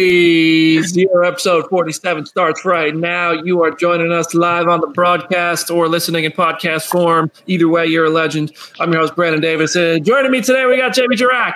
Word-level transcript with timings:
Phase 0.00 0.88
Zero 0.88 1.26
episode 1.26 1.66
47 1.70 2.26
starts 2.26 2.66
right 2.66 2.94
now. 2.94 3.30
You 3.32 3.62
are 3.64 3.70
joining 3.70 4.12
us 4.12 4.34
live 4.34 4.68
on 4.68 4.82
the 4.82 4.88
broadcast 4.88 5.70
or 5.70 5.88
listening 5.88 6.24
in 6.24 6.32
podcast 6.32 6.82
form. 6.88 7.30
Either 7.46 7.66
way, 7.66 7.86
you're 7.86 8.04
a 8.04 8.10
legend. 8.10 8.52
I'm 8.78 8.92
your 8.92 9.00
host, 9.00 9.16
Brandon 9.16 9.40
Davis. 9.40 9.74
And 9.74 10.04
joining 10.04 10.30
me 10.32 10.42
today, 10.42 10.66
we 10.66 10.76
got 10.76 10.92
Jamie 10.92 11.16
Jirak. 11.16 11.54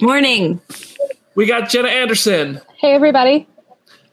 Morning. 0.00 0.62
We 1.34 1.44
got 1.44 1.68
Jenna 1.68 1.88
Anderson. 1.88 2.58
Hey, 2.78 2.94
everybody. 2.94 3.46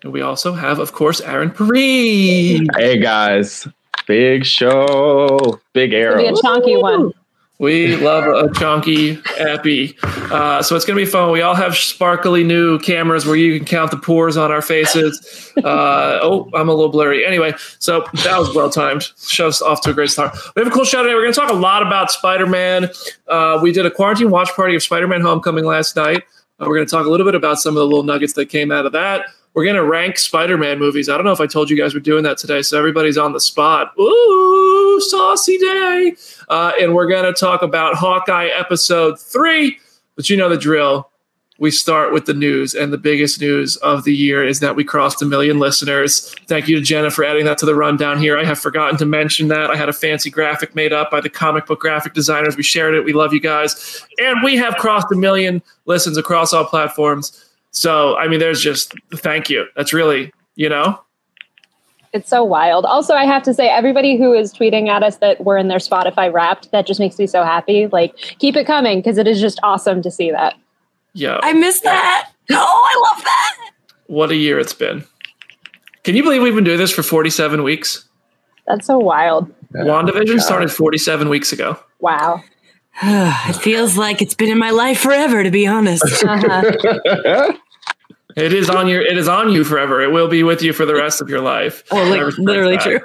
And 0.03 0.11
we 0.11 0.19
also 0.19 0.51
have, 0.51 0.79
of 0.79 0.91
course, 0.91 1.21
Aaron 1.21 1.49
Perine. 1.49 2.67
Hey, 2.77 2.99
guys. 2.99 3.65
Big 4.05 4.45
show. 4.45 5.61
Big 5.71 5.93
It'll 5.93 6.15
arrow. 6.15 6.21
be 6.23 6.27
a 6.27 6.35
chunky 6.41 6.75
one. 6.75 7.13
We 7.59 7.97
love 7.97 8.23
a 8.23 8.49
chunky 8.57 9.21
epi. 9.37 9.97
Uh, 10.03 10.63
so 10.63 10.77
it's 10.77 10.85
going 10.85 10.97
to 10.97 11.05
be 11.05 11.09
fun. 11.09 11.29
We 11.29 11.41
all 11.41 11.55
have 11.55 11.75
sparkly 11.75 12.41
new 12.41 12.79
cameras 12.79 13.25
where 13.25 13.35
you 13.35 13.57
can 13.57 13.65
count 13.65 13.91
the 13.91 13.97
pores 13.97 14.37
on 14.37 14.49
our 14.49 14.61
faces. 14.61 15.51
Uh, 15.57 16.19
oh, 16.21 16.49
I'm 16.53 16.69
a 16.69 16.73
little 16.73 16.89
blurry. 16.89 17.25
Anyway, 17.25 17.53
so 17.79 18.05
that 18.23 18.39
was 18.39 18.55
well 18.55 18.69
timed. 18.69 19.09
Show's 19.27 19.61
off 19.61 19.81
to 19.81 19.89
a 19.89 19.93
great 19.93 20.09
start. 20.09 20.37
We 20.55 20.61
have 20.61 20.71
a 20.71 20.73
cool 20.73 20.85
show 20.85 21.03
today. 21.03 21.13
We're 21.13 21.23
going 21.23 21.33
to 21.33 21.39
talk 21.39 21.49
a 21.49 21.53
lot 21.53 21.85
about 21.85 22.11
Spider 22.11 22.47
Man. 22.47 22.89
Uh, 23.27 23.59
we 23.61 23.73
did 23.73 23.85
a 23.85 23.91
quarantine 23.91 24.29
watch 24.29 24.49
party 24.55 24.75
of 24.75 24.81
Spider 24.81 25.09
Man 25.09 25.19
Homecoming 25.19 25.65
last 25.65 25.97
night. 25.97 26.23
Uh, 26.61 26.65
we're 26.65 26.75
going 26.75 26.87
to 26.87 26.91
talk 26.91 27.05
a 27.05 27.09
little 27.09 27.25
bit 27.25 27.35
about 27.35 27.59
some 27.59 27.75
of 27.75 27.81
the 27.81 27.85
little 27.85 28.03
nuggets 28.03 28.33
that 28.33 28.45
came 28.45 28.71
out 28.71 28.85
of 28.85 28.93
that. 28.93 29.25
We're 29.59 29.65
to 29.75 29.83
rank 29.83 30.17
Spider 30.17 30.57
Man 30.57 30.79
movies. 30.79 31.09
I 31.09 31.17
don't 31.17 31.25
know 31.25 31.33
if 31.33 31.41
I 31.41 31.45
told 31.45 31.69
you 31.69 31.75
guys 31.75 31.93
we're 31.93 31.99
doing 31.99 32.23
that 32.23 32.37
today, 32.37 32.61
so 32.61 32.79
everybody's 32.79 33.17
on 33.17 33.33
the 33.33 33.41
spot. 33.41 33.91
Ooh, 33.99 35.01
saucy 35.01 35.57
day. 35.57 36.15
Uh, 36.47 36.71
and 36.79 36.95
we're 36.95 37.07
to 37.25 37.37
talk 37.37 37.61
about 37.61 37.95
Hawkeye 37.95 38.47
episode 38.57 39.19
three. 39.19 39.77
But 40.15 40.29
you 40.29 40.37
know 40.37 40.47
the 40.47 40.55
drill. 40.55 41.09
We 41.57 41.71
start 41.71 42.13
with 42.13 42.23
the 42.23 42.33
news, 42.33 42.73
and 42.73 42.93
the 42.93 42.97
biggest 42.97 43.41
news 43.41 43.75
of 43.75 44.05
the 44.05 44.15
year 44.15 44.47
is 44.47 44.61
that 44.61 44.77
we 44.77 44.85
crossed 44.85 45.21
a 45.21 45.25
million 45.25 45.59
listeners. 45.59 46.33
Thank 46.47 46.69
you 46.69 46.77
to 46.77 46.81
Jenna 46.81 47.11
for 47.11 47.25
adding 47.25 47.43
that 47.43 47.57
to 47.57 47.65
the 47.65 47.75
rundown 47.75 48.17
here. 48.17 48.37
I 48.37 48.45
have 48.45 48.59
forgotten 48.59 48.97
to 48.99 49.05
mention 49.05 49.49
that. 49.49 49.69
I 49.69 49.75
had 49.75 49.89
a 49.89 49.93
fancy 49.93 50.29
graphic 50.29 50.73
made 50.73 50.93
up 50.93 51.11
by 51.11 51.19
the 51.19 51.29
comic 51.29 51.65
book 51.65 51.81
graphic 51.81 52.13
designers. 52.13 52.55
We 52.55 52.63
shared 52.63 52.95
it. 52.95 53.03
We 53.03 53.11
love 53.11 53.33
you 53.33 53.41
guys. 53.41 54.05
And 54.19 54.41
we 54.41 54.55
have 54.55 54.77
crossed 54.77 55.11
a 55.11 55.15
million 55.15 55.61
listens 55.85 56.15
across 56.15 56.53
all 56.53 56.63
platforms. 56.63 57.45
So, 57.71 58.17
I 58.17 58.27
mean, 58.27 58.39
there's 58.39 58.61
just 58.61 58.93
thank 59.15 59.49
you. 59.49 59.65
That's 59.75 59.93
really, 59.93 60.31
you 60.55 60.69
know, 60.69 60.99
It's 62.13 62.29
so 62.29 62.43
wild. 62.43 62.85
Also, 62.85 63.13
I 63.13 63.25
have 63.25 63.43
to 63.43 63.53
say, 63.53 63.67
everybody 63.69 64.17
who 64.17 64.33
is 64.33 64.51
tweeting 64.53 64.87
at 64.89 65.03
us 65.03 65.17
that 65.17 65.43
we're 65.43 65.57
in 65.57 65.67
their 65.67 65.77
Spotify 65.77 66.33
wrapped, 66.33 66.71
that 66.71 66.87
just 66.87 66.99
makes 66.99 67.19
me 67.19 67.27
so 67.27 67.43
happy. 67.43 67.87
Like, 67.87 68.15
keep 68.39 68.55
it 68.55 68.65
coming 68.65 68.99
because 68.99 69.17
it 69.19 69.27
is 69.27 69.39
just 69.39 69.59
awesome 69.61 70.01
to 70.01 70.09
see 70.09 70.31
that. 70.31 70.55
yeah. 71.13 71.39
I 71.43 71.53
miss 71.53 71.79
that. 71.81 72.31
Oh, 72.51 72.55
I 72.55 73.13
love 73.13 73.23
that. 73.23 73.71
what 74.07 74.31
a 74.31 74.35
year 74.35 74.57
it's 74.57 74.73
been. 74.73 75.05
Can 76.03 76.15
you 76.15 76.23
believe 76.23 76.41
we've 76.41 76.55
been 76.55 76.63
doing 76.63 76.79
this 76.79 76.91
for 76.91 77.03
47 77.03 77.61
weeks? 77.61 78.05
That's 78.65 78.87
so 78.87 78.97
wild. 78.97 79.53
WandaVision 79.75 80.35
oh 80.35 80.37
started 80.39 80.71
47 80.71 81.29
weeks 81.29 81.51
ago. 81.53 81.77
Wow. 81.99 82.41
it 83.49 83.55
feels 83.57 83.97
like 83.97 84.21
it's 84.21 84.33
been 84.35 84.49
in 84.49 84.57
my 84.57 84.71
life 84.71 84.99
forever, 84.99 85.43
to 85.43 85.51
be 85.51 85.65
honest. 85.67 86.23
Uh-huh. 86.23 87.53
It 88.35 88.53
is 88.53 88.69
on 88.69 88.87
your 88.87 89.01
it 89.01 89.17
is 89.17 89.27
on 89.27 89.51
you 89.51 89.63
forever. 89.63 90.01
It 90.01 90.11
will 90.11 90.27
be 90.27 90.43
with 90.43 90.61
you 90.61 90.71
for 90.71 90.85
the 90.85 90.93
rest 90.93 91.19
of 91.19 91.29
your 91.29 91.41
life. 91.41 91.83
oh, 91.91 92.03
like, 92.03 92.37
literally 92.37 92.77
back. 92.77 92.85
true. 92.85 92.99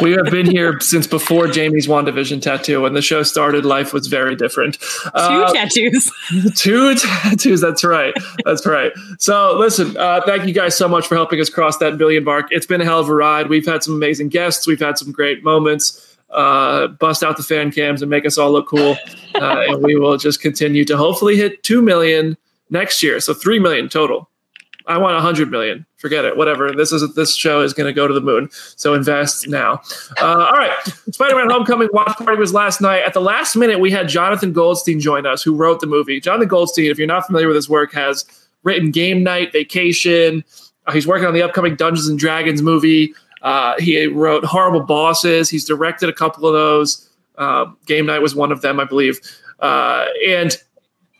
We 0.00 0.12
have 0.12 0.26
been 0.30 0.50
here 0.50 0.80
since 0.80 1.06
before 1.06 1.48
Jamie's 1.48 1.86
WandaVision 1.86 2.40
tattoo. 2.40 2.80
When 2.80 2.94
the 2.94 3.02
show 3.02 3.22
started, 3.22 3.64
life 3.66 3.92
was 3.92 4.06
very 4.06 4.34
different. 4.34 4.78
Two 4.80 5.10
Uh, 5.14 5.52
tattoos. 5.52 6.10
two 6.56 6.94
tattoos. 6.94 7.60
That's 7.60 7.84
right. 7.84 8.14
That's 8.44 8.64
right. 8.66 8.92
So, 9.18 9.56
listen, 9.58 9.96
uh, 9.96 10.22
thank 10.24 10.46
you 10.46 10.54
guys 10.54 10.76
so 10.76 10.88
much 10.88 11.06
for 11.06 11.14
helping 11.14 11.40
us 11.40 11.50
cross 11.50 11.76
that 11.78 11.98
billion 11.98 12.24
mark. 12.24 12.46
It's 12.50 12.66
been 12.66 12.80
a 12.80 12.84
hell 12.84 13.00
of 13.00 13.08
a 13.08 13.14
ride. 13.14 13.48
We've 13.48 13.66
had 13.66 13.82
some 13.84 13.94
amazing 13.94 14.28
guests. 14.30 14.66
We've 14.66 14.80
had 14.80 14.96
some 14.96 15.12
great 15.12 15.44
moments. 15.44 16.09
Uh, 16.32 16.86
bust 16.86 17.22
out 17.22 17.36
the 17.36 17.42
fan 17.42 17.72
cams 17.72 18.02
and 18.02 18.10
make 18.10 18.24
us 18.24 18.38
all 18.38 18.52
look 18.52 18.68
cool. 18.68 18.96
Uh, 19.34 19.64
and 19.68 19.82
we 19.82 19.96
will 19.96 20.16
just 20.16 20.40
continue 20.40 20.84
to 20.84 20.96
hopefully 20.96 21.36
hit 21.36 21.62
2 21.62 21.82
million 21.82 22.36
next 22.70 23.02
year. 23.02 23.20
So 23.20 23.34
3 23.34 23.58
million 23.58 23.88
total. 23.88 24.30
I 24.86 24.98
want 24.98 25.14
100 25.14 25.50
million. 25.50 25.86
Forget 25.98 26.24
it. 26.24 26.36
Whatever. 26.36 26.72
This 26.72 26.92
is 26.92 27.14
this 27.14 27.36
show 27.36 27.60
is 27.60 27.72
going 27.72 27.86
to 27.86 27.92
go 27.92 28.08
to 28.08 28.14
the 28.14 28.20
moon. 28.20 28.48
So 28.50 28.94
invest 28.94 29.46
now. 29.46 29.82
Uh, 30.20 30.48
all 30.50 30.58
right. 30.58 30.72
Spider-Man: 31.12 31.50
Homecoming 31.50 31.88
watch 31.92 32.16
party 32.16 32.38
was 32.38 32.52
last 32.54 32.80
night. 32.80 33.02
At 33.06 33.12
the 33.12 33.20
last 33.20 33.54
minute, 33.54 33.78
we 33.78 33.90
had 33.90 34.08
Jonathan 34.08 34.52
Goldstein 34.52 34.98
join 34.98 35.26
us, 35.26 35.42
who 35.42 35.54
wrote 35.54 35.80
the 35.80 35.86
movie. 35.86 36.20
Jonathan 36.20 36.48
Goldstein, 36.48 36.90
if 36.90 36.98
you're 36.98 37.06
not 37.06 37.26
familiar 37.26 37.46
with 37.46 37.54
his 37.54 37.68
work, 37.68 37.92
has 37.92 38.24
written 38.62 38.90
Game 38.90 39.22
Night, 39.22 39.52
Vacation. 39.52 40.42
Uh, 40.86 40.92
he's 40.92 41.06
working 41.06 41.26
on 41.26 41.34
the 41.34 41.42
upcoming 41.42 41.76
Dungeons 41.76 42.08
and 42.08 42.18
Dragons 42.18 42.62
movie. 42.62 43.14
Uh, 43.42 43.74
he 43.78 44.06
wrote 44.06 44.44
Horrible 44.44 44.80
Bosses. 44.80 45.48
He's 45.48 45.64
directed 45.64 46.08
a 46.08 46.12
couple 46.12 46.46
of 46.46 46.54
those. 46.54 47.08
Uh, 47.38 47.66
Game 47.86 48.06
Night 48.06 48.20
was 48.20 48.34
one 48.34 48.52
of 48.52 48.60
them, 48.60 48.80
I 48.80 48.84
believe. 48.84 49.18
Uh, 49.60 50.06
and 50.26 50.56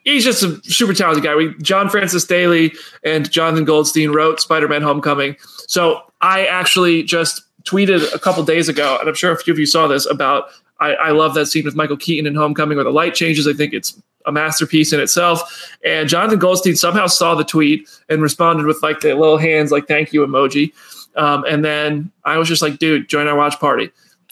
he's 0.05 0.25
just 0.25 0.43
a 0.43 0.61
super 0.65 0.95
talented 0.95 1.25
guy. 1.25 1.35
We 1.35 1.55
John 1.63 1.89
Francis 1.89 2.25
Daley 2.25 2.73
and 3.05 3.31
Jonathan 3.31 3.65
Goldstein 3.65 4.11
wrote 4.11 4.41
Spider-Man: 4.41 4.83
Homecoming. 4.83 5.37
So 5.67 6.03
I 6.21 6.47
actually 6.47 7.03
just 7.03 7.43
tweeted 7.65 8.15
a 8.15 8.19
couple 8.19 8.43
days 8.43 8.69
ago, 8.69 8.97
and 9.01 9.09
I'm 9.09 9.15
sure 9.15 9.33
a 9.33 9.39
few 9.39 9.53
of 9.53 9.59
you 9.59 9.67
saw 9.67 9.87
this 9.87 10.07
about. 10.07 10.51
I, 10.81 10.95
I 10.95 11.11
love 11.11 11.35
that 11.35 11.45
scene 11.45 11.67
with 11.67 11.77
Michael 11.77 11.99
Keaton 11.99 12.27
in 12.27 12.35
Homecoming 12.35 12.77
where 12.77 12.85
the 12.85 12.91
light 12.91 13.15
changes. 13.15 13.47
I 13.47 13.53
think 13.53 13.75
it's 13.75 14.01
a 14.27 14.33
masterpiece 14.33 14.93
in 14.93 15.01
itself. 15.01 15.77
And 15.85 16.09
Jonathan 16.09 16.39
Goldstein 16.39 16.77
somehow 16.77 17.07
saw 17.07 17.35
the 17.35 17.45
tweet 17.45 17.89
and 18.09 18.23
responded 18.23 18.67
with 18.67 18.83
like 18.83 19.01
the 19.01 19.15
little 19.15 19.39
hands, 19.39 19.71
like 19.71 19.87
thank 19.89 20.13
you 20.13 20.27
emoji. 20.27 20.73
Um, 21.17 21.45
and 21.49 21.65
then 21.65 22.13
I 22.25 22.39
was 22.39 22.49
just 22.49 22.63
like, 22.63 22.79
dude, 22.79 23.09
join 23.09 23.27
our 23.27 23.37
watch 23.37 23.59
party 23.59 23.91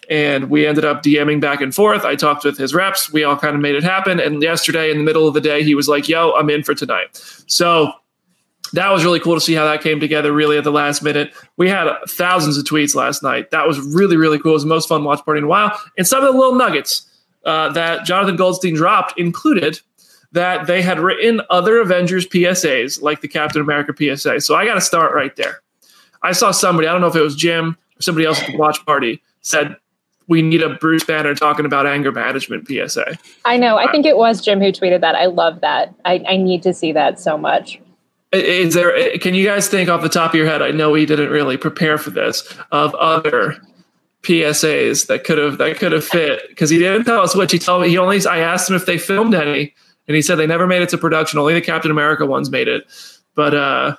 and 0.09 0.49
we 0.49 0.67
ended 0.67 0.85
up 0.85 1.03
DMing 1.03 1.41
back 1.41 1.61
and 1.61 1.75
forth. 1.75 2.05
I 2.05 2.17
talked 2.17 2.45
with 2.45 2.57
his 2.57 2.75
reps. 2.75 3.13
We 3.13 3.25
all 3.25 3.37
kind 3.37 3.55
of 3.55 3.61
made 3.61 3.75
it 3.75 3.85
happen. 3.85 4.19
And 4.19 4.43
yesterday, 4.43 4.91
in 4.91 4.99
the 4.99 5.05
middle 5.05 5.29
of 5.29 5.35
the 5.35 5.41
day, 5.41 5.63
he 5.63 5.75
was 5.75 5.89
like, 5.89 6.09
"Yo, 6.09 6.33
I'm 6.33 6.51
in 6.51 6.63
for 6.63 6.75
tonight." 6.75 7.09
So 7.47 7.93
that 8.73 8.91
was 8.91 9.05
really 9.05 9.21
cool 9.21 9.35
to 9.35 9.41
see 9.41 9.55
how 9.55 9.65
that 9.65 9.83
came 9.83 10.01
together. 10.01 10.33
Really 10.33 10.57
at 10.57 10.65
the 10.65 10.73
last 10.73 11.03
minute, 11.03 11.33
we 11.57 11.69
had 11.69 11.89
thousands 12.09 12.57
of 12.57 12.65
tweets 12.65 12.95
last 12.95 13.23
night. 13.23 13.51
That 13.51 13.67
was 13.67 13.79
really 13.81 14.17
really 14.17 14.39
cool. 14.39 14.53
It 14.53 14.55
was 14.55 14.63
the 14.63 14.69
most 14.69 14.89
fun 14.89 15.05
watch 15.05 15.25
party 15.25 15.39
in 15.39 15.45
a 15.45 15.49
while. 15.49 15.79
And 15.97 16.07
some 16.07 16.25
of 16.25 16.33
the 16.33 16.39
little 16.39 16.55
nuggets 16.55 17.07
uh, 17.45 17.71
that 17.73 18.07
Jonathan 18.07 18.37
Goldstein 18.37 18.75
dropped 18.75 19.19
included 19.19 19.81
that 20.33 20.67
they 20.67 20.83
had 20.83 21.01
written 21.01 21.41
other 21.49 21.81
Avengers 21.81 22.27
PSAs 22.27 23.01
like 23.01 23.21
the 23.21 23.29
Captain 23.29 23.63
America 23.63 23.95
PSA. 23.97 24.41
So 24.41 24.55
I 24.55 24.67
got 24.67 24.75
to 24.75 24.81
start 24.81 25.15
right 25.15 25.35
there. 25.37 25.63
I 26.23 26.33
saw 26.33 26.51
somebody, 26.51 26.89
I 26.89 26.93
don't 26.93 27.01
know 27.01 27.07
if 27.09 27.17
it 27.17 27.23
was 27.23 27.37
Jim 27.37 27.77
or 27.99 28.03
somebody 28.03 28.27
else 28.27 28.41
at 28.41 28.49
the 28.49 28.57
watch 28.57 28.85
party, 28.85 29.23
said 29.41 29.77
we 30.29 30.43
need 30.43 30.63
a 30.63 30.75
Bruce 30.75 31.05
Banner 31.05 31.35
talking 31.35 31.65
about 31.65 31.87
anger 31.87 32.13
management 32.13 32.69
PSA. 32.69 33.19
I 33.45 33.57
know. 33.57 33.79
I 33.79 33.91
think 33.91 34.07
it 34.07 34.17
was 34.17 34.45
Jim 34.45 34.61
who 34.61 34.71
tweeted 34.71 35.01
that. 35.01 35.15
I 35.15 35.27
love 35.27 35.61
that. 35.63 35.95
I, 36.05 36.23
I 36.29 36.37
need 36.37 36.63
to 36.63 36.75
see 36.75 36.93
that 36.93 37.19
so 37.19 37.37
much. 37.39 37.81
Is 38.31 38.75
there? 38.75 39.19
Can 39.19 39.35
you 39.35 39.47
guys 39.47 39.69
think 39.69 39.89
off 39.89 40.03
the 40.03 40.11
top 40.11 40.33
of 40.33 40.35
your 40.35 40.47
head? 40.47 40.61
I 40.61 40.71
know 40.71 40.91
we 40.91 41.07
didn't 41.07 41.31
really 41.31 41.57
prepare 41.57 41.97
for 41.97 42.11
this 42.11 42.47
of 42.71 42.95
other 42.97 43.57
PSAs 44.23 45.07
that 45.07 45.25
could 45.25 45.39
have 45.39 45.57
that 45.57 45.79
could 45.79 45.93
have 45.93 46.05
fit 46.05 46.43
because 46.51 46.69
he 46.69 46.79
didn't 46.79 47.05
tell 47.05 47.23
us 47.23 47.35
which. 47.35 47.53
He 47.53 47.59
told 47.59 47.83
me 47.83 47.89
he 47.89 47.97
only. 47.97 48.25
I 48.27 48.41
asked 48.41 48.69
him 48.69 48.77
if 48.77 48.85
they 48.85 48.99
filmed 48.99 49.35
any, 49.35 49.75
and 50.07 50.15
he 50.15 50.21
said 50.21 50.35
they 50.35 50.47
never 50.47 50.67
made 50.67 50.83
it 50.83 50.91
to 50.91 50.99
production. 50.99 51.39
Only 51.39 51.55
the 51.55 51.63
Captain 51.63 51.91
America 51.91 52.27
ones 52.27 52.51
made 52.51 52.69
it. 52.69 52.85
But 53.35 53.55
uh, 53.55 53.97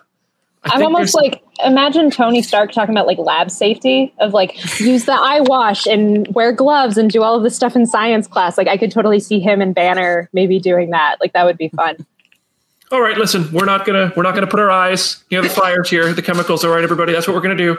I 0.65 0.75
I'm 0.75 0.83
almost 0.83 1.15
like 1.15 1.41
imagine 1.63 2.11
Tony 2.11 2.41
Stark 2.41 2.71
talking 2.71 2.93
about 2.93 3.07
like 3.07 3.17
lab 3.17 3.49
safety 3.49 4.13
of 4.19 4.33
like 4.33 4.57
use 4.79 5.05
the 5.05 5.13
eye 5.13 5.39
wash 5.41 5.87
and 5.87 6.27
wear 6.35 6.51
gloves 6.51 6.97
and 6.97 7.09
do 7.09 7.23
all 7.23 7.35
of 7.35 7.43
this 7.43 7.55
stuff 7.55 7.75
in 7.75 7.85
science 7.85 8.27
class. 8.27 8.57
Like 8.57 8.67
I 8.67 8.77
could 8.77 8.91
totally 8.91 9.19
see 9.19 9.39
him 9.39 9.61
and 9.61 9.73
Banner 9.73 10.29
maybe 10.33 10.59
doing 10.59 10.89
that. 10.89 11.17
Like 11.21 11.33
that 11.33 11.45
would 11.45 11.57
be 11.57 11.69
fun. 11.69 12.05
all 12.91 13.01
right. 13.01 13.17
Listen, 13.17 13.49
we're 13.53 13.65
not 13.65 13.85
gonna 13.85 14.11
we're 14.17 14.23
not 14.23 14.35
gonna 14.35 14.47
put 14.47 14.59
our 14.59 14.71
eyes 14.71 15.23
near 15.31 15.41
the 15.41 15.49
fires 15.49 15.89
here. 15.89 16.11
The 16.13 16.21
chemicals. 16.21 16.65
All 16.65 16.71
right, 16.71 16.83
everybody. 16.83 17.13
That's 17.13 17.27
what 17.27 17.35
we're 17.35 17.41
gonna 17.41 17.55
do. 17.55 17.77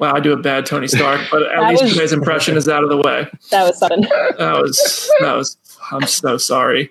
Wow, 0.00 0.14
I 0.14 0.20
do 0.20 0.32
a 0.32 0.36
bad 0.36 0.64
Tony 0.64 0.88
Stark, 0.88 1.20
but 1.30 1.42
at 1.42 1.68
least 1.68 1.82
was- 1.82 1.92
today's 1.92 2.12
impression 2.12 2.56
is 2.56 2.68
out 2.68 2.82
of 2.82 2.88
the 2.88 2.96
way. 2.96 3.28
That 3.50 3.64
was 3.66 3.78
sudden. 3.78 4.02
That 4.38 4.58
was 4.62 5.10
that 5.20 5.34
was 5.34 5.56
I'm 5.90 6.06
so 6.06 6.38
sorry. 6.38 6.90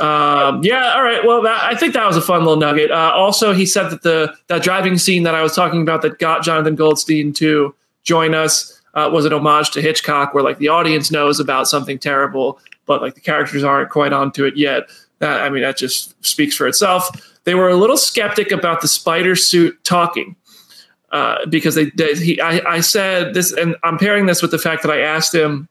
Um, 0.00 0.62
yeah, 0.62 0.94
all 0.94 1.02
right. 1.02 1.24
Well, 1.24 1.42
that, 1.42 1.62
I 1.64 1.74
think 1.74 1.94
that 1.94 2.06
was 2.06 2.16
a 2.16 2.22
fun 2.22 2.40
little 2.40 2.56
nugget. 2.56 2.90
Uh, 2.90 3.12
also, 3.14 3.52
he 3.52 3.66
said 3.66 3.90
that 3.90 4.02
the 4.02 4.34
that 4.46 4.62
driving 4.62 4.98
scene 4.98 5.24
that 5.24 5.34
I 5.34 5.42
was 5.42 5.54
talking 5.54 5.82
about 5.82 6.02
that 6.02 6.18
got 6.18 6.42
Jonathan 6.42 6.76
Goldstein 6.76 7.32
to 7.34 7.74
join 8.04 8.34
us 8.34 8.80
uh, 8.94 9.10
was 9.12 9.24
an 9.24 9.32
homage 9.32 9.70
to 9.72 9.82
Hitchcock, 9.82 10.34
where 10.34 10.44
like 10.44 10.58
the 10.58 10.68
audience 10.68 11.10
knows 11.10 11.40
about 11.40 11.68
something 11.68 11.98
terrible, 11.98 12.58
but 12.86 13.02
like 13.02 13.14
the 13.14 13.20
characters 13.20 13.64
aren't 13.64 13.90
quite 13.90 14.12
onto 14.12 14.44
it 14.44 14.56
yet. 14.56 14.88
That 15.18 15.40
I 15.40 15.48
mean, 15.48 15.62
that 15.62 15.76
just 15.76 16.14
speaks 16.24 16.54
for 16.54 16.66
itself. 16.68 17.08
They 17.44 17.54
were 17.54 17.68
a 17.68 17.76
little 17.76 17.96
skeptic 17.96 18.52
about 18.52 18.80
the 18.80 18.88
spider 18.88 19.34
suit 19.34 19.82
talking. 19.84 20.36
Uh, 21.10 21.46
because 21.46 21.74
they, 21.74 21.86
they 21.96 22.14
he 22.14 22.38
I, 22.38 22.60
I 22.74 22.80
said 22.80 23.32
this 23.32 23.50
and 23.50 23.76
I'm 23.82 23.96
pairing 23.96 24.26
this 24.26 24.42
with 24.42 24.50
the 24.50 24.58
fact 24.58 24.82
that 24.82 24.92
I 24.92 25.00
asked 25.00 25.34
him 25.34 25.66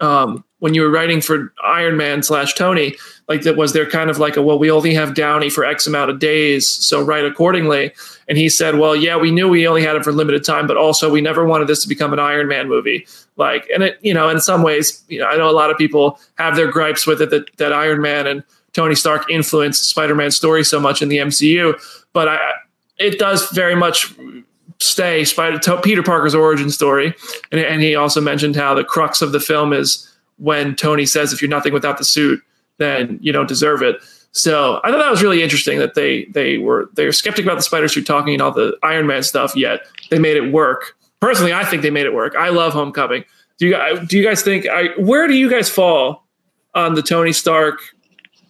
um, 0.00 0.44
when 0.58 0.74
you 0.74 0.82
were 0.82 0.90
writing 0.90 1.20
for 1.20 1.52
Iron 1.62 1.96
Man 1.96 2.22
slash 2.22 2.54
Tony, 2.54 2.96
like 3.28 3.42
that 3.42 3.56
was 3.56 3.72
there 3.72 3.88
kind 3.88 4.10
of 4.10 4.18
like 4.18 4.36
a 4.36 4.42
well, 4.42 4.58
we 4.58 4.70
only 4.70 4.94
have 4.94 5.14
Downey 5.14 5.50
for 5.50 5.64
X 5.64 5.86
amount 5.86 6.10
of 6.10 6.18
days, 6.18 6.66
so 6.68 7.02
write 7.02 7.24
accordingly. 7.24 7.92
And 8.28 8.38
he 8.38 8.48
said, 8.48 8.78
well, 8.78 8.96
yeah, 8.96 9.16
we 9.16 9.30
knew 9.30 9.48
we 9.48 9.68
only 9.68 9.82
had 9.82 9.96
him 9.96 10.02
for 10.02 10.12
limited 10.12 10.42
time, 10.44 10.66
but 10.66 10.76
also 10.76 11.10
we 11.10 11.20
never 11.20 11.44
wanted 11.44 11.68
this 11.68 11.82
to 11.82 11.88
become 11.88 12.12
an 12.12 12.18
Iron 12.18 12.48
Man 12.48 12.68
movie. 12.68 13.06
Like, 13.36 13.68
and 13.74 13.82
it, 13.82 13.98
you 14.00 14.14
know, 14.14 14.28
in 14.28 14.40
some 14.40 14.62
ways, 14.62 15.02
you 15.08 15.18
know, 15.18 15.26
I 15.26 15.36
know 15.36 15.48
a 15.48 15.52
lot 15.52 15.70
of 15.70 15.76
people 15.76 16.18
have 16.36 16.56
their 16.56 16.70
gripes 16.70 17.06
with 17.06 17.20
it 17.20 17.30
that 17.30 17.54
that 17.58 17.72
Iron 17.72 18.00
Man 18.00 18.26
and 18.26 18.42
Tony 18.72 18.94
Stark 18.94 19.30
influenced 19.30 19.84
Spider-Man's 19.84 20.36
story 20.36 20.64
so 20.64 20.80
much 20.80 21.00
in 21.02 21.08
the 21.08 21.18
MCU, 21.18 21.74
but 22.12 22.28
I, 22.28 22.38
it 22.98 23.18
does 23.18 23.50
very 23.50 23.74
much 23.74 24.14
stay 24.80 25.24
Spider 25.24 25.58
Peter 25.80 26.02
Parker's 26.02 26.34
origin 26.34 26.70
story, 26.70 27.14
and, 27.52 27.60
and 27.60 27.82
he 27.82 27.94
also 27.94 28.20
mentioned 28.20 28.56
how 28.56 28.74
the 28.74 28.84
crux 28.84 29.22
of 29.22 29.32
the 29.32 29.40
film 29.40 29.72
is 29.72 30.10
when 30.38 30.74
Tony 30.74 31.06
says, 31.06 31.32
"If 31.32 31.40
you're 31.40 31.48
nothing 31.48 31.72
without 31.72 31.98
the 31.98 32.04
suit, 32.04 32.40
then 32.78 33.18
you 33.22 33.32
don't 33.32 33.48
deserve 33.48 33.82
it." 33.82 33.96
So 34.32 34.80
I 34.82 34.90
thought 34.90 34.98
that 34.98 35.10
was 35.10 35.22
really 35.22 35.42
interesting 35.42 35.78
that 35.78 35.94
they 35.94 36.24
they 36.26 36.58
were 36.58 36.90
they 36.94 37.04
were 37.06 37.12
skeptic 37.12 37.44
about 37.44 37.56
the 37.56 37.62
spider 37.62 37.86
suit 37.86 38.04
talking 38.04 38.34
and 38.34 38.42
all 38.42 38.50
the 38.50 38.76
Iron 38.82 39.06
Man 39.06 39.22
stuff, 39.22 39.54
yet 39.54 39.86
they 40.10 40.18
made 40.18 40.36
it 40.36 40.52
work. 40.52 40.96
Personally, 41.20 41.52
I 41.52 41.64
think 41.64 41.82
they 41.82 41.90
made 41.90 42.04
it 42.04 42.14
work. 42.14 42.34
I 42.36 42.48
love 42.48 42.72
Homecoming. 42.72 43.24
Do 43.58 43.68
you 43.68 44.06
do 44.06 44.18
you 44.18 44.24
guys 44.24 44.42
think? 44.42 44.66
I, 44.66 44.88
where 44.98 45.28
do 45.28 45.34
you 45.34 45.48
guys 45.48 45.70
fall 45.70 46.26
on 46.74 46.94
the 46.94 47.02
Tony 47.02 47.32
Stark 47.32 47.78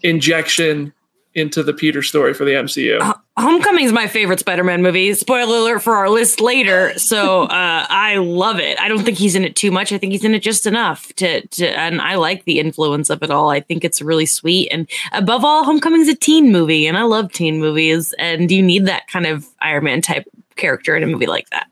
injection 0.02 0.92
into 1.34 1.62
the 1.62 1.74
Peter 1.74 2.02
story 2.02 2.32
for 2.32 2.44
the 2.44 2.52
MCU? 2.52 3.00
Uh, 3.00 3.14
Homecoming 3.36 3.84
is 3.84 3.92
my 3.92 4.06
favorite 4.06 4.38
Spider-Man 4.38 4.80
movie. 4.80 5.12
Spoiler 5.14 5.56
alert 5.56 5.80
for 5.80 5.96
our 5.96 6.08
list 6.08 6.40
later. 6.40 6.96
So 6.96 7.42
uh, 7.42 7.86
I 7.88 8.18
love 8.18 8.60
it. 8.60 8.78
I 8.78 8.86
don't 8.86 9.02
think 9.02 9.18
he's 9.18 9.34
in 9.34 9.44
it 9.44 9.56
too 9.56 9.72
much. 9.72 9.92
I 9.92 9.98
think 9.98 10.12
he's 10.12 10.22
in 10.22 10.34
it 10.34 10.38
just 10.40 10.66
enough 10.66 11.12
to, 11.14 11.44
to, 11.44 11.66
and 11.66 12.00
I 12.00 12.14
like 12.14 12.44
the 12.44 12.60
influence 12.60 13.10
of 13.10 13.24
it 13.24 13.32
all. 13.32 13.50
I 13.50 13.58
think 13.58 13.82
it's 13.82 14.00
really 14.00 14.26
sweet. 14.26 14.68
And 14.70 14.88
above 15.10 15.44
all, 15.44 15.64
Homecoming's 15.64 16.06
a 16.06 16.14
teen 16.14 16.52
movie, 16.52 16.86
and 16.86 16.96
I 16.96 17.02
love 17.02 17.32
teen 17.32 17.58
movies. 17.58 18.14
And 18.20 18.52
you 18.52 18.62
need 18.62 18.86
that 18.86 19.08
kind 19.08 19.26
of 19.26 19.48
Iron 19.60 19.82
Man 19.82 20.00
type 20.00 20.28
character 20.54 20.94
in 20.94 21.02
a 21.02 21.06
movie 21.08 21.26
like 21.26 21.50
that. 21.50 21.68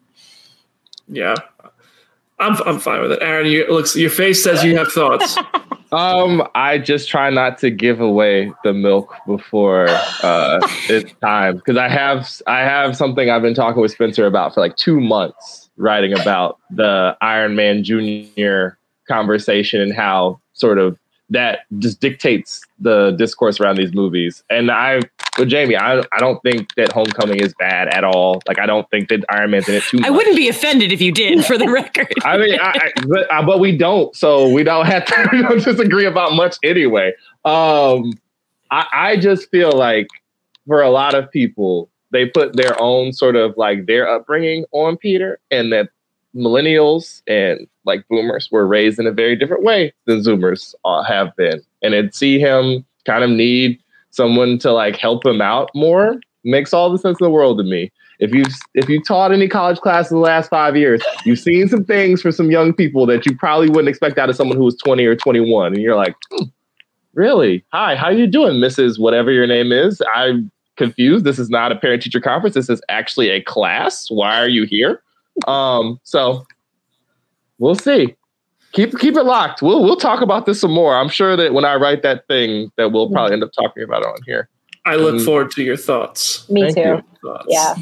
Yeah, 1.06 1.36
I'm 2.38 2.56
I'm 2.66 2.78
fine 2.78 3.02
with 3.02 3.12
it. 3.12 3.18
Aaron, 3.22 3.46
you 3.46 3.66
looks 3.68 3.96
your 3.96 4.10
face 4.10 4.42
says 4.42 4.64
you 4.64 4.76
have 4.76 4.88
thoughts. 4.88 5.36
Um, 5.92 6.48
I 6.54 6.78
just 6.78 7.10
try 7.10 7.28
not 7.28 7.58
to 7.58 7.70
give 7.70 8.00
away 8.00 8.50
the 8.64 8.72
milk 8.72 9.14
before 9.26 9.88
uh, 10.22 10.58
it's 10.88 11.12
time 11.20 11.56
because 11.56 11.76
I 11.76 11.90
have 11.90 12.30
I 12.46 12.60
have 12.60 12.96
something 12.96 13.28
I've 13.28 13.42
been 13.42 13.54
talking 13.54 13.82
with 13.82 13.92
Spencer 13.92 14.26
about 14.26 14.54
for 14.54 14.60
like 14.60 14.76
two 14.76 15.00
months, 15.00 15.68
writing 15.76 16.18
about 16.18 16.58
the 16.70 17.14
Iron 17.20 17.56
Man 17.56 17.84
Junior 17.84 18.78
conversation 19.06 19.82
and 19.82 19.92
how 19.92 20.40
sort 20.54 20.78
of 20.78 20.98
that 21.32 21.60
just 21.78 22.00
dictates 22.00 22.60
the 22.78 23.12
discourse 23.12 23.58
around 23.58 23.76
these 23.76 23.94
movies. 23.94 24.44
And 24.50 24.70
I, 24.70 25.00
with 25.38 25.48
Jamie, 25.48 25.76
I, 25.76 26.00
I 26.00 26.18
don't 26.18 26.40
think 26.42 26.74
that 26.74 26.92
Homecoming 26.92 27.40
is 27.40 27.54
bad 27.58 27.88
at 27.88 28.04
all. 28.04 28.42
Like 28.46 28.58
I 28.58 28.66
don't 28.66 28.88
think 28.90 29.08
that 29.08 29.24
Iron 29.30 29.50
Man's 29.50 29.68
in 29.68 29.76
it 29.76 29.82
too. 29.84 29.98
I 29.98 30.10
much. 30.10 30.18
wouldn't 30.18 30.36
be 30.36 30.48
offended 30.48 30.92
if 30.92 31.00
you 31.00 31.10
did, 31.10 31.44
for 31.44 31.56
the 31.56 31.68
record. 31.70 32.12
I 32.24 32.36
mean, 32.36 32.58
I, 32.60 32.70
I, 32.70 32.92
but, 33.06 33.32
uh, 33.32 33.42
but 33.44 33.60
we 33.60 33.76
don't, 33.76 34.14
so 34.14 34.48
we 34.48 34.62
don't 34.62 34.86
have 34.86 35.06
to 35.06 35.28
we 35.32 35.42
don't 35.42 35.62
disagree 35.62 36.04
about 36.04 36.34
much 36.34 36.56
anyway. 36.62 37.12
Um, 37.44 38.12
I, 38.70 38.86
I 38.92 39.16
just 39.18 39.50
feel 39.50 39.72
like 39.72 40.08
for 40.66 40.82
a 40.82 40.90
lot 40.90 41.14
of 41.14 41.30
people, 41.30 41.88
they 42.10 42.26
put 42.26 42.56
their 42.56 42.80
own 42.80 43.12
sort 43.14 43.36
of 43.36 43.56
like 43.56 43.86
their 43.86 44.08
upbringing 44.08 44.66
on 44.72 44.98
Peter, 44.98 45.40
and 45.50 45.72
that 45.72 45.88
millennials 46.34 47.22
and 47.26 47.66
like 47.84 48.06
boomers 48.08 48.48
were 48.50 48.66
raised 48.66 48.98
in 48.98 49.06
a 49.06 49.12
very 49.12 49.36
different 49.36 49.62
way 49.62 49.92
than 50.06 50.20
zoomers 50.20 50.74
uh, 50.84 51.02
have 51.02 51.34
been. 51.36 51.62
And 51.82 51.94
it 51.94 52.14
see 52.14 52.38
him 52.38 52.84
kind 53.06 53.24
of 53.24 53.30
need 53.30 53.78
someone 54.10 54.58
to 54.58 54.72
like 54.72 54.96
help 54.96 55.24
him 55.24 55.40
out 55.40 55.70
more 55.74 56.20
makes 56.44 56.72
all 56.72 56.90
the 56.90 56.98
sense 56.98 57.18
in 57.20 57.24
the 57.24 57.30
world 57.30 57.58
to 57.58 57.64
me. 57.64 57.90
If 58.18 58.32
you 58.32 58.44
if 58.74 58.88
you 58.88 59.02
taught 59.02 59.32
any 59.32 59.48
college 59.48 59.78
class 59.78 60.10
in 60.10 60.16
the 60.16 60.22
last 60.22 60.48
five 60.48 60.76
years 60.76 61.02
you've 61.24 61.40
seen 61.40 61.68
some 61.68 61.84
things 61.84 62.22
for 62.22 62.30
some 62.30 62.50
young 62.50 62.72
people 62.72 63.04
that 63.06 63.26
you 63.26 63.36
probably 63.36 63.68
wouldn't 63.68 63.88
expect 63.88 64.18
out 64.18 64.30
of 64.30 64.36
someone 64.36 64.56
who 64.56 64.64
was 64.64 64.76
20 64.76 65.04
or 65.04 65.16
21 65.16 65.72
and 65.72 65.82
you're 65.82 65.96
like 65.96 66.14
hmm, 66.30 66.44
really? 67.14 67.64
Hi 67.72 67.96
how 67.96 68.10
you 68.10 68.28
doing 68.28 68.60
mrs 68.60 68.98
whatever 68.98 69.32
your 69.32 69.46
name 69.46 69.72
is? 69.72 70.00
I'm 70.14 70.52
confused. 70.76 71.24
This 71.24 71.38
is 71.38 71.50
not 71.50 71.72
a 71.72 71.76
parent 71.76 72.02
teacher 72.02 72.20
conference. 72.20 72.54
This 72.54 72.70
is 72.70 72.80
actually 72.88 73.28
a 73.28 73.42
class. 73.42 74.08
Why 74.08 74.38
are 74.38 74.48
you 74.48 74.64
here 74.64 75.02
um 75.46 75.98
so 76.02 76.44
we'll 77.58 77.74
see 77.74 78.16
keep 78.72 78.98
keep 78.98 79.16
it 79.16 79.24
locked. 79.24 79.62
We'll 79.62 79.82
we'll 79.82 79.96
talk 79.96 80.20
about 80.20 80.46
this 80.46 80.60
some 80.60 80.72
more. 80.72 80.96
I'm 80.96 81.08
sure 81.08 81.36
that 81.36 81.54
when 81.54 81.64
I 81.64 81.76
write 81.76 82.02
that 82.02 82.26
thing, 82.26 82.72
that 82.76 82.90
we'll 82.92 83.10
probably 83.10 83.34
end 83.34 83.44
up 83.44 83.52
talking 83.52 83.82
about 83.82 84.02
it 84.02 84.06
on 84.08 84.18
here. 84.26 84.48
I 84.84 84.96
look 84.96 85.16
mm. 85.16 85.24
forward 85.24 85.50
to 85.52 85.62
your 85.62 85.76
thoughts. 85.76 86.48
Me 86.50 86.62
Thank 86.72 86.76
too. 86.76 87.04
Thoughts. 87.22 87.46
Yeah. 87.48 87.74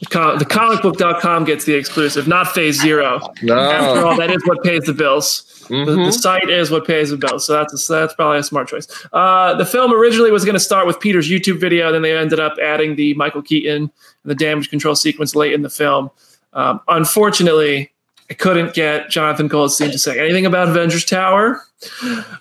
The, 0.00 0.06
com- 0.06 0.38
the 0.38 0.44
comicbook.com 0.44 1.44
gets 1.44 1.64
the 1.64 1.74
exclusive, 1.74 2.28
not 2.28 2.48
phase 2.48 2.78
zero. 2.78 3.20
No. 3.42 3.58
After 3.58 4.04
all, 4.04 4.16
that 4.16 4.30
is 4.30 4.44
what 4.44 4.62
pays 4.62 4.82
the 4.82 4.92
bills. 4.92 5.64
The, 5.68 5.74
Mhm. 5.74 6.06
the 6.06 6.12
site 6.12 6.50
is 6.50 6.70
what 6.70 6.86
pays 6.86 7.10
the 7.10 7.16
bills. 7.16 7.46
So 7.46 7.54
that's 7.54 7.72
a, 7.72 7.92
that's 7.92 8.14
probably 8.14 8.38
a 8.38 8.42
smart 8.42 8.68
choice. 8.68 8.86
Uh, 9.12 9.54
the 9.54 9.64
film 9.64 9.94
originally 9.94 10.30
was 10.30 10.44
going 10.44 10.54
to 10.54 10.60
start 10.60 10.86
with 10.86 11.00
Peter's 11.00 11.30
YouTube 11.30 11.58
video. 11.58 11.90
Then 11.92 12.02
they 12.02 12.14
ended 12.14 12.38
up 12.38 12.56
adding 12.62 12.96
the 12.96 13.14
Michael 13.14 13.40
Keaton 13.40 13.82
and 13.84 13.90
the 14.24 14.34
damage 14.34 14.68
control 14.68 14.96
sequence 14.96 15.34
late 15.34 15.54
in 15.54 15.62
the 15.62 15.70
film. 15.70 16.10
Um, 16.56 16.80
unfortunately, 16.88 17.92
I 18.28 18.34
couldn't 18.34 18.74
get 18.74 19.10
Jonathan 19.10 19.46
Goldstein 19.46 19.92
to 19.92 19.98
say 19.98 20.18
anything 20.18 20.46
about 20.46 20.68
Avengers 20.68 21.04
Tower. 21.04 21.62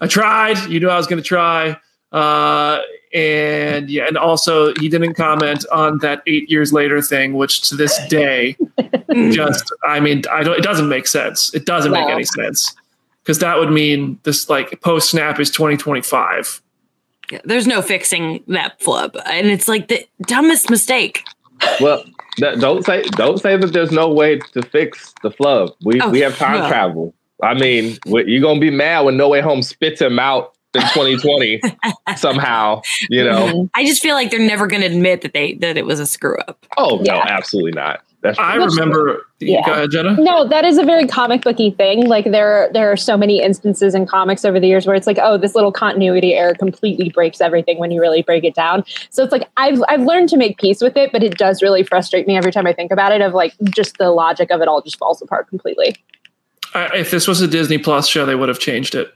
I 0.01 0.07
tried. 0.07 0.57
You 0.69 0.79
knew 0.79 0.89
I 0.89 0.97
was 0.97 1.05
going 1.05 1.21
to 1.21 1.27
try. 1.27 1.77
Uh, 2.11 2.79
and 3.13 3.89
yeah, 3.89 4.07
and 4.07 4.17
also 4.17 4.73
he 4.75 4.89
didn't 4.89 5.13
comment 5.13 5.65
on 5.71 5.99
that 5.99 6.23
eight 6.27 6.49
years 6.49 6.73
later 6.73 7.01
thing, 7.01 7.33
which 7.33 7.61
to 7.69 7.75
this 7.75 7.99
day, 8.07 8.57
just 9.31 9.71
I 9.83 9.99
mean, 9.99 10.23
I 10.31 10.43
don't. 10.43 10.57
It 10.57 10.63
doesn't 10.63 10.89
make 10.89 11.07
sense. 11.07 11.53
It 11.53 11.65
doesn't 11.65 11.91
make 11.91 12.09
any 12.09 12.23
sense 12.23 12.73
because 13.21 13.39
that 13.39 13.57
would 13.57 13.71
mean 13.71 14.19
this 14.23 14.49
like 14.49 14.81
post 14.81 15.11
snap 15.11 15.39
is 15.39 15.51
2025. 15.51 16.61
Yeah, 17.31 17.39
There's 17.43 17.67
no 17.67 17.81
fixing 17.81 18.43
that 18.47 18.79
flub. 18.81 19.17
And 19.25 19.47
it's 19.47 19.67
like 19.67 19.87
the 19.87 20.07
dumbest 20.21 20.69
mistake. 20.69 21.23
Well, 21.81 22.03
that, 22.37 22.59
don't 22.59 22.83
say 22.85 23.03
don't 23.11 23.39
say 23.39 23.57
that 23.57 23.67
there's 23.73 23.91
no 23.91 24.09
way 24.11 24.39
to 24.39 24.61
fix 24.61 25.13
the 25.23 25.31
flub. 25.31 25.71
We 25.83 25.99
Oh, 26.01 26.09
we 26.09 26.19
have 26.21 26.37
time 26.37 26.59
well. 26.59 26.69
travel. 26.69 27.13
I 27.43 27.53
mean, 27.53 27.97
you're 28.05 28.41
gonna 28.41 28.59
be 28.59 28.71
mad 28.71 29.01
when 29.01 29.17
No 29.17 29.29
Way 29.29 29.41
Home 29.41 29.61
spits 29.61 30.01
him 30.01 30.19
out 30.19 30.53
in 30.73 30.81
2020 30.81 31.61
somehow. 32.17 32.81
You 33.09 33.23
know? 33.23 33.45
Mhm. 33.47 33.69
I 33.75 33.85
just 33.85 34.01
feel 34.01 34.15
like 34.15 34.29
they're 34.31 34.39
never 34.39 34.67
going 34.67 34.81
to 34.81 34.87
admit 34.87 35.21
that 35.21 35.33
they 35.33 35.53
that 35.55 35.77
it 35.77 35.85
was 35.85 35.99
a 35.99 36.05
screw 36.07 36.37
up. 36.47 36.65
Oh 36.77 36.97
no, 36.97 37.15
Yeah. 37.15 37.25
absolutely 37.27 37.71
not. 37.71 38.01
That's 38.25 38.39
I 38.39 38.57
Which- 38.57 38.71
remember. 38.71 39.23
Yeah. 39.39 39.63
Go 39.63 39.73
ahead, 39.73 39.91
Jenna. 39.91 40.15
No, 40.19 40.47
that 40.47 40.65
is 40.65 40.79
a 40.79 40.83
very 40.83 41.05
comic 41.05 41.43
booky 41.43 41.69
thing. 41.69 42.07
Like 42.07 42.25
there, 42.31 42.71
there 42.73 42.91
are 42.91 42.97
so 42.97 43.15
many 43.15 43.39
instances 43.39 43.93
in 43.93 44.07
comics 44.07 44.43
over 44.43 44.59
the 44.59 44.65
years 44.65 44.87
where 44.87 44.95
it's 44.95 45.05
like, 45.05 45.19
oh, 45.21 45.37
this 45.37 45.53
little 45.53 45.71
continuity 45.71 46.33
error 46.33 46.55
completely 46.55 47.09
breaks 47.09 47.39
everything 47.39 47.77
when 47.77 47.91
you 47.91 48.01
really 48.01 48.23
break 48.23 48.43
it 48.43 48.55
down. 48.55 48.83
So 49.11 49.21
it's 49.23 49.31
like 49.31 49.47
I've 49.57 49.79
I've 49.89 50.01
learned 50.01 50.29
to 50.29 50.37
make 50.37 50.57
peace 50.57 50.81
with 50.81 50.97
it, 50.97 51.11
but 51.11 51.21
it 51.21 51.37
does 51.37 51.61
really 51.61 51.83
frustrate 51.83 52.25
me 52.25 52.35
every 52.35 52.51
time 52.51 52.65
I 52.65 52.73
think 52.73 52.91
about 52.91 53.11
it. 53.11 53.21
Of 53.21 53.33
like 53.35 53.53
just 53.69 53.99
the 53.99 54.09
logic 54.09 54.49
of 54.49 54.59
it 54.61 54.67
all 54.67 54.81
just 54.81 54.97
falls 54.97 55.21
apart 55.21 55.47
completely. 55.47 55.95
I, 56.73 56.97
if 56.97 57.11
this 57.11 57.27
was 57.27 57.41
a 57.41 57.47
Disney 57.47 57.77
Plus 57.77 58.07
show, 58.07 58.25
they 58.25 58.33
would 58.33 58.49
have 58.49 58.57
changed 58.59 58.95
it. 58.95 59.13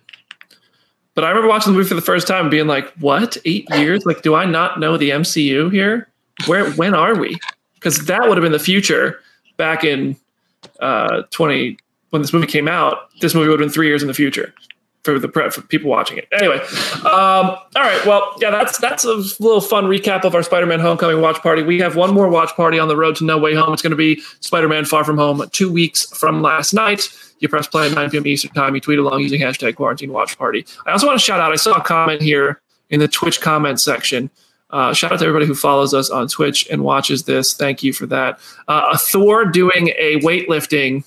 But 1.16 1.24
I 1.24 1.30
remember 1.30 1.50
watching 1.50 1.74
the 1.74 1.78
movie 1.80 1.90
for 1.90 1.96
the 1.96 2.02
first 2.02 2.28
time 2.28 2.42
and 2.42 2.52
being 2.52 2.68
like, 2.68 2.94
"What? 3.00 3.38
Eight 3.46 3.68
years? 3.72 4.06
Like, 4.06 4.22
do 4.22 4.36
I 4.36 4.46
not 4.46 4.80
know 4.80 4.96
the 4.98 5.10
MCU 5.10 5.72
here? 5.72 6.08
Where? 6.46 6.70
When 6.74 6.94
are 6.94 7.18
we? 7.18 7.38
Because 7.80 8.06
that 8.06 8.28
would 8.28 8.38
have 8.38 8.44
been 8.44 8.52
the 8.52 8.60
future 8.60 9.20
back 9.58 9.84
in 9.84 10.16
uh, 10.80 11.24
twenty 11.32 11.78
when 12.10 12.22
this 12.22 12.34
movie 12.34 12.48
came 12.48 12.68
out. 12.68 13.10
This 13.22 13.34
movie 13.34 13.48
would 13.50 13.60
have 13.60 13.66
been 13.68 13.74
three 13.74 13.88
years 13.88 14.02
in 14.02 14.08
the 14.08 14.14
future. 14.14 14.54
for 15.04 15.18
the 15.18 15.30
for 15.30 15.62
people 15.62 15.90
watching 15.90 16.18
it. 16.18 16.28
Anyway, 16.34 16.58
um, 17.06 17.52
all 17.52 17.68
right. 17.76 18.06
Well, 18.06 18.34
yeah, 18.42 18.52
that's 18.52 18.78
that's 18.80 19.06
a 19.06 19.14
little 19.14 19.62
fun 19.62 19.86
recap 19.86 20.24
of 20.26 20.36
our 20.36 20.44
Spider-Man 20.44 20.80
Homecoming 20.80 21.22
watch 21.22 21.38
party. 21.42 21.64
We 21.64 21.80
have 21.80 21.96
one 21.96 22.14
more 22.14 22.28
watch 22.28 22.54
party 22.56 22.78
on 22.80 22.88
the 22.88 22.98
road 22.98 23.16
to 23.18 23.24
No 23.26 23.38
Way 23.38 23.56
Home. 23.56 23.72
It's 23.74 23.82
going 23.82 23.92
to 23.92 23.98
be 23.98 24.22
Spider-Man 24.42 24.86
Far 24.86 25.04
From 25.04 25.18
Home, 25.18 25.44
two 25.52 25.72
weeks 25.72 26.06
from 26.18 26.42
last 26.42 26.74
night. 26.74 27.10
You 27.40 27.48
press 27.48 27.68
play 27.68 27.88
at 27.88 27.96
9 27.96 28.10
p.m. 28.10 28.28
Eastern 28.28 28.52
Time. 28.52 28.76
You 28.76 28.82
tweet 28.82 29.00
along 29.00 29.22
using 29.22 29.40
hashtag 29.40 29.76
Quarantine 29.78 30.12
Watch 30.12 30.38
Party. 30.38 30.66
I 30.86 30.92
also 30.92 31.08
want 31.08 31.18
to 31.18 31.24
shout 31.24 31.40
out. 31.40 31.54
I 31.54 31.56
saw 31.56 31.76
a 31.76 31.82
comment 31.82 32.22
here 32.22 32.60
in 32.90 33.00
the 33.00 33.08
Twitch 33.08 33.40
comment 33.40 33.80
section. 33.80 34.30
Uh, 34.70 34.94
shout 34.94 35.12
out 35.12 35.20
to 35.20 35.26
everybody 35.26 35.46
who 35.46 35.56
follows 35.56 35.94
us 35.94 36.10
on 36.10 36.28
Twitch 36.28 36.68
and 36.70 36.84
watches 36.84 37.24
this. 37.24 37.54
Thank 37.54 37.82
you 37.82 37.92
for 37.92 38.06
that. 38.08 38.40
Uh, 38.68 38.90
a 38.94 38.98
Thor 38.98 39.46
doing 39.46 39.90
a 39.98 40.20
weightlifting 40.20 41.04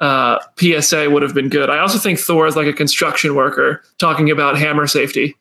uh, 0.00 0.38
PSA 0.58 1.10
would 1.10 1.22
have 1.22 1.34
been 1.34 1.50
good. 1.50 1.68
I 1.68 1.78
also 1.78 1.98
think 1.98 2.18
Thor 2.18 2.46
is 2.46 2.56
like 2.56 2.66
a 2.66 2.72
construction 2.72 3.34
worker 3.34 3.82
talking 3.98 4.30
about 4.30 4.58
hammer 4.58 4.86
safety 4.86 5.36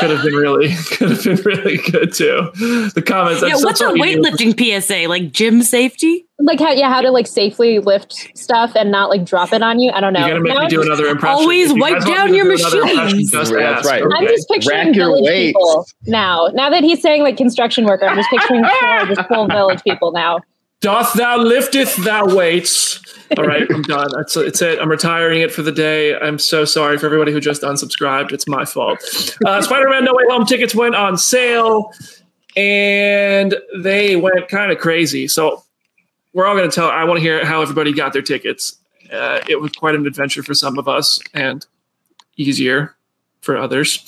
could 0.00 0.10
have 0.10 0.24
been 0.24 0.34
really 0.34 0.74
could 0.90 1.10
have 1.10 1.22
been 1.22 1.36
really 1.44 1.76
good 1.76 2.12
too. 2.12 2.50
The 2.94 3.02
comments. 3.06 3.42
Yeah, 3.42 3.54
what's 3.56 3.80
a 3.80 3.86
weightlifting 3.86 4.58
PSA 4.58 5.08
like 5.08 5.30
gym 5.30 5.62
safety? 5.62 6.26
Like 6.40 6.58
how 6.58 6.72
yeah, 6.72 6.88
how 6.88 7.02
to 7.02 7.10
like 7.12 7.28
safely 7.28 7.78
lift 7.78 8.36
stuff 8.36 8.72
and 8.74 8.90
not 8.90 9.10
like 9.10 9.24
drop 9.24 9.52
it 9.52 9.62
on 9.62 9.78
you. 9.78 9.92
I 9.92 10.00
don't 10.00 10.12
know. 10.12 10.20
You 10.20 10.28
gotta 10.28 10.40
make 10.40 10.54
now 10.54 10.60
me 10.62 10.68
do 10.68 10.82
another 10.82 11.06
impression. 11.06 11.38
Always 11.38 11.72
wipe 11.74 12.04
down 12.04 12.34
your 12.34 12.46
machines. 12.46 13.30
That's 13.30 13.50
right. 13.52 14.02
I'm 14.02 14.26
just 14.26 14.48
picturing 14.48 14.86
Rack 14.86 14.96
your 14.96 15.06
village 15.06 15.24
weights. 15.24 15.56
people 15.56 15.86
now. 16.06 16.48
Now 16.54 16.68
that 16.70 16.82
he's 16.82 17.00
saying 17.00 17.22
like 17.22 17.36
construction 17.36 17.84
worker, 17.84 18.06
I'm 18.06 18.16
just 18.16 18.30
picturing 18.30 18.64
Thor, 18.80 19.06
just 19.06 19.28
full 19.28 19.46
village 19.46 19.82
people 19.84 20.10
now. 20.10 20.40
Doth 20.80 21.12
thou 21.12 21.36
lifteth 21.36 21.96
thou 22.04 22.34
weights. 22.34 23.00
All 23.36 23.44
right, 23.44 23.70
I'm 23.70 23.82
done. 23.82 24.08
That's 24.16 24.36
it's 24.36 24.62
it. 24.62 24.78
I'm 24.80 24.90
retiring 24.90 25.40
it 25.40 25.52
for 25.52 25.62
the 25.62 25.70
day. 25.70 26.16
I'm 26.16 26.38
so 26.38 26.64
sorry 26.64 26.98
for 26.98 27.06
everybody 27.06 27.32
who 27.32 27.40
just 27.40 27.62
unsubscribed. 27.62 28.32
It's 28.32 28.48
my 28.48 28.64
fault. 28.64 28.98
Uh, 29.44 29.60
Spider-Man 29.62 30.04
No 30.04 30.14
Way 30.14 30.24
Home 30.28 30.46
tickets 30.46 30.74
went 30.74 30.94
on 30.94 31.16
sale, 31.16 31.92
and 32.56 33.54
they 33.78 34.16
went 34.16 34.48
kind 34.48 34.72
of 34.72 34.78
crazy. 34.78 35.28
So 35.28 35.62
we're 36.32 36.46
all 36.46 36.56
going 36.56 36.68
to 36.68 36.74
tell. 36.74 36.90
I 36.90 37.04
want 37.04 37.18
to 37.18 37.22
hear 37.22 37.44
how 37.44 37.60
everybody 37.60 37.92
got 37.92 38.12
their 38.12 38.22
tickets. 38.22 38.76
Uh, 39.12 39.40
it 39.48 39.60
was 39.60 39.72
quite 39.72 39.94
an 39.94 40.06
adventure 40.06 40.42
for 40.42 40.54
some 40.54 40.78
of 40.78 40.88
us, 40.88 41.20
and 41.34 41.66
easier 42.36 42.96
for 43.40 43.56
others. 43.56 44.04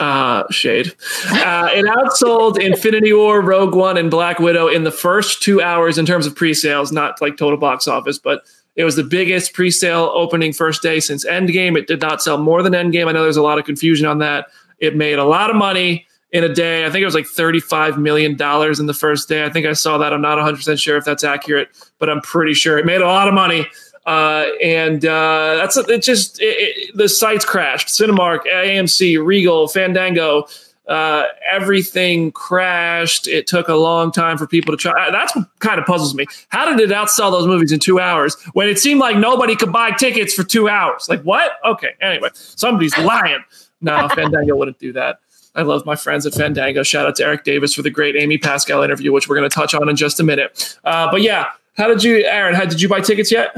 Uh, 0.00 0.42
shade. 0.50 0.88
Uh, 1.30 1.68
it 1.72 1.84
outsold 1.84 2.58
Infinity 2.58 3.12
War, 3.12 3.40
Rogue 3.40 3.74
One, 3.74 3.96
and 3.96 4.10
Black 4.10 4.38
Widow 4.40 4.66
in 4.66 4.84
the 4.84 4.90
first 4.90 5.42
two 5.42 5.62
hours 5.62 5.98
in 5.98 6.06
terms 6.06 6.26
of 6.26 6.34
pre-sales, 6.34 6.90
not 6.90 7.20
like 7.20 7.36
total 7.36 7.58
box 7.58 7.86
office, 7.86 8.18
but 8.18 8.42
it 8.76 8.84
was 8.84 8.96
the 8.96 9.04
biggest 9.04 9.52
pre-sale 9.52 10.10
opening 10.14 10.52
first 10.52 10.82
day 10.82 10.98
since 10.98 11.24
Endgame. 11.24 11.78
It 11.78 11.86
did 11.86 12.00
not 12.00 12.22
sell 12.22 12.38
more 12.38 12.62
than 12.62 12.72
Endgame. 12.72 13.06
I 13.06 13.12
know 13.12 13.22
there's 13.22 13.36
a 13.36 13.42
lot 13.42 13.58
of 13.58 13.64
confusion 13.64 14.06
on 14.06 14.18
that. 14.18 14.48
It 14.80 14.96
made 14.96 15.18
a 15.18 15.24
lot 15.24 15.50
of 15.50 15.56
money 15.56 16.06
in 16.32 16.42
a 16.42 16.52
day. 16.52 16.84
I 16.84 16.90
think 16.90 17.02
it 17.02 17.06
was 17.06 17.14
like 17.14 17.26
$35 17.26 17.96
million 17.96 18.32
in 18.32 18.86
the 18.86 18.96
first 18.98 19.28
day. 19.28 19.44
I 19.44 19.50
think 19.50 19.66
I 19.66 19.72
saw 19.72 19.98
that. 19.98 20.12
I'm 20.12 20.20
not 20.20 20.38
100% 20.38 20.80
sure 20.80 20.96
if 20.96 21.04
that's 21.04 21.22
accurate, 21.22 21.68
but 22.00 22.10
I'm 22.10 22.20
pretty 22.20 22.54
sure 22.54 22.76
it 22.76 22.84
made 22.84 23.00
a 23.00 23.06
lot 23.06 23.28
of 23.28 23.34
money. 23.34 23.66
Uh, 24.06 24.46
and 24.62 25.04
uh, 25.04 25.56
that's 25.56 25.76
it. 25.76 26.02
Just 26.02 26.40
it, 26.40 26.44
it, 26.44 26.96
the 26.96 27.08
sites 27.08 27.44
crashed. 27.44 27.88
Cinemark, 27.88 28.40
AMC, 28.46 29.24
Regal, 29.24 29.66
Fandango, 29.68 30.46
uh, 30.86 31.24
everything 31.50 32.30
crashed. 32.32 33.26
It 33.26 33.46
took 33.46 33.68
a 33.68 33.74
long 33.74 34.12
time 34.12 34.36
for 34.36 34.46
people 34.46 34.76
to 34.76 34.76
try. 34.76 35.10
That's 35.10 35.34
what 35.34 35.48
kind 35.60 35.80
of 35.80 35.86
puzzles 35.86 36.14
me. 36.14 36.26
How 36.48 36.64
did 36.66 36.78
it 36.80 36.94
outsell 36.94 37.30
those 37.30 37.46
movies 37.46 37.72
in 37.72 37.80
two 37.80 37.98
hours 37.98 38.36
when 38.52 38.68
it 38.68 38.78
seemed 38.78 39.00
like 39.00 39.16
nobody 39.16 39.56
could 39.56 39.72
buy 39.72 39.92
tickets 39.92 40.34
for 40.34 40.44
two 40.44 40.68
hours? 40.68 41.08
Like 41.08 41.22
what? 41.22 41.52
Okay. 41.64 41.94
Anyway, 42.00 42.28
somebody's 42.34 42.96
lying. 42.98 43.42
No, 43.80 44.08
Fandango 44.08 44.56
wouldn't 44.56 44.78
do 44.78 44.92
that. 44.92 45.20
I 45.54 45.62
love 45.62 45.86
my 45.86 45.94
friends 45.94 46.26
at 46.26 46.34
Fandango. 46.34 46.82
Shout 46.82 47.06
out 47.06 47.16
to 47.16 47.24
Erik 47.24 47.44
Davis 47.44 47.74
for 47.74 47.82
the 47.82 47.90
great 47.90 48.16
Amy 48.16 48.38
Pascal 48.38 48.82
interview, 48.82 49.12
which 49.12 49.28
we're 49.28 49.36
going 49.36 49.48
to 49.48 49.54
touch 49.54 49.72
on 49.72 49.88
in 49.88 49.94
just 49.94 50.18
a 50.18 50.24
minute. 50.24 50.76
Uh, 50.84 51.10
but 51.10 51.22
yeah, 51.22 51.50
how 51.76 51.86
did 51.86 52.02
you, 52.02 52.24
Aaron? 52.24 52.54
How 52.54 52.64
did 52.64 52.80
you 52.82 52.88
buy 52.88 53.00
tickets 53.00 53.30
yet? 53.30 53.54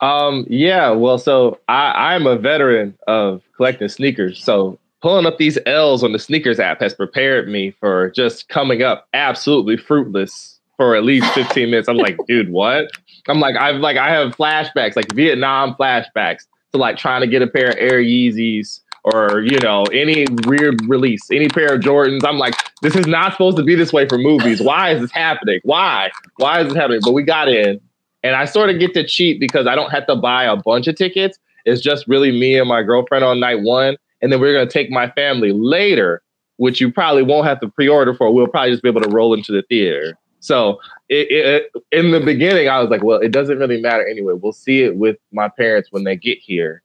Um, 0.00 0.46
yeah, 0.48 0.90
well, 0.90 1.18
so 1.18 1.58
I, 1.68 2.14
I'm 2.14 2.26
a 2.26 2.36
veteran 2.36 2.96
of 3.06 3.42
collecting 3.56 3.88
sneakers. 3.88 4.42
So 4.42 4.78
pulling 5.00 5.26
up 5.26 5.38
these 5.38 5.58
L's 5.66 6.02
on 6.02 6.12
the 6.12 6.18
sneakers 6.18 6.58
app 6.58 6.80
has 6.80 6.94
prepared 6.94 7.48
me 7.48 7.70
for 7.72 8.10
just 8.10 8.48
coming 8.48 8.82
up 8.82 9.08
absolutely 9.14 9.76
fruitless 9.76 10.60
for 10.76 10.96
at 10.96 11.04
least 11.04 11.32
15 11.34 11.70
minutes. 11.70 11.88
I'm 11.88 11.96
like, 11.96 12.16
dude, 12.26 12.50
what? 12.50 12.90
I'm 13.28 13.40
like, 13.40 13.56
I've 13.56 13.76
like 13.76 13.96
I 13.96 14.10
have 14.10 14.36
flashbacks, 14.36 14.96
like 14.96 15.12
Vietnam 15.14 15.74
flashbacks 15.74 16.46
to 16.72 16.78
like 16.78 16.96
trying 16.96 17.20
to 17.20 17.26
get 17.26 17.42
a 17.42 17.46
pair 17.46 17.70
of 17.70 17.76
Air 17.78 18.02
Yeezys 18.02 18.80
or 19.04 19.40
you 19.40 19.58
know 19.60 19.84
any 19.84 20.26
weird 20.46 20.80
release, 20.88 21.30
any 21.30 21.48
pair 21.48 21.74
of 21.74 21.80
Jordans. 21.80 22.24
I'm 22.24 22.38
like, 22.38 22.54
this 22.82 22.96
is 22.96 23.06
not 23.06 23.32
supposed 23.32 23.56
to 23.58 23.62
be 23.62 23.74
this 23.74 23.92
way 23.92 24.08
for 24.08 24.18
movies. 24.18 24.60
Why 24.60 24.90
is 24.90 25.00
this 25.00 25.12
happening? 25.12 25.60
Why? 25.62 26.10
Why 26.36 26.60
is 26.60 26.68
this 26.68 26.76
happening? 26.76 27.00
But 27.02 27.12
we 27.12 27.22
got 27.22 27.48
in, 27.48 27.80
and 28.24 28.34
I 28.34 28.46
sort 28.46 28.70
of 28.70 28.80
get 28.80 28.94
to 28.94 29.06
cheat 29.06 29.38
because 29.38 29.68
I 29.68 29.76
don't 29.76 29.90
have 29.90 30.06
to 30.08 30.16
buy 30.16 30.44
a 30.44 30.56
bunch 30.56 30.88
of 30.88 30.96
tickets. 30.96 31.38
It's 31.66 31.80
just 31.80 32.08
really 32.08 32.32
me 32.32 32.58
and 32.58 32.68
my 32.68 32.82
girlfriend 32.82 33.24
on 33.24 33.38
night 33.38 33.60
one, 33.60 33.96
and 34.20 34.32
then 34.32 34.40
we're 34.40 34.54
gonna 34.54 34.68
take 34.68 34.90
my 34.90 35.10
family 35.10 35.52
later, 35.52 36.22
which 36.56 36.80
you 36.80 36.90
probably 36.90 37.22
won't 37.22 37.46
have 37.46 37.60
to 37.60 37.68
pre-order 37.68 38.14
for. 38.14 38.32
We'll 38.32 38.48
probably 38.48 38.72
just 38.72 38.82
be 38.82 38.88
able 38.88 39.02
to 39.02 39.10
roll 39.10 39.34
into 39.34 39.52
the 39.52 39.62
theater. 39.62 40.18
So 40.40 40.78
it, 41.08 41.30
it, 41.30 41.70
in 41.90 42.10
the 42.10 42.20
beginning, 42.20 42.68
I 42.68 42.80
was 42.80 42.90
like, 42.90 43.02
well, 43.02 43.18
it 43.18 43.30
doesn't 43.30 43.58
really 43.58 43.80
matter 43.80 44.06
anyway. 44.06 44.34
We'll 44.34 44.52
see 44.52 44.82
it 44.82 44.96
with 44.96 45.16
my 45.32 45.48
parents 45.48 45.90
when 45.90 46.04
they 46.04 46.16
get 46.16 46.38
here, 46.38 46.82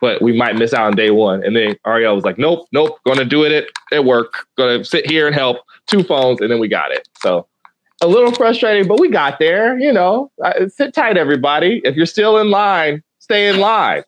but 0.00 0.22
we 0.22 0.34
might 0.34 0.56
miss 0.56 0.72
out 0.72 0.86
on 0.86 0.96
day 0.96 1.10
one. 1.10 1.44
And 1.44 1.54
then 1.54 1.76
Ariel 1.86 2.14
was 2.14 2.24
like, 2.24 2.38
nope, 2.38 2.66
nope, 2.72 2.98
gonna 3.06 3.24
do 3.24 3.44
it 3.44 3.52
at, 3.52 3.96
at 3.96 4.04
work. 4.04 4.46
Gonna 4.56 4.84
sit 4.84 5.10
here 5.10 5.26
and 5.26 5.34
help. 5.34 5.58
Two 5.86 6.02
phones, 6.02 6.40
and 6.40 6.50
then 6.50 6.60
we 6.60 6.68
got 6.68 6.92
it. 6.92 7.08
So 7.20 7.46
a 8.02 8.06
little 8.06 8.32
frustrating, 8.32 8.86
but 8.88 9.00
we 9.00 9.08
got 9.08 9.38
there. 9.38 9.78
You 9.78 9.92
know, 9.92 10.30
Uh, 10.42 10.68
sit 10.68 10.92
tight, 10.94 11.16
everybody. 11.16 11.80
If 11.84 11.96
you're 11.96 12.06
still 12.06 12.38
in 12.38 12.50
line, 12.50 13.02
stay 13.20 13.48
in 13.48 13.58
line. 13.60 14.02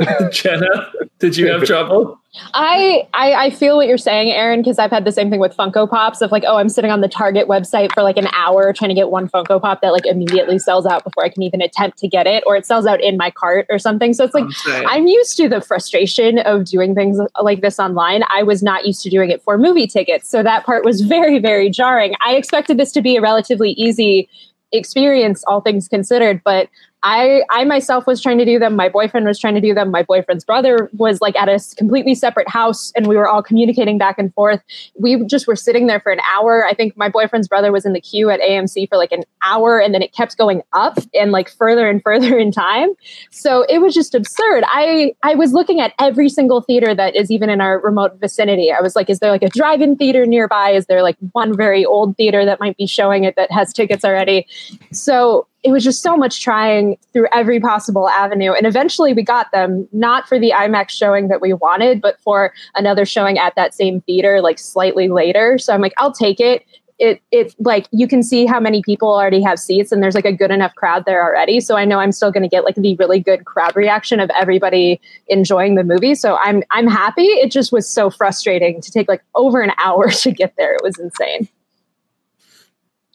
Jenna, 0.32 0.90
did 1.18 1.36
you 1.36 1.50
have 1.50 1.64
trouble? 1.64 2.18
I, 2.54 3.06
I 3.12 3.32
I 3.34 3.50
feel 3.50 3.76
what 3.76 3.86
you're 3.86 3.98
saying, 3.98 4.30
Aaron, 4.30 4.60
because 4.60 4.78
I've 4.78 4.90
had 4.90 5.04
the 5.04 5.12
same 5.12 5.30
thing 5.30 5.38
with 5.38 5.54
Funko 5.54 5.88
Pops 5.88 6.22
of 6.22 6.32
like, 6.32 6.44
oh, 6.46 6.56
I'm 6.56 6.70
sitting 6.70 6.90
on 6.90 7.02
the 7.02 7.08
Target 7.08 7.46
website 7.46 7.92
for 7.92 8.02
like 8.02 8.16
an 8.16 8.28
hour 8.32 8.72
trying 8.72 8.88
to 8.88 8.94
get 8.94 9.10
one 9.10 9.28
Funko 9.28 9.60
Pop 9.60 9.82
that 9.82 9.92
like 9.92 10.06
immediately 10.06 10.58
sells 10.58 10.86
out 10.86 11.04
before 11.04 11.24
I 11.24 11.28
can 11.28 11.42
even 11.42 11.60
attempt 11.60 11.98
to 11.98 12.08
get 12.08 12.26
it, 12.26 12.42
or 12.46 12.56
it 12.56 12.64
sells 12.64 12.86
out 12.86 13.02
in 13.02 13.18
my 13.18 13.30
cart 13.30 13.66
or 13.68 13.78
something. 13.78 14.14
So 14.14 14.24
it's 14.24 14.34
like 14.34 14.44
I'm. 14.66 15.02
I'm 15.02 15.06
used 15.06 15.36
to 15.38 15.48
the 15.48 15.60
frustration 15.60 16.38
of 16.38 16.64
doing 16.64 16.94
things 16.94 17.18
like 17.42 17.60
this 17.60 17.78
online. 17.78 18.22
I 18.34 18.42
was 18.44 18.62
not 18.62 18.86
used 18.86 19.02
to 19.02 19.10
doing 19.10 19.30
it 19.30 19.42
for 19.42 19.58
movie 19.58 19.86
tickets. 19.86 20.28
So 20.28 20.42
that 20.42 20.64
part 20.64 20.84
was 20.84 21.00
very, 21.02 21.38
very 21.38 21.68
jarring. 21.68 22.14
I 22.24 22.36
expected 22.36 22.78
this 22.78 22.92
to 22.92 23.02
be 23.02 23.16
a 23.16 23.20
relatively 23.20 23.72
easy 23.72 24.28
experience, 24.72 25.44
all 25.46 25.60
things 25.60 25.86
considered, 25.86 26.40
but 26.44 26.68
I 27.02 27.42
I 27.50 27.64
myself 27.64 28.06
was 28.06 28.20
trying 28.20 28.38
to 28.38 28.44
do 28.44 28.58
them. 28.58 28.76
My 28.76 28.88
boyfriend 28.88 29.26
was 29.26 29.38
trying 29.38 29.54
to 29.54 29.60
do 29.60 29.74
them. 29.74 29.90
My 29.90 30.02
boyfriend's 30.02 30.44
brother 30.44 30.88
was 30.92 31.20
like 31.20 31.34
at 31.36 31.48
a 31.48 31.58
completely 31.76 32.14
separate 32.14 32.48
house, 32.48 32.92
and 32.94 33.06
we 33.06 33.16
were 33.16 33.28
all 33.28 33.42
communicating 33.42 33.98
back 33.98 34.18
and 34.18 34.32
forth. 34.34 34.60
We 34.96 35.24
just 35.26 35.46
were 35.46 35.56
sitting 35.56 35.88
there 35.88 35.98
for 35.98 36.12
an 36.12 36.20
hour. 36.32 36.64
I 36.64 36.74
think 36.74 36.96
my 36.96 37.08
boyfriend's 37.08 37.48
brother 37.48 37.72
was 37.72 37.84
in 37.84 37.92
the 37.92 38.00
queue 38.00 38.30
at 38.30 38.40
AMC 38.40 38.88
for 38.88 38.96
like 38.96 39.10
an 39.10 39.24
hour, 39.42 39.80
and 39.80 39.92
then 39.92 40.02
it 40.02 40.12
kept 40.12 40.38
going 40.38 40.62
up 40.72 40.98
and 41.12 41.32
like 41.32 41.50
further 41.50 41.88
and 41.88 42.00
further 42.04 42.38
in 42.38 42.52
time. 42.52 42.90
So 43.30 43.62
it 43.68 43.78
was 43.78 43.94
just 43.94 44.14
absurd. 44.14 44.62
I 44.66 45.14
I 45.22 45.34
was 45.34 45.52
looking 45.52 45.80
at 45.80 45.94
every 45.98 46.28
single 46.28 46.60
theater 46.60 46.94
that 46.94 47.16
is 47.16 47.30
even 47.30 47.50
in 47.50 47.60
our 47.60 47.80
remote 47.80 48.20
vicinity. 48.20 48.70
I 48.70 48.80
was 48.80 48.94
like, 48.94 49.10
is 49.10 49.18
there 49.18 49.30
like 49.30 49.42
a 49.42 49.48
drive-in 49.48 49.96
theater 49.96 50.24
nearby? 50.24 50.70
Is 50.70 50.86
there 50.86 51.02
like 51.02 51.16
one 51.32 51.56
very 51.56 51.84
old 51.84 52.16
theater 52.16 52.44
that 52.44 52.60
might 52.60 52.76
be 52.76 52.86
showing 52.86 53.24
it 53.24 53.34
that 53.36 53.50
has 53.50 53.72
tickets 53.72 54.04
already? 54.04 54.46
So 54.92 55.48
it 55.62 55.70
was 55.70 55.84
just 55.84 56.02
so 56.02 56.16
much 56.16 56.42
trying 56.42 56.98
through 57.12 57.28
every 57.32 57.60
possible 57.60 58.08
avenue. 58.08 58.52
And 58.52 58.66
eventually 58.66 59.12
we 59.12 59.22
got 59.22 59.52
them, 59.52 59.88
not 59.92 60.28
for 60.28 60.38
the 60.38 60.50
IMAX 60.50 60.90
showing 60.90 61.28
that 61.28 61.40
we 61.40 61.52
wanted, 61.52 62.00
but 62.00 62.20
for 62.20 62.52
another 62.74 63.04
showing 63.04 63.38
at 63.38 63.54
that 63.54 63.74
same 63.74 64.00
theater, 64.02 64.40
like 64.40 64.58
slightly 64.58 65.08
later. 65.08 65.58
So 65.58 65.72
I'm 65.72 65.80
like, 65.80 65.94
I'll 65.98 66.12
take 66.12 66.40
it. 66.40 66.66
It, 66.98 67.20
it 67.32 67.54
like 67.58 67.88
you 67.90 68.06
can 68.06 68.22
see 68.22 68.46
how 68.46 68.60
many 68.60 68.82
people 68.82 69.08
already 69.08 69.42
have 69.42 69.58
seats 69.58 69.90
and 69.90 70.02
there's 70.02 70.14
like 70.14 70.26
a 70.26 70.32
good 70.32 70.52
enough 70.52 70.72
crowd 70.76 71.04
there 71.04 71.24
already 71.24 71.58
so 71.58 71.74
i 71.74 71.84
know 71.84 71.98
i'm 71.98 72.12
still 72.12 72.30
going 72.30 72.44
to 72.44 72.48
get 72.48 72.64
like 72.64 72.76
the 72.76 72.94
really 72.96 73.18
good 73.18 73.44
crowd 73.44 73.74
reaction 73.74 74.20
of 74.20 74.30
everybody 74.38 75.00
enjoying 75.26 75.74
the 75.74 75.82
movie 75.82 76.14
so 76.14 76.36
i'm 76.36 76.62
i'm 76.70 76.86
happy 76.86 77.24
it 77.24 77.50
just 77.50 77.72
was 77.72 77.88
so 77.88 78.08
frustrating 78.08 78.80
to 78.80 78.92
take 78.92 79.08
like 79.08 79.24
over 79.34 79.62
an 79.62 79.72
hour 79.78 80.10
to 80.10 80.30
get 80.30 80.54
there 80.56 80.74
it 80.74 80.82
was 80.84 80.96
insane 80.98 81.48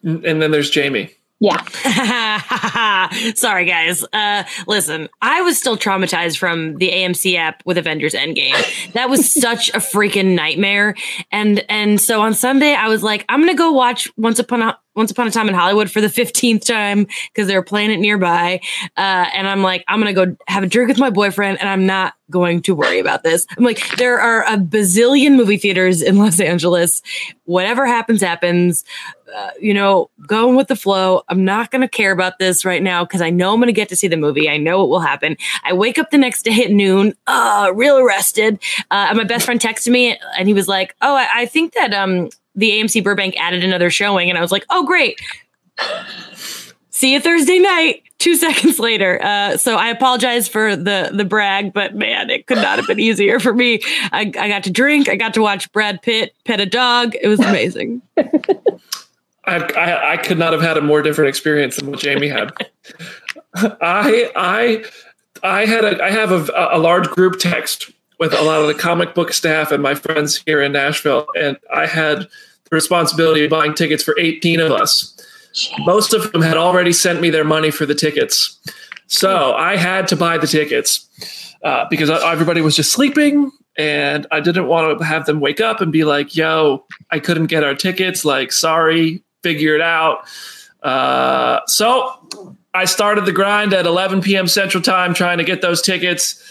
And 0.03 0.41
then 0.41 0.51
there's 0.51 0.69
Jamie. 0.69 1.11
Yeah 1.39 1.63
Sorry, 3.35 3.65
guys. 3.65 4.03
Uh, 4.13 4.43
listen, 4.67 5.09
I 5.21 5.41
was 5.41 5.57
still 5.57 5.77
traumatized 5.77 6.37
from 6.37 6.75
the 6.77 6.89
AMC 6.89 7.35
app 7.35 7.61
with 7.65 7.77
Avengers 7.77 8.13
Endgame. 8.13 8.91
That 8.93 9.09
was 9.09 9.33
such 9.41 9.69
a 9.69 9.77
freaking 9.77 10.35
nightmare. 10.35 10.95
And 11.31 11.63
and 11.69 11.99
so 11.99 12.21
on 12.21 12.33
Sunday, 12.33 12.73
I 12.73 12.87
was 12.87 13.03
like, 13.03 13.25
I'm 13.29 13.39
gonna 13.39 13.55
go 13.55 13.71
watch 13.71 14.11
Once 14.17 14.39
Upon 14.39 14.61
a 14.61 14.77
Once 14.95 15.11
Upon 15.11 15.27
a 15.27 15.31
Time 15.31 15.47
in 15.47 15.55
Hollywood 15.55 15.89
for 15.89 16.01
the 16.01 16.07
15th 16.07 16.65
time 16.65 17.07
because 17.31 17.47
they're 17.47 17.61
playing 17.61 17.91
it 17.91 17.99
nearby. 17.99 18.59
Uh, 18.97 19.25
and 19.33 19.47
I'm 19.47 19.61
like, 19.61 19.83
I'm 19.87 20.01
going 20.01 20.13
to 20.13 20.25
go 20.25 20.35
have 20.47 20.63
a 20.63 20.67
drink 20.67 20.89
with 20.89 20.97
my 20.97 21.11
boyfriend 21.11 21.59
and 21.59 21.69
I'm 21.69 21.85
not 21.85 22.15
going 22.31 22.63
to 22.63 22.73
worry 22.73 22.99
about 22.99 23.21
this. 23.23 23.45
I'm 23.55 23.63
like, 23.63 23.95
there 23.97 24.19
are 24.19 24.43
a 24.43 24.57
bazillion 24.57 25.35
movie 25.35 25.57
theaters 25.57 26.01
in 26.01 26.17
Los 26.17 26.39
Angeles. 26.39 27.03
Whatever 27.45 27.85
happens, 27.85 28.21
happens. 28.21 28.83
Uh, 29.35 29.51
you 29.59 29.73
know, 29.73 30.09
going 30.25 30.55
with 30.55 30.67
the 30.67 30.75
flow. 30.75 31.21
I'm 31.27 31.43
not 31.43 31.69
going 31.69 31.81
to 31.81 31.87
care 31.87 32.11
about 32.11 32.39
this 32.39 32.63
right 32.63 32.81
now 32.81 33.03
because 33.03 33.21
I 33.21 33.29
know 33.29 33.53
I'm 33.53 33.59
going 33.59 33.67
to 33.67 33.73
get 33.73 33.89
to 33.89 33.95
see 33.95 34.07
the 34.07 34.17
movie. 34.17 34.49
I 34.49 34.57
know 34.57 34.83
it 34.83 34.87
will 34.87 35.01
happen. 35.01 35.35
I 35.63 35.73
wake 35.73 35.97
up 35.97 36.11
the 36.11 36.17
next 36.17 36.43
day 36.43 36.63
at 36.63 36.71
noon, 36.71 37.13
uh, 37.27 37.71
real 37.75 37.97
arrested. 37.97 38.59
Uh, 38.89 39.07
and 39.09 39.17
my 39.17 39.25
best 39.25 39.45
friend 39.45 39.59
texted 39.59 39.91
me 39.91 40.17
and 40.37 40.47
he 40.47 40.53
was 40.53 40.67
like, 40.67 40.95
Oh, 41.01 41.15
I, 41.15 41.27
I 41.33 41.45
think 41.45 41.73
that 41.73 41.93
um, 41.93 42.29
the 42.55 42.71
AMC 42.71 43.03
Burbank 43.03 43.35
added 43.37 43.63
another 43.63 43.89
showing. 43.89 44.29
And 44.29 44.37
I 44.37 44.41
was 44.41 44.51
like, 44.51 44.65
Oh, 44.69 44.85
great. 44.85 45.19
See 46.89 47.13
you 47.13 47.19
Thursday 47.19 47.59
night. 47.59 48.03
Two 48.19 48.35
seconds 48.37 48.79
later. 48.79 49.19
Uh, 49.21 49.57
so 49.57 49.75
I 49.75 49.89
apologize 49.89 50.47
for 50.47 50.75
the 50.75 51.11
the 51.13 51.25
brag, 51.25 51.71
but 51.71 51.93
man, 51.95 52.31
it 52.31 52.47
could 52.47 52.57
not 52.57 52.79
have 52.79 52.87
been 52.87 52.99
easier 52.99 53.39
for 53.39 53.53
me. 53.53 53.81
I, 54.11 54.21
I 54.21 54.47
got 54.47 54.63
to 54.63 54.71
drink. 54.71 55.07
I 55.07 55.15
got 55.15 55.35
to 55.35 55.41
watch 55.41 55.71
Brad 55.71 56.01
Pitt 56.01 56.33
pet 56.45 56.59
a 56.59 56.65
dog. 56.65 57.13
It 57.21 57.27
was 57.27 57.39
amazing. 57.39 58.01
I, 59.47 59.57
I, 59.57 60.11
I 60.13 60.17
could 60.17 60.37
not 60.37 60.51
have 60.53 60.61
had 60.61 60.77
a 60.77 60.81
more 60.81 61.01
different 61.01 61.29
experience 61.29 61.77
than 61.77 61.89
what 61.89 61.99
Jamie 61.99 62.27
had. 62.27 62.51
I 63.55 64.31
I 64.35 64.85
I 65.41 65.65
had 65.65 65.85
a 65.85 66.03
I 66.03 66.11
have 66.11 66.31
a, 66.31 66.69
a 66.71 66.77
large 66.77 67.07
group 67.07 67.39
text 67.39 67.89
with 68.19 68.33
a 68.33 68.41
lot 68.41 68.61
of 68.61 68.67
the 68.67 68.73
comic 68.73 69.15
book 69.15 69.31
staff 69.31 69.71
and 69.71 69.81
my 69.81 69.95
friends 69.95 70.41
here 70.45 70.61
in 70.61 70.73
Nashville, 70.73 71.27
and 71.35 71.57
I 71.73 71.85
had 71.85 72.19
the 72.19 72.29
responsibility 72.71 73.45
of 73.45 73.49
buying 73.49 73.73
tickets 73.73 74.03
for 74.03 74.19
18 74.19 74.59
of 74.59 74.71
us. 74.71 75.13
Most 75.79 76.13
of 76.13 76.31
them 76.31 76.41
had 76.41 76.57
already 76.57 76.91
sent 76.91 77.21
me 77.21 77.29
their 77.29 77.43
money 77.43 77.71
for 77.71 77.85
the 77.85 77.95
tickets, 77.95 78.59
so 79.07 79.53
I 79.53 79.77
had 79.77 80.07
to 80.09 80.15
buy 80.15 80.37
the 80.37 80.47
tickets 80.47 81.07
uh, 81.63 81.85
because 81.89 82.09
everybody 82.09 82.61
was 82.61 82.75
just 82.75 82.91
sleeping, 82.91 83.51
and 83.77 84.27
I 84.31 84.39
didn't 84.39 84.67
want 84.67 84.99
to 84.99 85.05
have 85.05 85.25
them 85.25 85.39
wake 85.39 85.61
up 85.61 85.79
and 85.79 85.91
be 85.91 86.03
like, 86.03 86.35
"Yo, 86.35 86.85
I 87.11 87.19
couldn't 87.19 87.47
get 87.47 87.63
our 87.63 87.75
tickets." 87.75 88.25
Like, 88.25 88.51
sorry, 88.51 89.23
figure 89.47 89.75
it 89.75 89.81
out. 89.81 90.27
Uh, 90.83 91.61
so 91.67 92.27
I 92.73 92.83
started 92.83 93.25
the 93.25 93.31
grind 93.31 93.73
at 93.73 93.85
11 93.85 94.21
p.m. 94.21 94.47
Central 94.47 94.83
Time 94.83 95.13
trying 95.13 95.37
to 95.37 95.45
get 95.45 95.61
those 95.61 95.81
tickets. 95.81 96.43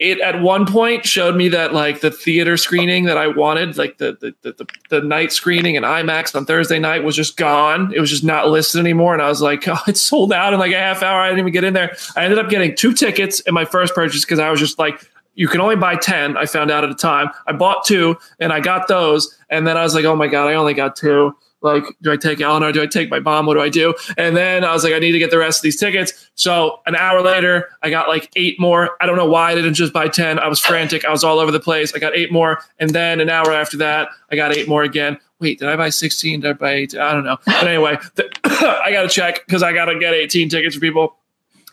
It 0.00 0.18
at 0.20 0.40
one 0.40 0.66
point 0.66 1.06
showed 1.06 1.36
me 1.36 1.50
that 1.50 1.72
like 1.72 2.00
the 2.00 2.10
theater 2.10 2.56
screening 2.56 3.04
that 3.04 3.16
I 3.16 3.28
wanted, 3.28 3.76
like 3.76 3.98
the 3.98 4.16
the, 4.20 4.34
the 4.42 4.52
the 4.52 4.66
the 4.88 5.00
night 5.02 5.30
screening 5.30 5.76
and 5.76 5.84
IMAX 5.84 6.34
on 6.34 6.46
Thursday 6.46 6.78
night 6.78 7.04
was 7.04 7.14
just 7.14 7.36
gone. 7.36 7.92
It 7.94 8.00
was 8.00 8.10
just 8.10 8.24
not 8.24 8.48
listed 8.48 8.80
anymore, 8.80 9.12
and 9.12 9.22
I 9.22 9.28
was 9.28 9.42
like, 9.42 9.68
oh, 9.68 9.78
it's 9.86 10.02
sold 10.02 10.32
out 10.32 10.52
in 10.52 10.58
like 10.58 10.72
a 10.72 10.78
half 10.78 11.02
hour. 11.02 11.20
I 11.20 11.28
didn't 11.28 11.40
even 11.40 11.52
get 11.52 11.64
in 11.64 11.74
there. 11.74 11.96
I 12.16 12.24
ended 12.24 12.38
up 12.38 12.48
getting 12.48 12.74
two 12.74 12.94
tickets 12.94 13.40
in 13.40 13.54
my 13.54 13.66
first 13.66 13.94
purchase 13.94 14.24
because 14.24 14.38
I 14.38 14.50
was 14.50 14.58
just 14.58 14.78
like, 14.78 15.06
you 15.34 15.48
can 15.48 15.60
only 15.60 15.76
buy 15.76 15.96
10 15.96 16.36
i 16.36 16.44
found 16.44 16.70
out 16.70 16.84
at 16.84 16.90
a 16.90 16.94
time 16.94 17.30
i 17.46 17.52
bought 17.52 17.84
two 17.84 18.16
and 18.40 18.52
i 18.52 18.60
got 18.60 18.88
those 18.88 19.38
and 19.48 19.66
then 19.66 19.76
i 19.76 19.82
was 19.82 19.94
like 19.94 20.04
oh 20.04 20.16
my 20.16 20.26
god 20.26 20.48
i 20.48 20.54
only 20.54 20.74
got 20.74 20.96
two 20.96 21.34
like, 21.62 21.84
do 22.02 22.10
I 22.12 22.16
take 22.16 22.40
Eleanor? 22.40 22.72
Do 22.72 22.82
I 22.82 22.86
take 22.86 23.10
my 23.10 23.20
mom? 23.20 23.46
What 23.46 23.54
do 23.54 23.60
I 23.60 23.68
do? 23.68 23.94
And 24.16 24.36
then 24.36 24.64
I 24.64 24.72
was 24.72 24.84
like, 24.84 24.94
I 24.94 24.98
need 24.98 25.12
to 25.12 25.18
get 25.18 25.30
the 25.30 25.38
rest 25.38 25.58
of 25.58 25.62
these 25.62 25.76
tickets. 25.76 26.30
So 26.34 26.80
an 26.86 26.96
hour 26.96 27.20
later, 27.22 27.68
I 27.82 27.90
got 27.90 28.08
like 28.08 28.30
eight 28.36 28.58
more. 28.58 28.96
I 29.00 29.06
don't 29.06 29.16
know 29.16 29.28
why 29.28 29.52
I 29.52 29.54
didn't 29.54 29.74
just 29.74 29.92
buy 29.92 30.08
10. 30.08 30.38
I 30.38 30.48
was 30.48 30.60
frantic. 30.60 31.04
I 31.04 31.10
was 31.10 31.22
all 31.22 31.38
over 31.38 31.52
the 31.52 31.60
place. 31.60 31.94
I 31.94 31.98
got 31.98 32.16
eight 32.16 32.32
more. 32.32 32.62
And 32.78 32.90
then 32.90 33.20
an 33.20 33.28
hour 33.28 33.52
after 33.52 33.76
that, 33.78 34.08
I 34.30 34.36
got 34.36 34.56
eight 34.56 34.68
more 34.68 34.82
again. 34.82 35.18
Wait, 35.38 35.58
did 35.58 35.68
I 35.68 35.76
buy 35.76 35.90
16? 35.90 36.40
Did 36.40 36.50
I 36.50 36.52
buy 36.54 36.72
18? 36.72 37.00
I 37.00 37.12
don't 37.12 37.24
know. 37.24 37.38
But 37.44 37.66
anyway, 37.66 37.98
the, 38.14 38.30
I 38.84 38.92
got 38.92 39.02
to 39.02 39.08
check 39.08 39.46
because 39.46 39.62
I 39.62 39.72
got 39.72 39.86
to 39.86 39.98
get 39.98 40.14
18 40.14 40.48
tickets 40.48 40.74
for 40.74 40.80
people. 40.80 41.16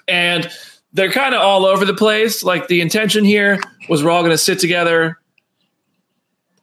And 0.08 0.50
they're 0.94 1.12
kind 1.12 1.36
of 1.36 1.41
all 1.41 1.65
over 1.65 1.86
the 1.86 1.94
place. 1.94 2.44
Like 2.44 2.67
the 2.67 2.82
intention 2.82 3.24
here 3.24 3.60
was 3.89 4.03
we're 4.03 4.12
all 4.12 4.22
going 4.22 4.32
to 4.32 4.38
sit 4.38 4.60
together 4.60 5.20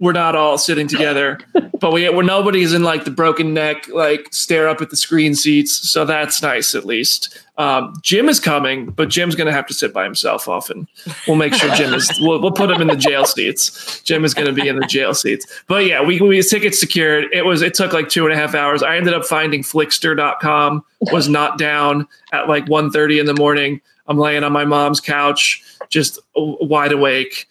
we're 0.01 0.13
not 0.13 0.35
all 0.35 0.59
sitting 0.59 0.89
together, 0.89 1.39
but 1.81 1.93
we 1.93 2.09
we're 2.09 2.23
nobody's 2.23 2.73
in 2.73 2.83
like 2.83 3.05
the 3.05 3.11
broken 3.11 3.55
neck, 3.55 3.89
like 3.89 4.29
stare 4.33 4.69
up 4.69 4.81
at 4.81 4.91
the 4.91 4.97
screen 4.97 5.35
seats. 5.35 5.91
So 5.91 6.05
that's 6.05 6.43
nice 6.43 6.75
at 6.75 6.85
least. 6.85 7.39
Um, 7.57 7.95
Jim 8.03 8.29
is 8.29 8.41
coming, 8.41 8.87
but 8.87 9.09
Jim's 9.09 9.37
going 9.37 9.47
to 9.47 9.53
have 9.53 9.67
to 9.67 9.75
sit 9.75 9.93
by 9.93 10.03
himself 10.03 10.49
often. 10.49 10.89
We'll 11.29 11.37
make 11.37 11.55
sure 11.55 11.73
Jim 11.77 11.95
is. 11.95 12.11
We'll, 12.21 12.41
we'll 12.41 12.51
put 12.51 12.71
him 12.71 12.81
in 12.81 12.89
the 12.89 12.97
jail 12.97 13.25
seats. 13.25 14.01
Jim 14.03 14.25
is 14.25 14.35
going 14.35 14.49
to 14.49 14.53
be 14.53 14.67
in 14.67 14.77
the 14.77 14.87
jail 14.87 15.15
seats. 15.15 15.47
But 15.69 15.87
yeah, 15.87 16.03
we 16.03 16.21
we 16.21 16.43
tickets 16.43 16.81
secured. 16.81 17.27
It 17.33 17.45
was 17.45 17.63
it 17.63 17.75
took 17.75 17.93
like 17.93 18.09
two 18.09 18.25
and 18.25 18.33
a 18.33 18.37
half 18.37 18.55
hours. 18.55 18.83
I 18.83 18.97
ended 18.97 19.15
up 19.15 19.25
finding 19.25 19.63
Flixster.com 19.63 20.85
was 21.13 21.29
not 21.29 21.59
down 21.59 22.09
at 22.33 22.49
like 22.49 22.67
1.30 22.67 23.21
in 23.21 23.27
the 23.27 23.35
morning. 23.35 23.81
I'm 24.07 24.19
laying 24.19 24.45
on 24.45 24.53
my 24.53 24.65
mom's 24.65 25.01
couch, 25.01 25.63
just 25.89 26.19
wide 26.37 26.93
awake. 26.93 27.47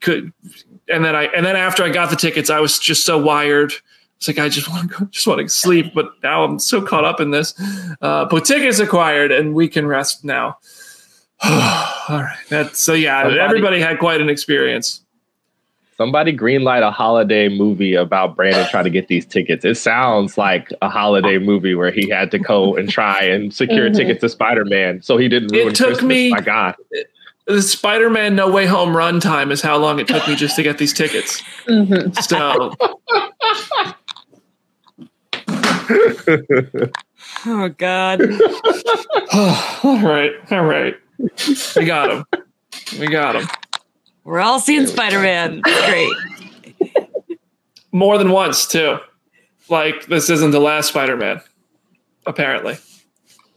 Could 0.00 0.32
and 0.88 1.04
then 1.04 1.14
I 1.14 1.24
and 1.26 1.44
then 1.44 1.56
after 1.56 1.82
I 1.82 1.90
got 1.90 2.10
the 2.10 2.16
tickets, 2.16 2.50
I 2.50 2.60
was 2.60 2.78
just 2.78 3.04
so 3.04 3.18
wired. 3.18 3.72
It's 4.16 4.26
like 4.26 4.38
I 4.38 4.48
just 4.48 4.68
want 4.68 4.90
to 4.90 4.98
go, 4.98 5.04
just 5.06 5.26
want 5.26 5.40
to 5.40 5.48
sleep, 5.48 5.94
but 5.94 6.10
now 6.22 6.42
I'm 6.42 6.58
so 6.58 6.82
caught 6.82 7.04
up 7.04 7.20
in 7.20 7.30
this. 7.30 7.54
Uh, 8.02 8.24
but 8.24 8.44
tickets 8.44 8.80
acquired, 8.80 9.30
and 9.30 9.54
we 9.54 9.68
can 9.68 9.86
rest 9.86 10.24
now. 10.24 10.58
All 11.44 12.22
right, 12.22 12.36
that's 12.48 12.82
so 12.82 12.94
yeah. 12.94 13.22
Somebody, 13.22 13.40
everybody 13.40 13.80
had 13.80 13.98
quite 14.00 14.20
an 14.20 14.28
experience. 14.28 15.02
Somebody 15.96 16.36
greenlight 16.36 16.82
a 16.82 16.92
holiday 16.92 17.48
movie 17.48 17.94
about 17.94 18.36
Brandon 18.36 18.66
trying 18.70 18.84
to 18.84 18.90
get 18.90 19.08
these 19.08 19.26
tickets. 19.26 19.64
It 19.64 19.76
sounds 19.76 20.38
like 20.38 20.72
a 20.80 20.88
holiday 20.88 21.38
movie 21.38 21.74
where 21.74 21.90
he 21.90 22.08
had 22.08 22.30
to 22.30 22.38
go 22.38 22.76
and 22.76 22.88
try 22.88 23.20
and 23.22 23.52
secure 23.52 23.86
mm-hmm. 23.86 23.96
tickets 23.96 24.20
to 24.20 24.28
Spider 24.28 24.64
Man, 24.64 25.02
so 25.02 25.16
he 25.16 25.28
didn't 25.28 25.52
ruin. 25.52 25.68
It 25.68 25.74
took 25.74 25.88
Christmas. 25.88 26.08
me. 26.08 26.30
My 26.30 26.40
God, 26.40 26.74
the 27.48 27.62
Spider-Man 27.62 28.36
No 28.36 28.50
Way 28.50 28.66
Home 28.66 28.94
run 28.94 29.20
time 29.20 29.50
is 29.50 29.62
how 29.62 29.78
long 29.78 29.98
it 29.98 30.06
took 30.06 30.28
me 30.28 30.36
just 30.36 30.54
to 30.56 30.62
get 30.62 30.76
these 30.78 30.92
tickets. 30.92 31.42
Mm-hmm. 31.66 32.12
So. 32.20 32.74
oh 37.46 37.68
God. 37.70 38.20
all 39.82 39.98
right, 40.02 40.32
all 40.52 40.64
right. 40.64 40.94
We 41.74 41.84
got 41.86 42.10
him. 42.10 42.24
We 43.00 43.06
got 43.08 43.36
him. 43.36 43.48
We're 44.24 44.40
all 44.40 44.60
seeing 44.60 44.86
Spider-Man. 44.86 45.62
Great. 45.62 46.12
More 47.92 48.18
than 48.18 48.30
once 48.30 48.66
too. 48.66 48.98
Like 49.70 50.06
this 50.06 50.28
isn't 50.28 50.50
the 50.50 50.60
last 50.60 50.88
Spider-Man. 50.88 51.40
Apparently. 52.26 52.76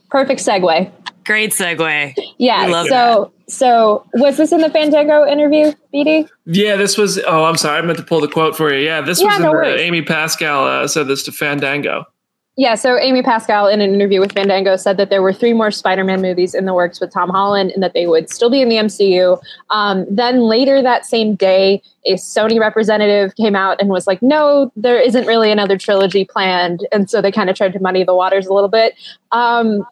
Perfect 0.08 0.40
segue. 0.40 0.90
Great 1.24 1.52
segue. 1.52 2.14
Yeah. 2.38 2.84
So 2.84 3.32
so 3.52 4.06
was 4.14 4.36
this 4.36 4.50
in 4.50 4.60
the 4.60 4.70
Fandango 4.70 5.26
interview, 5.26 5.72
BD? 5.92 6.28
Yeah, 6.46 6.76
this 6.76 6.96
was. 6.96 7.18
Oh, 7.26 7.44
I'm 7.44 7.56
sorry, 7.56 7.78
I 7.78 7.82
meant 7.82 7.98
to 7.98 8.04
pull 8.04 8.20
the 8.20 8.28
quote 8.28 8.56
for 8.56 8.72
you. 8.72 8.84
Yeah, 8.84 9.00
this 9.00 9.20
yeah, 9.20 9.26
was 9.26 9.40
no 9.40 9.52
the, 9.52 9.78
Amy 9.78 10.02
Pascal 10.02 10.64
uh, 10.64 10.88
said 10.88 11.06
this 11.06 11.22
to 11.24 11.32
Fandango. 11.32 12.06
Yeah, 12.56 12.74
so 12.74 12.98
Amy 12.98 13.22
Pascal 13.22 13.66
in 13.66 13.80
an 13.80 13.94
interview 13.94 14.20
with 14.20 14.32
Fandango 14.32 14.76
said 14.76 14.98
that 14.98 15.08
there 15.08 15.22
were 15.22 15.32
three 15.32 15.54
more 15.54 15.70
Spider-Man 15.70 16.20
movies 16.20 16.54
in 16.54 16.66
the 16.66 16.74
works 16.74 17.00
with 17.00 17.10
Tom 17.10 17.30
Holland, 17.30 17.70
and 17.70 17.82
that 17.82 17.94
they 17.94 18.06
would 18.06 18.28
still 18.28 18.50
be 18.50 18.60
in 18.60 18.68
the 18.68 18.76
MCU. 18.76 19.42
Um, 19.70 20.04
then 20.10 20.40
later 20.40 20.82
that 20.82 21.06
same 21.06 21.34
day, 21.34 21.82
a 22.04 22.14
Sony 22.14 22.60
representative 22.60 23.34
came 23.36 23.56
out 23.56 23.80
and 23.80 23.88
was 23.88 24.06
like, 24.06 24.20
"No, 24.22 24.70
there 24.76 25.00
isn't 25.00 25.26
really 25.26 25.50
another 25.50 25.78
trilogy 25.78 26.24
planned," 26.24 26.86
and 26.92 27.08
so 27.08 27.22
they 27.22 27.32
kind 27.32 27.48
of 27.48 27.56
tried 27.56 27.72
to 27.72 27.80
muddy 27.80 28.04
the 28.04 28.14
waters 28.14 28.46
a 28.46 28.52
little 28.52 28.68
bit. 28.68 28.94
Um, 29.30 29.86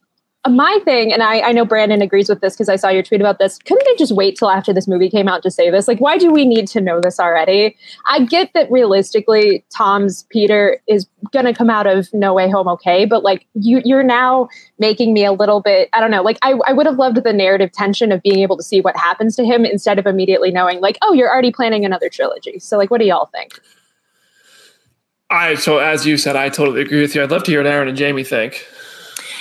my 0.49 0.79
thing, 0.87 1.13
and 1.13 1.23
I, 1.23 1.41
I 1.41 1.53
know 1.53 1.67
Brandon 1.67 2.01
agrees 2.01 2.31
with 2.31 2.41
this 2.41 2.55
because 2.55 2.71
I 2.71 2.77
saw 2.77 2.89
your 2.89 3.03
tweet 3.03 3.21
about 3.21 3.39
this. 3.39 3.59
Couldn't 3.59 3.85
they 3.85 3.95
just 3.97 4.13
wait 4.13 4.39
till 4.39 4.49
after 4.49 4.73
this 4.73 4.89
movie 4.89 5.11
came 5.11 5.29
out 5.29 5.43
to 5.43 5.51
say 5.51 5.71
this? 5.71 5.87
Like, 5.87 6.01
why 6.01 6.17
do 6.17 6.33
we 6.33 6.47
need 6.47 6.67
to 6.69 6.81
know 6.81 6.99
this 6.99 7.21
already? 7.21 7.77
I 8.09 8.25
get 8.25 8.51
that 8.55 8.71
realistically, 8.71 9.63
Tom's 9.77 10.23
Peter 10.31 10.81
is 10.87 11.07
gonna 11.31 11.53
come 11.53 11.69
out 11.69 11.87
of 11.87 12.09
No 12.15 12.33
Way 12.33 12.49
Home 12.49 12.69
okay, 12.69 13.05
but 13.05 13.23
like 13.23 13.47
you, 13.53 13.83
you're 13.85 14.03
now 14.03 14.49
making 14.79 15.13
me 15.13 15.27
a 15.27 15.33
little 15.33 15.61
bit. 15.61 15.91
I 15.93 16.01
don't 16.01 16.11
know. 16.11 16.23
Like, 16.23 16.39
I, 16.41 16.53
I 16.67 16.73
would 16.73 16.87
have 16.87 16.97
loved 16.97 17.23
the 17.23 17.33
narrative 17.35 17.71
tension 17.73 18.11
of 18.11 18.23
being 18.23 18.39
able 18.39 18.57
to 18.57 18.63
see 18.63 18.81
what 18.81 18.97
happens 18.97 19.37
to 19.37 19.45
him 19.45 19.67
instead 19.67 19.99
of 19.99 20.07
immediately 20.07 20.51
knowing, 20.51 20.81
like, 20.81 20.97
oh, 21.03 21.13
you're 21.13 21.31
already 21.31 21.53
planning 21.53 21.85
another 21.85 22.09
trilogy. 22.09 22.59
So, 22.61 22.79
like, 22.79 22.91
what 22.91 23.01
do 23.01 23.07
y'all 23.07 23.27
think? 23.27 23.61
I 25.29 25.55
so 25.55 25.79
as 25.79 26.07
you 26.07 26.17
said, 26.17 26.35
I 26.35 26.49
totally 26.49 26.81
agree 26.81 27.03
with 27.03 27.15
you. 27.15 27.23
I'd 27.23 27.31
love 27.31 27.45
to 27.45 27.51
hear 27.51 27.61
what 27.61 27.71
Aaron 27.71 27.89
and 27.89 27.97
Jamie 27.97 28.25
think. 28.25 28.67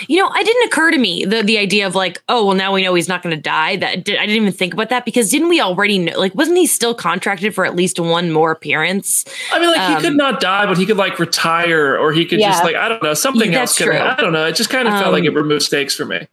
You 0.08 0.18
know, 0.18 0.32
it 0.34 0.46
didn't 0.46 0.68
occur 0.68 0.92
to 0.92 0.98
me 0.98 1.26
the 1.26 1.44
the 1.44 1.58
idea 1.58 1.88
of 1.88 1.96
like, 1.96 2.22
oh, 2.30 2.46
well, 2.46 2.56
now 2.56 2.74
we 2.74 2.84
know 2.84 2.94
he's 2.94 3.08
not 3.08 3.22
going 3.22 3.36
to 3.36 3.42
die. 3.42 3.76
That 3.78 4.04
did, 4.04 4.18
I 4.18 4.26
didn't 4.26 4.44
even 4.44 4.54
think 4.54 4.74
about 4.74 4.90
that 4.90 5.06
because 5.06 5.30
didn't 5.30 5.50
we 5.50 5.62
already 5.62 6.00
know? 6.00 6.18
Like, 6.18 6.36
wasn't 6.36 6.58
he 6.58 6.68
still 6.68 6.94
contracted 6.94 7.54
for 7.54 7.66
at 7.66 7.76
least 7.76 8.00
one 8.00 8.32
more 8.32 8.52
appearance? 8.52 9.26
I 9.52 9.60
mean, 9.60 9.70
like 9.70 9.80
um, 9.80 9.96
he 9.96 10.02
could 10.02 10.12
um, 10.12 10.18
not 10.18 10.40
die, 10.40 10.66
but 10.66 10.78
he 10.78 10.86
could 10.86 10.98
like 10.98 11.20
retire, 11.20 11.98
or 11.98 12.12
he 12.12 12.26
could 12.26 12.40
yeah. 12.40 12.52
just 12.52 12.64
like 12.64 12.76
I 12.76 12.90
don't 12.90 13.04
know 13.04 13.14
something 13.14 13.54
else. 13.54 13.78
Could, 13.78 13.94
happen. 13.94 14.08
I 14.08 14.22
don't 14.22 14.34
know. 14.34 14.46
It 14.46 14.56
just 14.56 14.70
kind 14.70 14.88
of 14.88 14.94
um, 14.94 15.02
felt 15.02 15.14
like 15.14 15.24
it 15.24 15.30
um, 15.30 15.36
removed 15.36 15.64
stakes 15.64 15.96
for 15.96 16.06
me. 16.06 16.28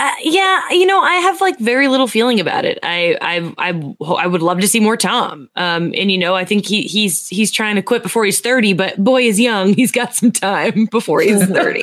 Uh, 0.00 0.10
yeah, 0.22 0.62
you 0.70 0.86
know, 0.86 0.98
I 0.98 1.16
have 1.16 1.42
like 1.42 1.58
very 1.58 1.86
little 1.86 2.06
feeling 2.06 2.40
about 2.40 2.64
it. 2.64 2.78
I 2.82 3.18
I 3.20 3.70
I, 3.70 3.94
I 4.14 4.26
would 4.26 4.40
love 4.40 4.58
to 4.60 4.66
see 4.66 4.80
more 4.80 4.96
Tom. 4.96 5.50
Um, 5.56 5.92
and 5.94 6.10
you 6.10 6.16
know, 6.16 6.34
I 6.34 6.46
think 6.46 6.64
he 6.64 6.84
he's 6.84 7.28
he's 7.28 7.50
trying 7.50 7.76
to 7.76 7.82
quit 7.82 8.02
before 8.02 8.24
he's 8.24 8.40
thirty, 8.40 8.72
but 8.72 8.96
boy 8.96 9.24
is 9.24 9.38
young. 9.38 9.74
He's 9.80 9.92
got 9.92 10.14
some 10.14 10.32
time 10.32 10.86
before 10.86 11.20
he's 11.20 11.44
thirty. 11.48 11.82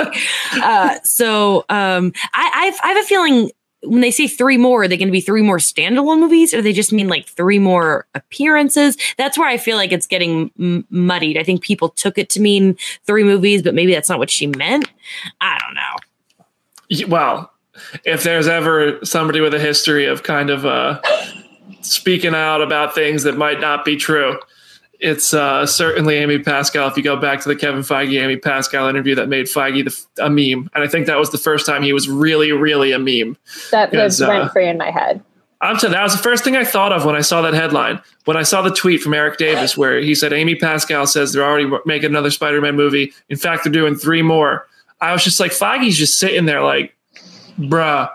uh, 0.54 0.98
so 1.04 1.64
um, 1.70 2.12
I 2.34 2.52
I've, 2.54 2.80
I 2.84 2.94
have 2.94 3.04
a 3.04 3.08
feeling 3.08 3.52
when 3.84 4.02
they 4.02 4.10
say 4.12 4.28
three 4.28 4.58
more, 4.58 4.84
are 4.84 4.88
they 4.88 4.98
going 4.98 5.08
to 5.08 5.12
be 5.12 5.22
three 5.22 5.44
more 5.44 5.58
standalone 5.60 6.20
movies, 6.20 6.56
or 6.56 6.62
they 6.64 6.74
just 6.74 6.92
mean 6.92 7.08
like 7.08 7.28
three 7.28 7.60
more 7.60 8.08
appearances? 8.16 8.98
That's 9.18 9.38
where 9.38 9.48
I 9.48 9.58
feel 9.58 9.78
like 9.78 9.92
it's 9.92 10.08
getting 10.08 10.50
m- 10.60 10.86
muddied. 10.90 11.38
I 11.38 11.44
think 11.44 11.62
people 11.62 11.90
took 11.90 12.18
it 12.18 12.30
to 12.32 12.42
mean 12.42 12.78
three 13.06 13.24
movies, 13.24 13.62
but 13.62 13.76
maybe 13.76 13.94
that's 13.94 14.10
not 14.10 14.18
what 14.18 14.32
she 14.32 14.48
meant. 14.48 14.90
I 15.40 15.60
don't 15.60 15.76
know. 15.76 17.08
Well, 17.16 17.52
if 18.04 18.24
there's 18.24 18.48
ever 18.48 19.04
somebody 19.04 19.40
with 19.40 19.54
a 19.54 19.60
history 19.60 20.06
of 20.06 20.24
kind 20.24 20.50
of 20.50 20.66
uh, 20.66 21.02
speaking 21.82 22.36
out 22.36 22.62
about 22.62 22.96
things 22.96 23.24
that 23.24 23.38
might 23.38 23.60
not 23.60 23.86
be 23.86 23.96
true, 23.96 24.40
it's 25.00 25.34
uh, 25.34 25.66
certainly 25.66 26.16
Amy 26.16 26.40
Pascal. 26.40 26.88
If 26.88 26.98
you 26.98 27.04
go 27.04 27.16
back 27.16 27.42
to 27.42 27.50
the 27.50 27.56
Kevin 27.56 27.82
Feige 27.82 28.22
Amy 28.22 28.38
Pascal 28.38 28.88
interview 28.88 29.16
that 29.16 29.30
made 29.30 29.46
Feige 29.46 29.86
the, 29.86 30.24
a 30.24 30.30
meme, 30.30 30.70
and 30.74 30.84
I 30.84 30.88
think 30.88 31.06
that 31.08 31.18
was 31.18 31.30
the 31.30 31.38
first 31.38 31.66
time 31.66 31.84
he 31.84 31.94
was 31.94 32.10
really, 32.10 32.52
really 32.52 32.92
a 32.92 33.00
meme. 33.00 33.38
That 33.72 33.94
lives 33.94 34.22
uh, 34.22 34.28
rent 34.28 34.52
free 34.52 34.68
in 34.68 34.78
my 34.78 34.92
head. 34.92 35.24
I'm 35.60 35.80
saying 35.80 35.94
that 35.94 36.04
was 36.04 36.14
the 36.14 36.22
first 36.22 36.44
thing 36.44 36.56
I 36.56 36.64
thought 36.64 36.92
of 36.92 37.06
when 37.06 37.16
I 37.16 37.22
saw 37.22 37.42
that 37.42 37.54
headline. 37.54 38.00
When 38.26 38.38
I 38.38 38.44
saw 38.44 38.62
the 38.62 38.70
tweet 38.70 39.02
from 39.02 39.14
Erik 39.14 39.38
Davis 39.38 39.76
where 39.76 40.00
he 40.00 40.14
said 40.14 40.32
Amy 40.32 40.56
Pascal 40.56 41.08
says 41.08 41.34
they're 41.34 41.44
already 41.44 41.70
making 41.86 42.12
another 42.12 42.30
Spider-Man 42.30 42.76
movie. 42.76 43.12
In 43.30 43.38
fact, 43.38 43.64
they're 43.64 43.74
doing 43.74 43.96
three 43.96 44.22
more. 44.22 44.68
I 45.02 45.14
was 45.14 45.24
just 45.24 45.40
like, 45.40 45.52
Feige's 45.52 45.98
just 45.98 46.20
sitting 46.20 46.46
there 46.46 46.62
like, 46.62 46.96
bruh. 47.58 48.10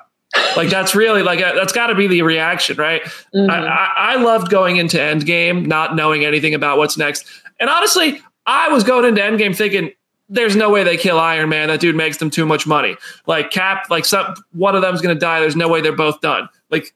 Like 0.57 0.71
that's 0.71 0.95
really 0.95 1.23
like 1.23 1.43
uh, 1.43 1.55
that's 1.55 1.73
got 1.73 1.89
to 1.89 1.95
be 1.95 2.07
the 2.07 2.23
reaction, 2.23 2.77
right? 2.77 3.03
Mm-hmm. 3.35 3.51
I, 3.51 3.67
I, 3.67 3.93
I 3.97 4.17
loved 4.17 4.51
going 4.51 4.77
into 4.77 4.97
Endgame 4.97 5.67
not 5.67 5.95
knowing 5.95 6.25
anything 6.25 6.55
about 6.55 6.79
what's 6.79 6.97
next, 6.97 7.27
and 7.61 7.69
honestly, 7.69 8.21
I 8.47 8.69
was 8.69 8.83
going 8.83 9.05
into 9.05 9.21
Endgame 9.21 9.55
thinking 9.55 9.93
there's 10.29 10.57
no 10.57 10.71
way 10.71 10.83
they 10.85 10.97
kill 10.97 11.21
Iron 11.21 11.51
Man. 11.51 11.69
That 11.69 11.81
dude 11.81 11.95
makes 11.95 12.17
them 12.17 12.31
too 12.31 12.47
much 12.47 12.67
money. 12.67 12.97
Like 13.27 13.51
Cap, 13.51 13.91
like 13.91 14.07
some 14.07 14.35
one 14.53 14.75
of 14.75 14.81
them's 14.81 15.03
gonna 15.03 15.15
die. 15.15 15.41
There's 15.41 15.57
no 15.57 15.69
way 15.69 15.83
they're 15.83 15.93
both 15.95 16.21
done. 16.23 16.49
Like 16.71 16.95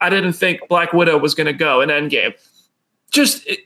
I 0.00 0.08
didn't 0.08 0.32
think 0.32 0.60
Black 0.68 0.94
Widow 0.94 1.18
was 1.18 1.34
gonna 1.34 1.52
go 1.52 1.82
in 1.82 1.90
Endgame. 1.90 2.34
Just 3.10 3.46
it, 3.46 3.60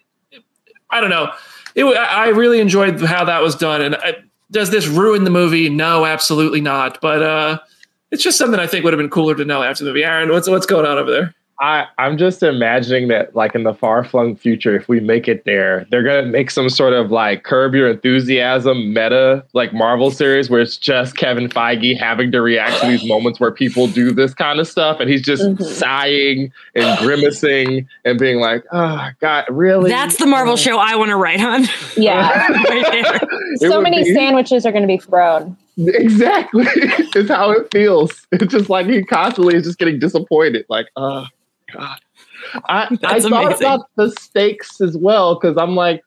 I 0.90 1.00
don't 1.00 1.10
know. 1.10 1.32
It, 1.76 1.84
I 1.84 2.28
really 2.28 2.58
enjoyed 2.58 3.00
how 3.00 3.24
that 3.24 3.42
was 3.42 3.54
done. 3.54 3.82
And 3.82 3.96
I, 3.96 4.16
does 4.50 4.70
this 4.70 4.86
ruin 4.86 5.24
the 5.24 5.30
movie? 5.30 5.68
No, 5.68 6.04
absolutely 6.04 6.60
not. 6.60 7.00
But 7.00 7.22
uh, 7.22 7.58
it's 8.10 8.22
just 8.22 8.38
something 8.38 8.60
I 8.60 8.66
think 8.66 8.84
would 8.84 8.92
have 8.92 8.98
been 8.98 9.10
cooler 9.10 9.34
to 9.34 9.44
know 9.44 9.62
after 9.62 9.84
the 9.84 9.90
movie. 9.90 10.04
Aaron, 10.04 10.30
what's 10.30 10.48
what's 10.48 10.66
going 10.66 10.86
on 10.86 10.98
over 10.98 11.10
there? 11.10 11.34
I, 11.58 11.86
I'm 11.96 12.18
just 12.18 12.42
imagining 12.42 13.08
that, 13.08 13.34
like 13.34 13.54
in 13.54 13.62
the 13.62 13.72
far 13.72 14.04
flung 14.04 14.36
future, 14.36 14.76
if 14.76 14.88
we 14.88 15.00
make 15.00 15.26
it 15.26 15.46
there, 15.46 15.86
they're 15.90 16.02
gonna 16.02 16.26
make 16.26 16.50
some 16.50 16.68
sort 16.68 16.92
of 16.92 17.10
like 17.10 17.44
Curb 17.44 17.74
Your 17.74 17.88
Enthusiasm 17.88 18.92
meta, 18.92 19.42
like 19.54 19.72
Marvel 19.72 20.10
series, 20.10 20.50
where 20.50 20.60
it's 20.60 20.76
just 20.76 21.16
Kevin 21.16 21.48
Feige 21.48 21.98
having 21.98 22.30
to 22.32 22.42
react 22.42 22.82
to 22.82 22.88
these 22.88 23.04
moments 23.08 23.40
where 23.40 23.50
people 23.50 23.86
do 23.86 24.12
this 24.12 24.34
kind 24.34 24.60
of 24.60 24.68
stuff, 24.68 25.00
and 25.00 25.08
he's 25.08 25.22
just 25.22 25.42
mm-hmm. 25.42 25.64
sighing 25.64 26.52
and 26.74 26.98
grimacing 26.98 27.88
and 28.04 28.18
being 28.18 28.38
like, 28.38 28.62
"Oh 28.72 29.08
God, 29.20 29.46
really?" 29.48 29.88
That's 29.88 30.18
the 30.18 30.26
Marvel 30.26 30.56
show 30.56 30.76
I 30.76 30.94
want 30.96 31.08
to 31.08 31.16
write 31.16 31.40
on. 31.40 31.64
Yeah, 31.96 32.48
right 32.68 33.28
so 33.56 33.80
many 33.80 34.04
be- 34.04 34.12
sandwiches 34.12 34.66
are 34.66 34.72
going 34.72 34.82
to 34.82 34.88
be 34.88 34.98
thrown. 34.98 35.56
Exactly, 35.78 36.64
is 37.14 37.28
how 37.28 37.50
it 37.50 37.68
feels. 37.70 38.26
It's 38.32 38.52
just 38.52 38.70
like 38.70 38.86
he 38.86 39.04
constantly 39.04 39.56
is 39.56 39.64
just 39.64 39.78
getting 39.78 39.98
disappointed. 39.98 40.64
Like, 40.68 40.86
oh 40.96 41.26
God. 41.72 41.98
I, 42.68 42.84
I 43.04 43.20
thought 43.20 43.44
amazing. 43.44 43.66
about 43.66 43.86
the 43.96 44.10
stakes 44.18 44.80
as 44.80 44.96
well 44.96 45.34
because 45.34 45.56
I'm 45.58 45.74
like, 45.74 46.02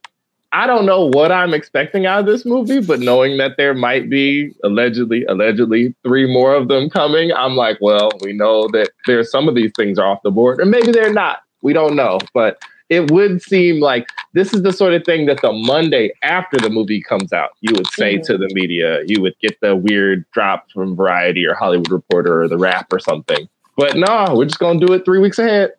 I 0.52 0.66
don't 0.66 0.86
know 0.88 1.06
what 1.06 1.32
I'm 1.32 1.54
expecting 1.54 2.08
out 2.08 2.22
of 2.22 2.26
this 2.26 2.44
movie, 2.44 2.82
but 2.82 3.00
knowing 3.00 3.38
that 3.38 3.58
there 3.58 3.76
might 3.76 4.10
be 4.10 4.52
allegedly, 4.64 5.24
allegedly 5.26 5.94
three 6.04 6.32
more 6.32 6.56
of 6.56 6.68
them 6.70 6.90
coming, 6.90 7.32
I'm 7.32 7.56
like, 7.56 7.78
well, 7.82 8.10
we 8.24 8.34
know 8.34 8.68
that 8.70 8.90
there's 9.06 9.30
some 9.30 9.48
of 9.48 9.54
these 9.54 9.72
things 9.76 10.00
are 10.00 10.08
off 10.08 10.24
the 10.24 10.32
board, 10.32 10.60
and 10.60 10.72
maybe 10.72 10.92
they're 10.92 11.14
not. 11.14 11.44
We 11.62 11.74
don't 11.74 11.96
know, 11.96 12.20
but 12.34 12.64
it 12.90 13.12
would 13.12 13.42
seem 13.42 13.80
like 13.80 14.08
this 14.34 14.54
is 14.54 14.64
the 14.64 14.74
sort 14.74 14.94
of 14.94 15.04
thing 15.04 15.28
that 15.28 15.42
the 15.42 15.52
Monday 15.52 16.12
after 16.24 16.58
the 16.58 16.70
movie 16.70 17.02
comes 17.02 17.32
out, 17.32 17.52
you 17.62 17.72
would 17.76 17.88
say 17.88 18.16
mm-hmm. 18.16 18.24
to 18.24 18.38
the 18.38 18.50
media, 18.54 19.02
you 19.06 19.22
would 19.22 19.36
get 19.40 19.60
the 19.62 19.76
weird 19.76 20.26
drop 20.32 20.70
from 20.72 20.96
Variety 20.96 21.46
or 21.46 21.54
Hollywood 21.54 21.92
Reporter 21.92 22.42
or 22.42 22.48
The 22.48 22.58
Wrap 22.58 22.92
or 22.92 23.00
something. 23.00 23.48
But 23.78 23.96
no, 23.96 24.34
we're 24.36 24.46
just 24.46 24.60
gonna 24.60 24.86
do 24.86 24.92
it 24.94 25.06
three 25.06 25.20
weeks 25.20 25.40
ahead. 25.40 25.72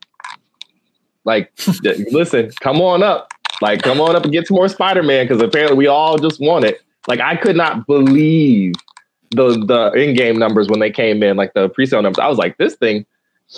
Like, 1.25 1.53
listen, 1.83 2.51
come 2.61 2.81
on 2.81 3.03
up. 3.03 3.33
Like, 3.61 3.83
come 3.83 4.01
on 4.01 4.17
up 4.17 4.25
and 4.25 4.33
get 4.33 4.47
some 4.47 4.55
more 4.55 4.69
Spider 4.69 5.03
Man 5.03 5.27
because 5.27 5.43
apparently 5.43 5.77
we 5.77 5.87
all 5.87 6.17
just 6.17 6.41
want 6.41 6.65
it. 6.65 6.81
Like, 7.09 7.21
I 7.21 7.37
could 7.37 7.57
not 7.57 7.87
believe 7.87 8.75
the 9.33 9.51
the 9.67 9.93
in 9.93 10.15
game 10.15 10.39
numbers 10.39 10.69
when 10.69 10.81
they 10.81 10.91
came 10.91 11.23
in, 11.23 11.37
like 11.37 11.55
the 11.55 11.69
pre 11.69 11.87
sale 11.87 12.03
numbers. 12.03 12.19
I 12.19 12.29
was 12.29 12.39
like, 12.39 12.57
this 12.57 12.75
thing. 12.75 13.05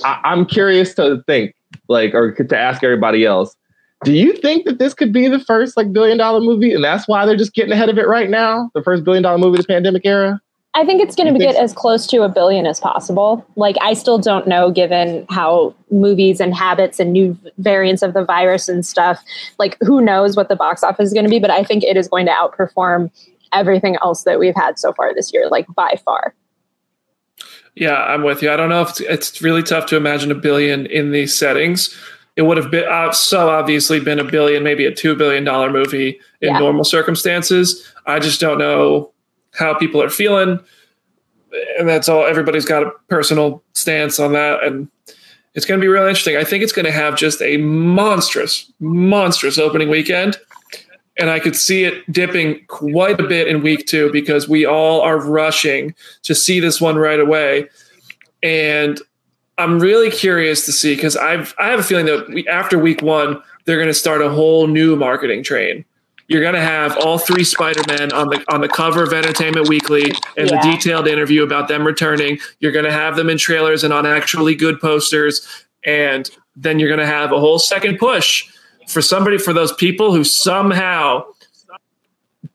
I, 0.05 0.21
I'm 0.25 0.47
curious 0.47 0.95
to 0.95 1.23
think, 1.27 1.55
like, 1.89 2.15
or 2.15 2.33
to 2.33 2.59
ask 2.59 2.83
everybody 2.83 3.25
else. 3.25 3.57
Do 4.05 4.13
you 4.13 4.33
think 4.33 4.65
that 4.65 4.79
this 4.79 4.95
could 4.95 5.13
be 5.13 5.29
the 5.29 5.39
first 5.39 5.77
like 5.77 5.93
billion 5.93 6.19
dollar 6.19 6.41
movie, 6.41 6.75
and 6.75 6.83
that's 6.83 7.07
why 7.07 7.25
they're 7.25 7.37
just 7.37 7.55
getting 7.55 7.73
ahead 7.73 7.89
of 7.89 7.99
it 7.99 8.09
right 8.09 8.29
now? 8.29 8.71
The 8.75 8.83
first 8.83 9.05
billion 9.05 9.23
dollar 9.23 9.39
movie 9.39 9.59
this 9.59 9.67
pandemic 9.67 10.05
era. 10.05 10.41
I 10.75 10.87
think 10.87 11.03
it's 11.03 11.15
going 11.15 11.33
to 11.33 11.39
get 11.39 11.55
so? 11.55 11.61
as 11.63 11.75
close 11.75 12.07
to 12.07 12.23
a 12.23 12.31
billion 12.31 12.65
as 12.65 12.81
possible. 12.81 13.47
Like, 13.57 13.77
I 13.83 13.93
still 13.93 14.19
don't 14.19 14.49
know, 14.49 14.71
given 14.71 15.27
how 15.29 15.75
movies 15.91 16.41
and 16.41 16.55
habits 16.55 16.99
and 16.99 17.13
new 17.13 17.39
variants 17.59 18.01
of 18.01 18.15
the 18.15 18.25
virus 18.25 18.71
and 18.71 18.85
stuff, 18.85 19.23
like, 19.59 19.77
who 19.83 20.01
knows 20.01 20.35
what 20.35 20.49
the 20.49 20.57
box 20.57 20.83
office 20.83 21.09
is 21.09 21.13
going 21.13 21.27
to 21.27 21.31
be, 21.31 21.39
but 21.39 21.51
I 21.51 21.63
think 21.63 21.85
it 21.85 21.99
is 21.99 22.09
going 22.09 22.25
to 22.25 22.33
outperform 22.33 23.11
everything 23.53 23.97
else 24.03 24.25
that 24.25 24.39
we've 24.39 24.55
had 24.55 24.79
so 24.79 24.95
far 24.95 25.15
this 25.15 25.31
year, 25.31 25.47
like, 25.51 25.67
by 25.75 26.01
far. 26.07 26.35
Yeah, 27.75 27.97
I'm 27.97 28.23
with 28.23 28.43
you. 28.43 28.51
I 28.51 28.57
don't 28.57 28.69
know 28.69 28.83
if 28.83 28.91
it's, 28.91 29.01
it's 29.01 29.43
really 29.43 29.63
tough 29.63 29.87
to 29.87 29.97
imagine 29.97 30.31
a 30.31 30.35
billion 30.35 30.87
in 30.87 31.11
these 31.11 31.37
settings. 31.37 31.97
It 32.37 32.43
would 32.43 32.57
have 32.57 32.71
been 32.71 32.89
uh, 32.89 33.13
so 33.13 33.51
obviously 33.51 34.01
been 34.01 34.19
a 34.19 34.25
billion, 34.25 34.63
maybe 34.63 34.87
a 34.87 34.95
two 34.95 35.15
billion 35.15 35.45
dollar 35.45 35.71
movie 35.71 36.21
in 36.41 36.53
yeah. 36.53 36.59
normal 36.59 36.85
circumstances. 36.85 37.91
I 38.07 38.19
just 38.19 38.41
don't 38.41 38.59
know 38.59 39.13
how 39.55 39.75
people 39.75 40.03
are 40.03 40.11
feeling. 40.11 40.59
And 41.79 41.89
that's 41.89 42.09
all. 42.09 42.25
Everybody's 42.25 42.65
got 42.65 42.83
a 42.83 42.91
personal 43.09 43.63
stance 43.75 44.19
on 44.19 44.33
that. 44.33 44.65
And 44.65 44.89
it's 45.55 45.67
going 45.67 45.79
to 45.79 45.85
be 45.85 45.89
really 45.89 46.09
interesting. 46.09 46.37
I 46.37 46.45
think 46.45 46.63
it's 46.63 46.73
going 46.73 46.87
to 46.87 46.93
have 46.93 47.17
just 47.17 47.43
a 47.43 47.59
monstrous, 47.59 48.71
monstrous 48.81 49.59
opening 49.59 49.91
weekend. 49.91 50.39
And 51.19 51.29
I 51.29 51.41
could 51.41 51.55
see 51.55 51.85
it 51.85 52.11
dipping 52.11 52.65
quite 52.67 53.21
a 53.21 53.27
bit 53.27 53.47
in 53.47 53.63
week 53.63 53.87
two 53.87 54.11
because 54.13 54.49
we 54.49 54.65
all 54.65 55.03
are 55.03 55.19
rushing 55.19 55.95
to 56.23 56.35
see 56.35 56.59
this 56.59 56.81
one 56.81 56.97
right 56.97 57.21
away. 57.21 57.69
And 58.43 59.01
I'm 59.59 59.79
really 59.79 60.11
curious 60.11 60.65
to 60.67 60.73
see 60.73 60.95
because 60.95 61.17
I've 61.17 61.55
I 61.59 61.69
have 61.69 61.81
a 61.81 61.83
feeling 61.83 62.07
that 62.07 62.29
we, 62.29 62.49
after 62.49 62.79
week 62.79 63.03
one, 63.03 63.43
they're 63.65 63.77
going 63.77 63.89
to 63.89 63.95
start 63.95 64.23
a 64.23 64.31
whole 64.31 64.67
new 64.67 64.97
marketing 64.97 65.43
train 65.43 65.85
you're 66.33 66.41
going 66.41 66.55
to 66.55 66.61
have 66.61 66.97
all 66.99 67.19
three 67.19 67.45
Spider-Men 67.45 68.13
on 68.13 68.29
the 68.29 68.45
on 68.49 68.63
the 68.63 68.69
cover 68.69 69.03
of 69.03 69.13
Entertainment 69.13 69.69
Weekly 69.69 70.05
and 70.37 70.51
yeah. 70.51 70.63
the 70.63 70.73
detailed 70.73 71.07
interview 71.07 71.43
about 71.43 71.69
them 71.69 71.87
returning. 71.87 72.39
You're 72.61 72.73
going 72.73 72.87
to 72.87 72.93
have 72.93 73.17
them 73.17 73.29
in 73.29 73.39
trailers 73.39 73.85
and 73.85 73.93
on 73.93 74.07
actually 74.07 74.55
good 74.55 74.81
posters, 74.81 75.47
and 75.85 76.31
then 76.57 76.79
you're 76.79 76.89
going 76.89 77.01
to 77.01 77.07
have 77.07 77.33
a 77.33 77.41
whole 77.41 77.59
second 77.59 77.99
push 77.99 78.49
for 78.93 79.03
somebody 79.03 79.39
for 79.39 79.53
those 79.53 79.73
people 79.73 80.15
who 80.15 80.25
somehow 80.25 81.25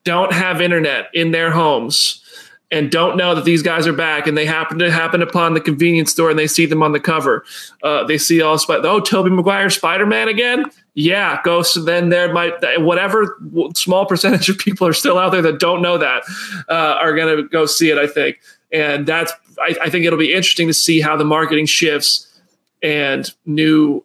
don't 0.04 0.32
have 0.32 0.62
internet 0.62 1.10
in 1.14 1.32
their 1.32 1.52
homes 1.52 2.24
and 2.70 2.92
don't 2.92 3.16
know 3.16 3.34
that 3.34 3.46
these 3.46 3.62
guys 3.62 3.88
are 3.88 3.94
back 3.94 4.28
and 4.28 4.38
they 4.38 4.46
happen 4.46 4.78
to 4.80 4.92
happen 4.92 5.22
upon 5.22 5.54
the 5.54 5.62
convenience 5.62 6.12
store 6.12 6.30
and 6.30 6.38
they 6.38 6.48
see 6.48 6.66
them 6.66 6.84
on 6.84 6.92
the 6.92 7.00
cover. 7.00 7.46
Uh, 7.82 8.04
they 8.04 8.18
see 8.18 8.42
all 8.42 8.58
Spider, 8.58 8.88
oh 8.88 9.00
Tobey 9.00 9.30
Maguire 9.30 9.70
Spider-Man 9.70 10.28
again 10.28 10.66
yeah, 11.00 11.40
go. 11.44 11.62
So 11.62 11.84
then 11.84 12.10
there 12.10 12.34
might 12.34 12.56
whatever 12.80 13.40
small 13.76 14.08
percentage 14.08 14.50
of 14.50 14.58
people 14.58 14.88
are 14.88 14.94
still 14.94 15.20
out 15.20 15.32
there 15.32 15.44
that 15.44 15.60
don't 15.60 15.84
know 15.84 16.00
that 16.00 16.24
uh, 16.68 16.98
are 17.00 17.16
going 17.16 17.38
to 17.38 17.44
go 17.44 17.68
see 17.68 17.92
it. 17.92 18.00
I 18.00 18.08
think, 18.08 18.40
and 18.72 19.06
that's 19.06 19.32
I, 19.62 19.76
I, 19.80 19.90
think 19.92 20.06
it'll 20.06 20.18
be 20.18 20.34
interesting 20.34 20.68
to 20.68 20.74
see 20.74 21.00
how 21.00 21.16
the 21.16 21.24
marketing 21.24 21.68
shifts 21.68 22.42
and 22.82 23.32
new 23.46 24.04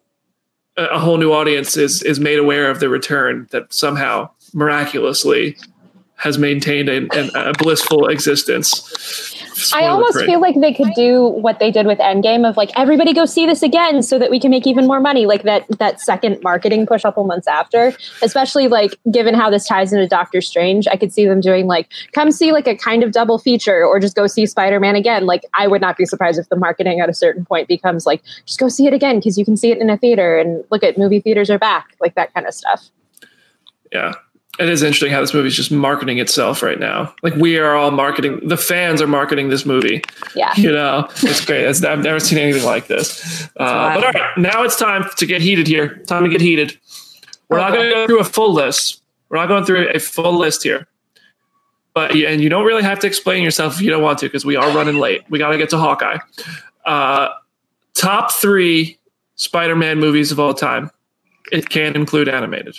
a 0.77 0.99
whole 0.99 1.17
new 1.17 1.31
audience 1.31 1.77
is 1.77 2.01
is 2.03 2.19
made 2.19 2.39
aware 2.39 2.69
of 2.69 2.79
the 2.79 2.89
return 2.89 3.47
that 3.51 3.73
somehow 3.73 4.29
miraculously 4.53 5.57
has 6.15 6.37
maintained 6.37 6.89
a, 6.89 7.49
a 7.49 7.53
blissful 7.53 8.07
existence. 8.07 9.42
I 9.73 9.87
almost 9.87 10.19
feel 10.25 10.39
like 10.39 10.59
they 10.59 10.73
could 10.73 10.93
do 10.95 11.27
what 11.27 11.59
they 11.59 11.71
did 11.71 11.85
with 11.85 11.99
Endgame 11.99 12.47
of 12.47 12.57
like 12.57 12.71
everybody 12.75 13.13
go 13.13 13.25
see 13.25 13.45
this 13.45 13.61
again 13.61 14.01
so 14.03 14.17
that 14.19 14.29
we 14.29 14.39
can 14.39 14.51
make 14.51 14.65
even 14.65 14.87
more 14.87 14.99
money. 14.99 15.25
Like 15.25 15.43
that 15.43 15.65
that 15.79 16.01
second 16.01 16.41
marketing 16.43 16.85
push 16.85 17.01
a 17.01 17.03
couple 17.03 17.23
months 17.25 17.47
after, 17.47 17.93
especially 18.21 18.67
like 18.67 18.97
given 19.11 19.33
how 19.33 19.49
this 19.49 19.67
ties 19.67 19.93
into 19.93 20.07
Doctor 20.07 20.41
Strange, 20.41 20.87
I 20.87 20.95
could 20.95 21.13
see 21.13 21.25
them 21.25 21.41
doing 21.41 21.67
like 21.67 21.91
come 22.13 22.31
see 22.31 22.51
like 22.51 22.67
a 22.67 22.75
kind 22.75 23.03
of 23.03 23.11
double 23.11 23.37
feature 23.37 23.85
or 23.85 23.99
just 23.99 24.15
go 24.15 24.27
see 24.27 24.45
Spider 24.45 24.79
Man 24.79 24.95
again. 24.95 25.25
Like 25.25 25.43
I 25.53 25.67
would 25.67 25.81
not 25.81 25.97
be 25.97 26.05
surprised 26.05 26.39
if 26.39 26.49
the 26.49 26.55
marketing 26.55 26.99
at 26.99 27.09
a 27.09 27.13
certain 27.13 27.45
point 27.45 27.67
becomes 27.67 28.05
like 28.05 28.23
just 28.45 28.59
go 28.59 28.67
see 28.67 28.87
it 28.87 28.93
again 28.93 29.19
because 29.19 29.37
you 29.37 29.45
can 29.45 29.57
see 29.57 29.71
it 29.71 29.77
in 29.77 29.89
a 29.89 29.97
theater 29.97 30.37
and 30.37 30.63
look 30.71 30.83
at 30.83 30.97
movie 30.97 31.19
theaters 31.19 31.49
are 31.49 31.59
back, 31.59 31.95
like 31.99 32.15
that 32.15 32.33
kind 32.33 32.47
of 32.47 32.53
stuff. 32.53 32.89
Yeah, 33.91 34.13
it 34.59 34.69
is 34.69 34.83
interesting 34.83 35.11
how 35.11 35.19
this 35.19 35.33
movie 35.33 35.47
is 35.47 35.55
just 35.55 35.71
marketing 35.71 36.19
itself 36.19 36.61
right 36.61 36.79
now. 36.79 37.13
Like 37.23 37.35
we 37.35 37.57
are 37.57 37.75
all 37.75 37.89
marketing. 37.91 38.39
The 38.47 38.57
fans 38.57 39.01
are 39.01 39.07
marketing 39.07 39.49
this 39.49 39.65
movie. 39.65 40.03
Yeah, 40.35 40.53
you 40.55 40.71
know, 40.71 41.07
it's 41.23 41.43
great. 41.43 41.65
It's, 41.65 41.83
I've 41.83 42.03
never 42.03 42.19
seen 42.19 42.37
anything 42.37 42.63
like 42.63 42.87
this. 42.87 43.45
Uh, 43.57 43.95
but 43.95 44.03
all 44.03 44.11
right, 44.11 44.37
now 44.37 44.63
it's 44.63 44.75
time 44.75 45.05
to 45.17 45.25
get 45.25 45.41
heated 45.41 45.65
here. 45.65 45.97
Time 46.05 46.23
to 46.23 46.29
get 46.29 46.41
heated. 46.41 46.77
We're 47.49 47.57
not 47.57 47.73
going 47.73 47.87
to 47.87 47.93
go 47.93 48.07
through 48.07 48.19
a 48.19 48.25
full 48.25 48.53
list. 48.53 49.01
We're 49.29 49.37
not 49.37 49.47
going 49.47 49.65
through 49.65 49.89
a 49.89 49.99
full 49.99 50.37
list 50.37 50.63
here. 50.63 50.87
But 51.93 52.11
and 52.15 52.41
you 52.41 52.49
don't 52.49 52.65
really 52.65 52.83
have 52.83 52.99
to 52.99 53.07
explain 53.07 53.43
yourself 53.43 53.75
if 53.75 53.81
you 53.81 53.89
don't 53.89 54.01
want 54.01 54.19
to, 54.19 54.25
because 54.25 54.45
we 54.45 54.55
are 54.55 54.69
running 54.75 54.97
late. 54.97 55.23
We 55.29 55.39
got 55.39 55.49
to 55.49 55.57
get 55.57 55.69
to 55.71 55.77
Hawkeye. 55.77 56.17
Uh, 56.85 57.29
top 57.93 58.31
three 58.31 58.97
Spider-Man 59.35 59.99
movies 59.99 60.31
of 60.31 60.39
all 60.39 60.53
time. 60.53 60.89
It 61.51 61.69
can 61.69 61.95
include 61.95 62.29
animated. 62.29 62.77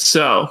So, 0.00 0.50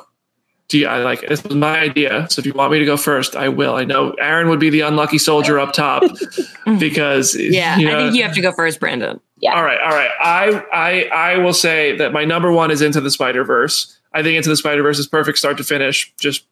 do 0.67 0.77
you, 0.77 0.87
I 0.87 0.99
like 0.99 1.27
this 1.27 1.43
was 1.43 1.55
my 1.55 1.79
idea. 1.79 2.27
So 2.29 2.39
if 2.39 2.45
you 2.45 2.53
want 2.53 2.71
me 2.71 2.79
to 2.79 2.85
go 2.85 2.95
first, 2.95 3.35
I 3.35 3.49
will. 3.49 3.75
I 3.75 3.85
know 3.85 4.11
Aaron 4.11 4.49
would 4.49 4.59
be 4.59 4.69
the 4.69 4.81
unlucky 4.81 5.17
soldier 5.17 5.59
up 5.59 5.73
top 5.73 6.03
because 6.79 7.35
yeah, 7.35 7.77
you 7.77 7.87
know, 7.87 7.97
I 7.97 8.03
think 8.03 8.15
you 8.15 8.23
have 8.23 8.35
to 8.35 8.41
go 8.41 8.51
first, 8.51 8.79
Brandon. 8.79 9.19
Yeah. 9.39 9.55
All 9.55 9.63
right, 9.63 9.79
all 9.81 9.89
right. 9.89 10.11
I 10.21 10.63
I 10.71 11.33
I 11.33 11.37
will 11.39 11.53
say 11.53 11.97
that 11.97 12.13
my 12.13 12.23
number 12.23 12.51
one 12.51 12.69
is 12.69 12.81
Into 12.81 13.01
the 13.01 13.09
Spider 13.09 13.43
Verse. 13.43 13.97
I 14.13 14.21
think 14.21 14.37
Into 14.37 14.49
the 14.49 14.55
Spider 14.55 14.83
Verse 14.83 14.99
is 14.99 15.07
perfect 15.07 15.39
start 15.39 15.57
to 15.57 15.63
finish. 15.63 16.13
Just 16.19 16.45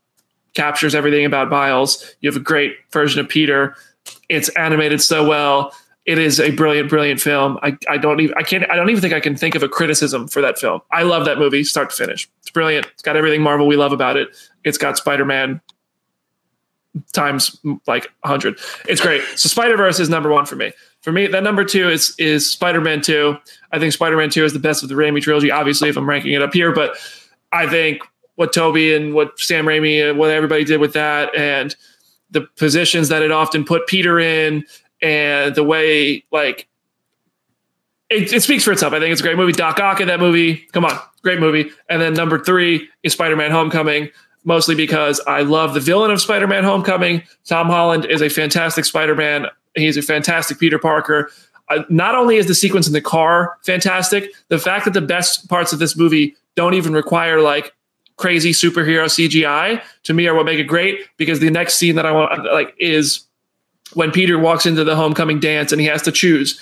captures 0.56 0.96
everything 0.96 1.26
about 1.26 1.50
Miles. 1.50 2.16
You 2.22 2.30
have 2.30 2.38
a 2.38 2.44
great 2.44 2.76
version 2.92 3.20
of 3.20 3.30
Peter. 3.30 3.76
It's 4.30 4.50
animated 4.50 5.02
so 5.02 5.28
well 5.28 5.74
it 6.08 6.18
is 6.18 6.40
a 6.40 6.52
brilliant, 6.52 6.90
brilliant 6.90 7.20
film. 7.20 7.60
I, 7.62 7.78
I 7.90 7.98
don't 7.98 8.22
even 8.22 8.36
I 8.38 8.42
can't 8.42 8.64
I 8.72 8.78
don't 8.78 8.90
even 8.90 9.02
think 9.02 9.14
I 9.14 9.20
can 9.20 9.36
think 9.36 9.56
of 9.56 9.62
a 9.62 9.68
criticism 9.68 10.28
for 10.30 10.42
that 10.42 10.58
film. 10.58 10.80
I 10.90 11.04
love 11.04 11.26
that 11.26 11.38
movie, 11.38 11.64
start 11.66 11.90
to 11.90 11.96
finish. 11.96 12.30
It's 12.40 12.50
brilliant. 12.50 12.88
It's 12.94 13.04
got 13.04 13.18
everything 13.18 13.42
Marvel 13.42 13.68
we 13.68 13.76
love 13.76 13.92
about 13.92 14.16
it. 14.16 14.30
It's 14.64 14.78
got 14.78 14.98
Spider 14.98 15.26
Man 15.26 15.62
times 17.12 17.60
like 17.86 18.10
hundred. 18.24 18.58
It's 18.88 19.02
great. 19.02 19.22
So 19.36 19.50
Spider 19.50 19.76
Verse 19.76 20.00
is 20.00 20.10
number 20.10 20.32
one 20.32 20.46
for 20.46 20.56
me. 20.56 20.72
For 21.02 21.12
me, 21.12 21.28
that 21.28 21.44
number 21.44 21.66
two 21.66 21.90
is 21.90 22.16
is 22.18 22.50
Spider 22.50 22.80
Man 22.80 23.02
Two. 23.02 23.38
I 23.74 23.80
think 23.80 23.92
Spider 23.92 24.16
Man 24.16 24.30
Two 24.30 24.46
is 24.46 24.54
the 24.54 24.60
best 24.60 24.84
of 24.84 24.90
the 24.90 24.96
Raimi 24.96 25.22
trilogy. 25.22 25.52
Obviously, 25.52 25.90
if 25.90 25.98
I'm 25.98 26.10
ranking 26.10 26.32
it 26.32 26.42
up 26.42 26.54
here, 26.54 26.72
but 26.72 26.98
I 27.52 27.68
think 27.68 28.02
what 28.36 28.54
Tobey 28.54 28.96
and 28.96 29.14
what 29.14 29.38
Sam 29.40 29.66
Raimi, 29.66 30.10
and 30.10 30.18
what 30.18 30.30
everybody 30.30 30.64
did 30.64 30.80
with 30.80 30.94
that, 30.94 31.36
and 31.36 31.76
the 32.32 32.42
positions 32.42 33.10
that 33.10 33.22
it 33.22 33.32
often 33.32 33.66
put 33.66 33.88
Peter 33.88 34.20
in 34.20 34.64
and 35.02 35.56
the 35.56 35.64
way 35.64 36.24
like 36.32 36.68
it, 38.10 38.32
it, 38.32 38.42
speaks 38.42 38.64
for 38.64 38.72
itself. 38.72 38.94
I 38.94 39.00
think 39.00 39.12
it's 39.12 39.22
a 39.22 39.24
great 39.24 39.38
movie. 39.38 39.52
Doc 39.52 39.80
Ock 39.80 40.00
in 40.00 40.08
that 40.08 40.20
movie, 40.20 40.68
come 40.72 40.86
on, 40.86 40.98
great 41.24 41.40
movie. 41.40 41.70
And 41.90 42.02
then 42.02 42.14
number 42.14 42.40
three 42.40 42.88
is 43.04 43.14
Spider-Man: 43.14 43.52
Homecoming, 43.52 44.10
mostly 44.46 44.76
because 44.76 45.20
I 45.28 45.42
love 45.42 45.74
the 45.74 45.80
villain 45.80 46.12
of 46.12 46.22
Spider-Man: 46.22 46.64
Homecoming. 46.64 47.24
Tom 47.46 47.68
Holland 47.68 48.06
is 48.06 48.22
a 48.22 48.30
fantastic 48.30 48.86
Spider-Man. 48.86 49.48
He's 49.76 49.98
a 49.98 50.02
fantastic 50.02 50.60
Peter 50.60 50.80
Parker. 50.80 51.30
Uh, 51.70 51.84
not 51.90 52.16
only 52.16 52.38
is 52.38 52.48
the 52.48 52.56
sequence 52.56 52.88
in 52.88 52.94
the 52.94 53.02
car 53.02 53.58
fantastic, 53.64 54.32
the 54.48 54.58
fact 54.58 54.86
that 54.86 54.94
the 54.94 55.02
best 55.02 55.50
parts 55.50 55.74
of 55.74 55.80
this 55.80 55.98
movie 55.98 56.36
don't 56.56 56.74
even 56.74 56.94
require 56.94 57.42
like 57.42 57.74
crazy 58.16 58.52
superhero 58.52 59.06
CGI 59.06 59.82
to 60.04 60.14
me 60.14 60.28
are 60.28 60.34
what 60.34 60.46
make 60.46 60.60
it 60.60 60.64
great. 60.64 61.02
Because 61.18 61.40
the 61.40 61.50
next 61.50 61.76
scene 61.76 61.96
that 61.96 62.06
I 62.06 62.12
want 62.12 62.46
like 62.46 62.74
is 62.80 63.27
when 63.94 64.12
Peter 64.12 64.38
walks 64.38 64.66
into 64.66 64.84
the 64.84 64.96
homecoming 64.96 65.40
dance 65.40 65.72
and 65.72 65.80
he 65.82 65.88
has 65.88 66.02
to 66.04 66.12
choose 66.12 66.60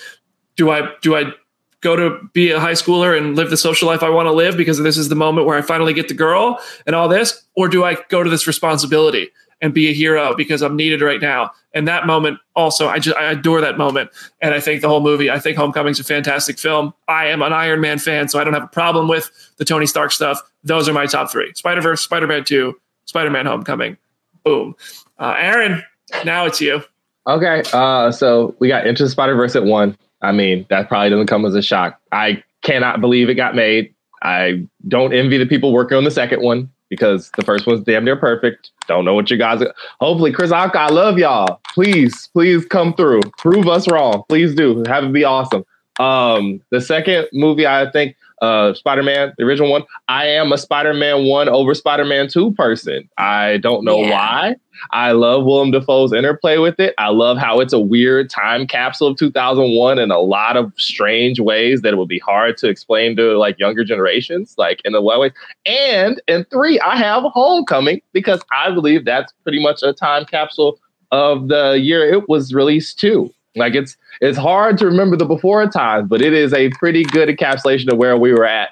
do 0.56 0.70
I 0.70 0.88
do 1.02 1.14
I 1.14 1.32
go 1.80 1.94
to 1.94 2.18
be 2.32 2.50
a 2.50 2.58
high 2.58 2.72
schooler 2.72 3.16
and 3.16 3.36
live 3.36 3.50
the 3.50 3.56
social 3.56 3.86
life 3.86 4.02
I 4.02 4.08
want 4.08 4.26
to 4.26 4.32
live 4.32 4.56
because 4.56 4.78
this 4.78 4.96
is 4.96 5.08
the 5.08 5.14
moment 5.14 5.46
where 5.46 5.56
I 5.56 5.62
finally 5.62 5.94
get 5.94 6.08
the 6.08 6.14
girl 6.14 6.58
and 6.86 6.96
all 6.96 7.08
this? 7.08 7.44
Or 7.54 7.68
do 7.68 7.84
I 7.84 7.96
go 8.08 8.22
to 8.22 8.30
this 8.30 8.46
responsibility 8.46 9.30
and 9.60 9.72
be 9.72 9.88
a 9.88 9.92
hero 9.92 10.34
because 10.34 10.62
I'm 10.62 10.76
needed 10.76 11.00
right 11.00 11.20
now? 11.20 11.52
And 11.74 11.86
that 11.86 12.06
moment 12.06 12.38
also 12.56 12.88
I 12.88 12.98
just 12.98 13.16
I 13.16 13.30
adore 13.30 13.60
that 13.60 13.78
moment. 13.78 14.10
And 14.40 14.54
I 14.54 14.60
think 14.60 14.80
the 14.80 14.88
whole 14.88 15.00
movie 15.00 15.30
I 15.30 15.38
think 15.38 15.56
Homecoming's 15.56 16.00
a 16.00 16.04
fantastic 16.04 16.58
film. 16.58 16.94
I 17.08 17.26
am 17.26 17.42
an 17.42 17.52
Iron 17.52 17.80
Man 17.80 17.98
fan 17.98 18.28
so 18.28 18.40
I 18.40 18.44
don't 18.44 18.54
have 18.54 18.64
a 18.64 18.68
problem 18.68 19.06
with 19.06 19.30
the 19.58 19.64
Tony 19.64 19.86
Stark 19.86 20.12
stuff. 20.12 20.40
Those 20.64 20.88
are 20.88 20.92
my 20.92 21.06
top 21.06 21.30
3 21.30 21.52
Spider-Verse 21.54 22.00
Spider-Man 22.00 22.44
2 22.44 22.74
Spider-Man 23.04 23.46
Homecoming. 23.46 23.98
Boom. 24.44 24.74
Uh, 25.18 25.34
Aaron 25.38 25.84
now 26.24 26.46
it's 26.46 26.60
you 26.60 26.82
Okay, 27.26 27.62
uh, 27.72 28.12
so 28.12 28.54
we 28.60 28.68
got 28.68 28.86
Into 28.86 29.02
the 29.02 29.10
Spider 29.10 29.34
Verse 29.34 29.56
at 29.56 29.64
one. 29.64 29.96
I 30.22 30.32
mean, 30.32 30.64
that 30.70 30.88
probably 30.88 31.10
doesn't 31.10 31.26
come 31.26 31.44
as 31.44 31.54
a 31.54 31.62
shock. 31.62 32.00
I 32.12 32.42
cannot 32.62 33.00
believe 33.00 33.28
it 33.28 33.34
got 33.34 33.54
made. 33.54 33.92
I 34.22 34.66
don't 34.88 35.12
envy 35.12 35.38
the 35.38 35.46
people 35.46 35.72
working 35.72 35.98
on 35.98 36.04
the 36.04 36.10
second 36.10 36.42
one 36.42 36.70
because 36.88 37.30
the 37.36 37.44
first 37.44 37.66
one's 37.66 37.82
damn 37.82 38.04
near 38.04 38.16
perfect. 38.16 38.70
Don't 38.86 39.04
know 39.04 39.14
what 39.14 39.30
you 39.30 39.36
guys. 39.36 39.60
Are. 39.60 39.74
Hopefully, 40.00 40.32
Chris 40.32 40.52
Anka, 40.52 40.76
I 40.76 40.88
love 40.88 41.18
y'all. 41.18 41.60
Please, 41.74 42.28
please 42.28 42.64
come 42.64 42.94
through. 42.94 43.20
Prove 43.38 43.68
us 43.68 43.90
wrong. 43.90 44.22
Please 44.28 44.54
do. 44.54 44.84
Have 44.86 45.04
it 45.04 45.12
be 45.12 45.24
awesome. 45.24 45.64
Um, 45.98 46.60
the 46.70 46.80
second 46.80 47.28
movie, 47.32 47.66
I 47.66 47.90
think, 47.90 48.16
uh, 48.42 48.74
Spider 48.74 49.02
Man, 49.02 49.32
the 49.38 49.44
original 49.44 49.70
one. 49.70 49.84
I 50.08 50.26
am 50.26 50.52
a 50.52 50.58
Spider 50.58 50.94
Man 50.94 51.26
one 51.26 51.48
over 51.48 51.74
Spider 51.74 52.04
Man 52.04 52.28
two 52.28 52.52
person. 52.52 53.08
I 53.18 53.58
don't 53.58 53.84
know 53.84 54.00
yeah. 54.00 54.10
why. 54.10 54.56
I 54.90 55.12
love 55.12 55.44
Willem 55.44 55.70
Dafoe's 55.70 56.12
interplay 56.12 56.58
with 56.58 56.78
it. 56.78 56.94
I 56.98 57.08
love 57.08 57.38
how 57.38 57.60
it's 57.60 57.72
a 57.72 57.80
weird 57.80 58.28
time 58.28 58.66
capsule 58.66 59.08
of 59.08 59.16
2001 59.16 59.98
in 59.98 60.10
a 60.10 60.18
lot 60.18 60.56
of 60.56 60.72
strange 60.76 61.40
ways 61.40 61.80
that 61.80 61.94
it 61.94 61.96
would 61.96 62.08
be 62.08 62.18
hard 62.18 62.58
to 62.58 62.68
explain 62.68 63.16
to 63.16 63.38
like 63.38 63.58
younger 63.58 63.84
generations, 63.84 64.54
like 64.58 64.82
in 64.84 64.92
the 64.92 65.00
way. 65.00 65.32
And 65.64 66.20
in 66.28 66.44
three, 66.44 66.78
I 66.80 66.96
have 66.96 67.24
Homecoming 67.24 68.02
because 68.12 68.42
I 68.52 68.70
believe 68.70 69.04
that's 69.04 69.32
pretty 69.42 69.62
much 69.62 69.82
a 69.82 69.92
time 69.92 70.26
capsule 70.26 70.78
of 71.10 71.48
the 71.48 71.78
year 71.80 72.12
it 72.12 72.28
was 72.28 72.52
released 72.52 72.98
too. 72.98 73.32
Like 73.56 73.74
it's 73.74 73.96
it's 74.20 74.38
hard 74.38 74.78
to 74.78 74.86
remember 74.86 75.16
the 75.16 75.24
before 75.24 75.66
times, 75.68 76.08
but 76.08 76.22
it 76.22 76.32
is 76.32 76.52
a 76.52 76.70
pretty 76.70 77.04
good 77.04 77.28
encapsulation 77.28 77.90
of 77.90 77.98
where 77.98 78.16
we 78.16 78.32
were 78.32 78.44
at, 78.44 78.70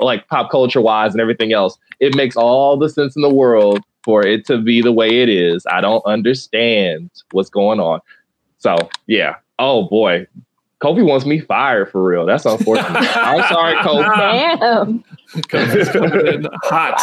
like 0.00 0.26
pop 0.28 0.50
culture 0.50 0.80
wise 0.80 1.12
and 1.12 1.20
everything 1.20 1.52
else. 1.52 1.78
It 2.00 2.16
makes 2.16 2.36
all 2.36 2.76
the 2.76 2.88
sense 2.88 3.14
in 3.16 3.22
the 3.22 3.32
world 3.32 3.82
for 4.02 4.26
it 4.26 4.46
to 4.46 4.58
be 4.58 4.80
the 4.82 4.92
way 4.92 5.22
it 5.22 5.28
is. 5.28 5.66
I 5.70 5.80
don't 5.80 6.04
understand 6.06 7.10
what's 7.32 7.50
going 7.50 7.80
on. 7.80 8.00
So 8.58 8.76
yeah. 9.06 9.36
Oh 9.58 9.88
boy, 9.88 10.26
Kobe 10.84 11.00
wants 11.00 11.24
me 11.24 11.40
fired 11.40 11.90
for 11.90 12.04
real. 12.04 12.26
That's 12.26 12.44
unfortunate. 12.44 13.16
I'm 13.16 13.42
sorry, 13.48 13.74
Kobe. 13.82 14.02
Damn. 14.16 15.02
Kobe's 15.48 15.88
coming 15.88 16.26
in 16.26 16.46
hot. 16.62 16.96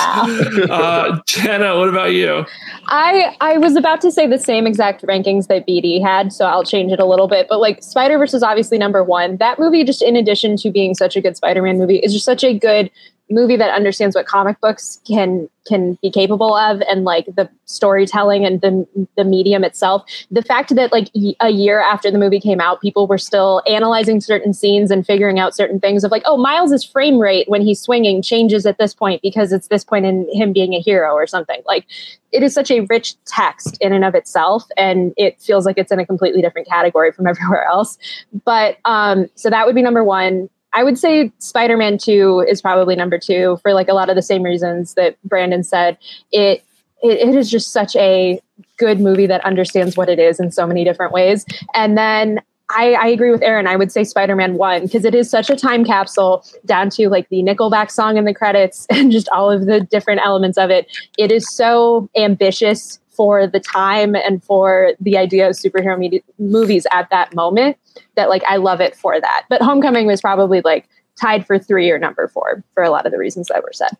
Wow. 0.70 0.76
Uh, 0.76 1.20
Jenna, 1.26 1.76
what 1.76 1.89
about 1.89 2.13
you? 2.13 2.46
I 2.89 3.36
I 3.41 3.58
was 3.58 3.76
about 3.76 4.00
to 4.02 4.12
say 4.12 4.28
the 4.28 4.38
same 4.38 4.67
exact 4.67 5.02
rankings 5.08 5.48
that 5.48 5.67
BD 5.67 6.00
had, 6.00 6.32
so 6.32 6.46
I'll 6.46 6.63
change 6.63 6.91
it 6.91 7.00
a 7.00 7.06
little 7.06 7.28
bit. 7.28 7.48
But 7.50 7.60
like 7.60 7.82
Spider 7.82 8.20
Verse 8.20 8.36
is 8.36 8.44
obviously 8.44 8.78
number 8.78 9.04
one. 9.04 9.38
That 9.38 9.58
movie, 9.58 9.84
just 9.84 10.04
in 10.04 10.15
addition 10.15 10.58
to 10.58 10.70
being 10.70 10.94
such 10.94 11.15
a 11.15 11.22
good 11.22 11.36
Spider 11.36 11.63
Man 11.63 11.80
movie, 11.80 11.98
is 11.98 12.13
just 12.13 12.26
such 12.26 12.44
a 12.44 12.54
good 12.54 12.91
movie 13.32 13.58
that 13.58 13.74
understands 13.74 14.15
what 14.15 14.26
comic 14.26 14.60
books 14.62 15.02
can 15.08 15.50
can 15.67 15.96
be 16.02 16.10
capable 16.10 16.56
of 16.56 16.82
and 16.89 17.04
like 17.04 17.26
the 17.36 17.48
storytelling 17.65 18.46
and 18.46 18.62
the 18.62 18.88
the 19.15 19.24
medium 19.24 19.63
itself. 19.63 20.04
The 20.32 20.41
fact 20.41 20.76
that 20.76 20.91
like 20.91 21.10
a 21.39 21.50
year 21.50 21.80
after 21.80 22.10
the 22.10 22.17
movie 22.17 22.39
came 22.39 22.60
out 22.60 22.82
people 22.82 23.08
were 23.08 23.17
still 23.17 23.62
analyzing 23.67 24.22
certain 24.22 24.54
scenes 24.54 24.89
and 24.89 25.06
figuring 25.06 25.39
out 25.39 25.56
certain 25.56 25.80
things 25.80 26.04
of 26.04 26.12
like 26.12 26.24
oh 26.26 26.38
miles's 26.38 26.84
frame 26.84 27.20
rate 27.20 27.48
when 27.48 27.62
he's 27.62 27.80
swinging 27.80 28.22
changes 28.22 28.65
at 28.65 28.78
this 28.78 28.94
point 28.94 29.22
because 29.22 29.52
it's 29.52 29.67
this 29.67 29.84
point 29.84 30.06
in 30.06 30.28
him 30.34 30.52
being 30.52 30.74
a 30.74 30.80
hero 30.80 31.13
or 31.13 31.28
something. 31.28 31.62
Like 31.65 31.86
it 32.32 32.44
is 32.44 32.54
such 32.54 32.72
a 32.72 32.82
rich 32.82 33.15
text 33.26 33.78
in 33.82 33.94
and 33.94 34.04
of 34.04 34.15
itself 34.15 34.63
and 34.78 35.13
it 35.17 35.39
feels 35.39 35.65
like 35.65 35.78
it's 35.78 35.91
in 35.91 36.00
a 36.00 36.06
completely 36.06 36.41
different 36.41 36.67
category 36.67 37.12
from 37.12 37.28
everywhere 37.32 37.65
else. 37.65 37.98
But 38.46 38.78
um 38.86 39.30
so 39.36 39.50
that 39.50 39.65
would 39.65 39.76
be 39.76 39.82
number 39.82 40.04
one 40.04 40.50
I 40.73 40.84
would 40.84 40.97
say 40.97 41.31
Spider 41.39 41.77
Man 41.77 41.97
2 41.97 42.45
is 42.47 42.62
probably 42.62 42.95
number 42.95 43.17
two 43.17 43.57
for 43.62 43.73
like 43.73 43.89
a 43.89 43.93
lot 43.93 44.10
of 44.10 44.15
the 44.15 44.21
same 44.21 44.43
reasons 44.43 44.93
that 44.93 45.21
Brandon 45.23 45.63
said. 45.63 45.97
It, 46.31 46.63
it, 47.03 47.29
it 47.29 47.36
is 47.36 47.49
just 47.49 47.71
such 47.71 47.95
a 47.95 48.39
good 48.77 48.99
movie 48.99 49.27
that 49.27 49.43
understands 49.43 49.97
what 49.97 50.10
it 50.10 50.19
is 50.19 50.39
in 50.39 50.51
so 50.51 50.65
many 50.65 50.84
different 50.84 51.12
ways. 51.12 51.45
And 51.73 51.97
then 51.97 52.41
I, 52.73 52.93
I, 52.93 53.07
agree 53.07 53.31
with 53.31 53.41
Aaron. 53.41 53.67
I 53.67 53.75
would 53.75 53.91
say 53.91 54.05
Spider 54.05 54.36
Man 54.36 54.55
1 54.55 54.84
because 54.84 55.03
it 55.03 55.13
is 55.13 55.29
such 55.29 55.49
a 55.49 55.57
time 55.57 55.84
capsule 55.84 56.45
down 56.65 56.89
to 56.91 57.10
like 57.10 57.27
the 57.27 57.43
Nickelback 57.43 57.91
song 57.91 58.15
in 58.15 58.23
the 58.23 58.34
credits 58.34 58.88
and 58.89 59.12
just 59.12 59.27
all 59.29 59.51
of 59.51 59.65
the 59.65 59.81
different 59.81 60.21
elements 60.23 60.57
of 60.57 60.69
it. 60.69 60.88
It 61.17 61.34
is 61.34 61.53
so 61.53 62.10
ambitious 62.15 63.00
for 63.21 63.45
the 63.45 63.60
time 63.60 64.15
and 64.15 64.43
for 64.43 64.93
the 64.99 65.15
idea 65.15 65.47
of 65.47 65.55
superhero 65.55 66.23
movies 66.39 66.88
at 66.91 67.07
that 67.12 67.36
moment 67.36 67.77
that 68.15 68.29
like 68.29 68.41
I 68.47 68.55
love 68.55 68.81
it 68.81 68.95
for 68.95 69.21
that. 69.21 69.43
But 69.47 69.62
Homecoming 69.62 70.07
was 70.07 70.21
probably 70.21 70.62
like 70.62 70.89
tied 71.21 71.45
for 71.45 71.60
three 71.60 71.91
or 71.91 71.99
number 71.99 72.27
four 72.27 72.63
for 72.73 72.81
a 72.81 72.89
lot 72.89 73.05
of 73.05 73.12
the 73.12 73.19
reasons 73.19 73.45
that 73.49 73.62
were 73.62 73.73
said. 73.73 73.91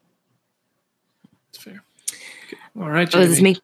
That's 1.54 1.64
fair. 1.64 1.84
All 2.80 2.90
right, 2.90 3.14
Oh, 3.14 3.20
this 3.20 3.32
is 3.32 3.42
me. 3.42 3.58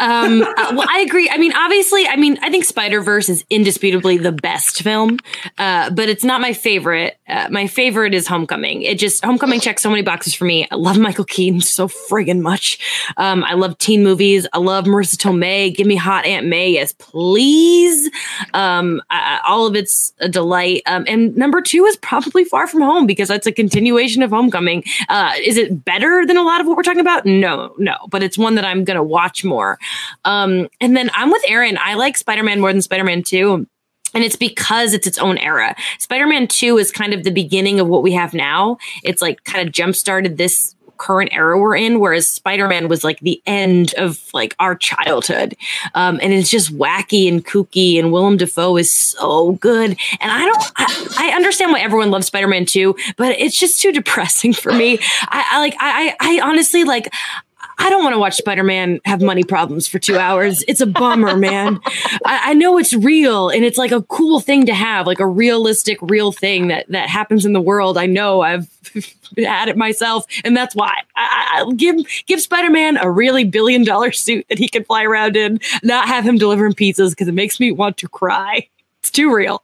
Um, 0.00 0.40
uh, 0.42 0.72
well, 0.74 0.86
I 0.90 1.00
agree. 1.06 1.28
I 1.30 1.36
mean, 1.36 1.52
obviously, 1.54 2.06
I 2.06 2.16
mean, 2.16 2.38
I 2.40 2.48
think 2.48 2.64
Spider 2.64 3.02
Verse 3.02 3.28
is 3.28 3.44
indisputably 3.50 4.16
the 4.16 4.32
best 4.32 4.82
film, 4.82 5.18
uh, 5.58 5.90
but 5.90 6.08
it's 6.08 6.24
not 6.24 6.40
my 6.40 6.54
favorite. 6.54 7.18
Uh, 7.28 7.48
my 7.50 7.66
favorite 7.66 8.14
is 8.14 8.26
Homecoming. 8.26 8.80
It 8.82 8.98
just 8.98 9.22
Homecoming 9.22 9.60
checks 9.60 9.82
so 9.82 9.90
many 9.90 10.00
boxes 10.00 10.34
for 10.34 10.46
me. 10.46 10.66
I 10.70 10.76
love 10.76 10.98
Michael 10.98 11.26
Keaton 11.26 11.60
so 11.60 11.88
friggin' 11.88 12.40
much. 12.40 12.78
Um, 13.18 13.44
I 13.44 13.52
love 13.52 13.76
teen 13.76 14.02
movies. 14.02 14.46
I 14.54 14.58
love 14.58 14.86
Marisa 14.86 15.16
Tomei. 15.16 15.74
Give 15.74 15.86
me 15.86 15.96
hot 15.96 16.24
Aunt 16.24 16.46
May, 16.46 16.70
yes, 16.70 16.94
please. 16.94 18.10
Um, 18.54 19.02
I, 19.10 19.40
all 19.46 19.66
of 19.66 19.76
it's 19.76 20.14
a 20.20 20.28
delight. 20.28 20.82
Um, 20.86 21.04
and 21.06 21.36
number 21.36 21.60
two 21.60 21.84
is 21.84 21.96
probably 21.96 22.44
Far 22.44 22.66
From 22.66 22.80
Home 22.80 23.06
because 23.06 23.28
that's 23.28 23.46
a 23.46 23.52
continuation 23.52 24.22
of 24.22 24.30
Homecoming. 24.30 24.84
Uh, 25.10 25.32
is 25.42 25.58
it 25.58 25.84
better 25.84 26.24
than 26.26 26.38
a 26.38 26.42
lot 26.42 26.62
of 26.62 26.66
what 26.66 26.78
we're 26.78 26.82
talking 26.82 27.00
about? 27.00 27.26
No, 27.26 27.74
no, 27.76 27.96
but 28.08 28.22
it's 28.22 28.38
one 28.38 28.53
that 28.56 28.64
I'm 28.64 28.84
gonna 28.84 29.02
watch 29.02 29.44
more. 29.44 29.78
Um, 30.24 30.68
and 30.80 30.96
then 30.96 31.10
I'm 31.14 31.30
with 31.30 31.42
Aaron. 31.46 31.78
I 31.80 31.94
like 31.94 32.16
Spider 32.16 32.42
Man 32.42 32.60
more 32.60 32.72
than 32.72 32.82
Spider 32.82 33.04
Man 33.04 33.22
2. 33.22 33.66
And 34.14 34.22
it's 34.22 34.36
because 34.36 34.92
it's 34.92 35.08
its 35.08 35.18
own 35.18 35.38
era. 35.38 35.74
Spider 35.98 36.26
Man 36.26 36.46
2 36.46 36.78
is 36.78 36.92
kind 36.92 37.12
of 37.12 37.24
the 37.24 37.32
beginning 37.32 37.80
of 37.80 37.88
what 37.88 38.04
we 38.04 38.12
have 38.12 38.32
now. 38.32 38.78
It's 39.02 39.20
like 39.20 39.42
kind 39.42 39.66
of 39.66 39.74
jump 39.74 39.96
started 39.96 40.38
this 40.38 40.76
current 40.96 41.30
era 41.32 41.58
we're 41.58 41.76
in, 41.76 42.00
whereas 42.00 42.28
Spider 42.28 42.68
Man 42.68 42.88
was 42.88 43.04
like 43.04 43.20
the 43.20 43.42
end 43.46 43.94
of 43.94 44.22
like 44.32 44.54
our 44.58 44.74
childhood. 44.74 45.56
Um, 45.94 46.18
and 46.22 46.32
it's 46.32 46.50
just 46.50 46.72
wacky 46.76 47.28
and 47.28 47.44
kooky, 47.44 47.98
and 47.98 48.12
Willem 48.12 48.36
Dafoe 48.36 48.76
is 48.76 48.94
so 48.94 49.52
good. 49.52 49.96
And 50.20 50.32
I 50.32 50.46
don't, 50.46 50.72
I, 50.76 51.30
I 51.32 51.36
understand 51.36 51.72
why 51.72 51.80
everyone 51.80 52.10
loves 52.10 52.26
Spider 52.26 52.48
Man 52.48 52.66
2, 52.66 52.94
but 53.16 53.38
it's 53.38 53.58
just 53.58 53.80
too 53.80 53.92
depressing 53.92 54.52
for 54.52 54.72
me. 54.72 54.98
I, 55.28 55.44
I 55.52 55.58
like, 55.58 55.76
I, 55.78 56.16
I 56.20 56.40
honestly 56.42 56.84
like, 56.84 57.12
I 57.78 57.90
don't 57.90 58.02
want 58.02 58.14
to 58.14 58.18
watch 58.18 58.34
Spider 58.34 58.62
Man 58.62 59.00
have 59.04 59.20
money 59.20 59.44
problems 59.44 59.86
for 59.86 59.98
two 59.98 60.18
hours. 60.18 60.62
It's 60.68 60.80
a 60.80 60.86
bummer, 60.86 61.36
man. 61.36 61.80
I, 62.24 62.50
I, 62.50 62.54
know 62.54 62.78
it's 62.78 62.92
real 62.94 63.48
and 63.48 63.64
it's 63.64 63.78
like 63.78 63.92
a 63.92 64.02
cool 64.02 64.40
thing 64.40 64.66
to 64.66 64.74
have, 64.74 65.06
like 65.06 65.20
a 65.20 65.26
realistic, 65.26 65.98
real 66.00 66.32
thing 66.32 66.68
that 66.68 66.86
that 66.88 67.08
happens 67.08 67.44
in 67.44 67.52
the 67.52 67.60
world. 67.60 67.98
I 67.98 68.06
know 68.06 68.42
I've 68.42 68.68
had 69.36 69.68
it 69.68 69.76
myself, 69.76 70.24
and 70.44 70.56
that's 70.56 70.74
why 70.74 70.92
I, 71.16 71.64
I 71.66 71.72
give 71.74 71.96
give 72.26 72.40
Spider 72.40 72.70
Man 72.70 72.96
a 72.96 73.10
really 73.10 73.44
billion 73.44 73.84
dollar 73.84 74.12
suit 74.12 74.46
that 74.48 74.58
he 74.58 74.68
can 74.68 74.84
fly 74.84 75.04
around 75.04 75.36
in, 75.36 75.60
not 75.82 76.06
have 76.06 76.24
him 76.24 76.38
delivering 76.38 76.74
pizzas 76.74 77.10
because 77.10 77.28
it 77.28 77.34
makes 77.34 77.58
me 77.58 77.72
want 77.72 77.96
to 77.98 78.08
cry. 78.08 78.68
It's 79.00 79.10
too 79.10 79.34
real. 79.34 79.62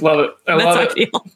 Love 0.00 0.20
it. 0.20 0.30
I 0.46 0.56
That's 0.56 0.64
love 0.64 0.76
how 0.76 0.82
it. 0.82 0.90
I 0.90 0.94
feel. 0.94 1.26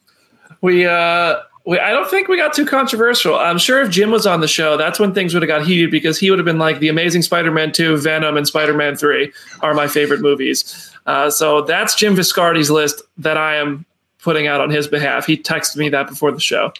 We 0.60 0.86
uh 0.86 1.40
we, 1.66 1.80
I 1.80 1.90
don't 1.90 2.08
think 2.08 2.28
we 2.28 2.36
got 2.36 2.54
too 2.54 2.64
controversial. 2.64 3.34
I'm 3.34 3.58
sure 3.58 3.82
if 3.82 3.90
Jim 3.90 4.12
was 4.12 4.26
on 4.26 4.40
the 4.40 4.48
show, 4.48 4.76
that's 4.76 5.00
when 5.00 5.12
things 5.12 5.34
would 5.34 5.42
have 5.42 5.48
got 5.48 5.66
heated 5.66 5.90
because 5.90 6.18
he 6.18 6.30
would 6.30 6.38
have 6.38 6.46
been 6.46 6.58
like, 6.58 6.78
"The 6.78 6.88
Amazing 6.88 7.22
Spider-Man 7.22 7.72
2, 7.72 7.96
Venom, 7.98 8.36
and 8.36 8.46
Spider-Man 8.46 8.96
3 8.96 9.32
are 9.60 9.74
my 9.74 9.88
favorite 9.88 10.20
movies." 10.20 10.92
Uh, 11.06 11.28
so 11.28 11.62
that's 11.62 11.94
Jim 11.96 12.14
Viscardi's 12.14 12.70
list 12.70 13.02
that 13.18 13.36
I 13.36 13.56
am 13.56 13.84
putting 14.20 14.46
out 14.46 14.60
on 14.60 14.70
his 14.70 14.86
behalf. 14.86 15.26
He 15.26 15.36
texted 15.36 15.76
me 15.76 15.88
that 15.88 16.08
before 16.08 16.30
the 16.30 16.40
show. 16.40 16.72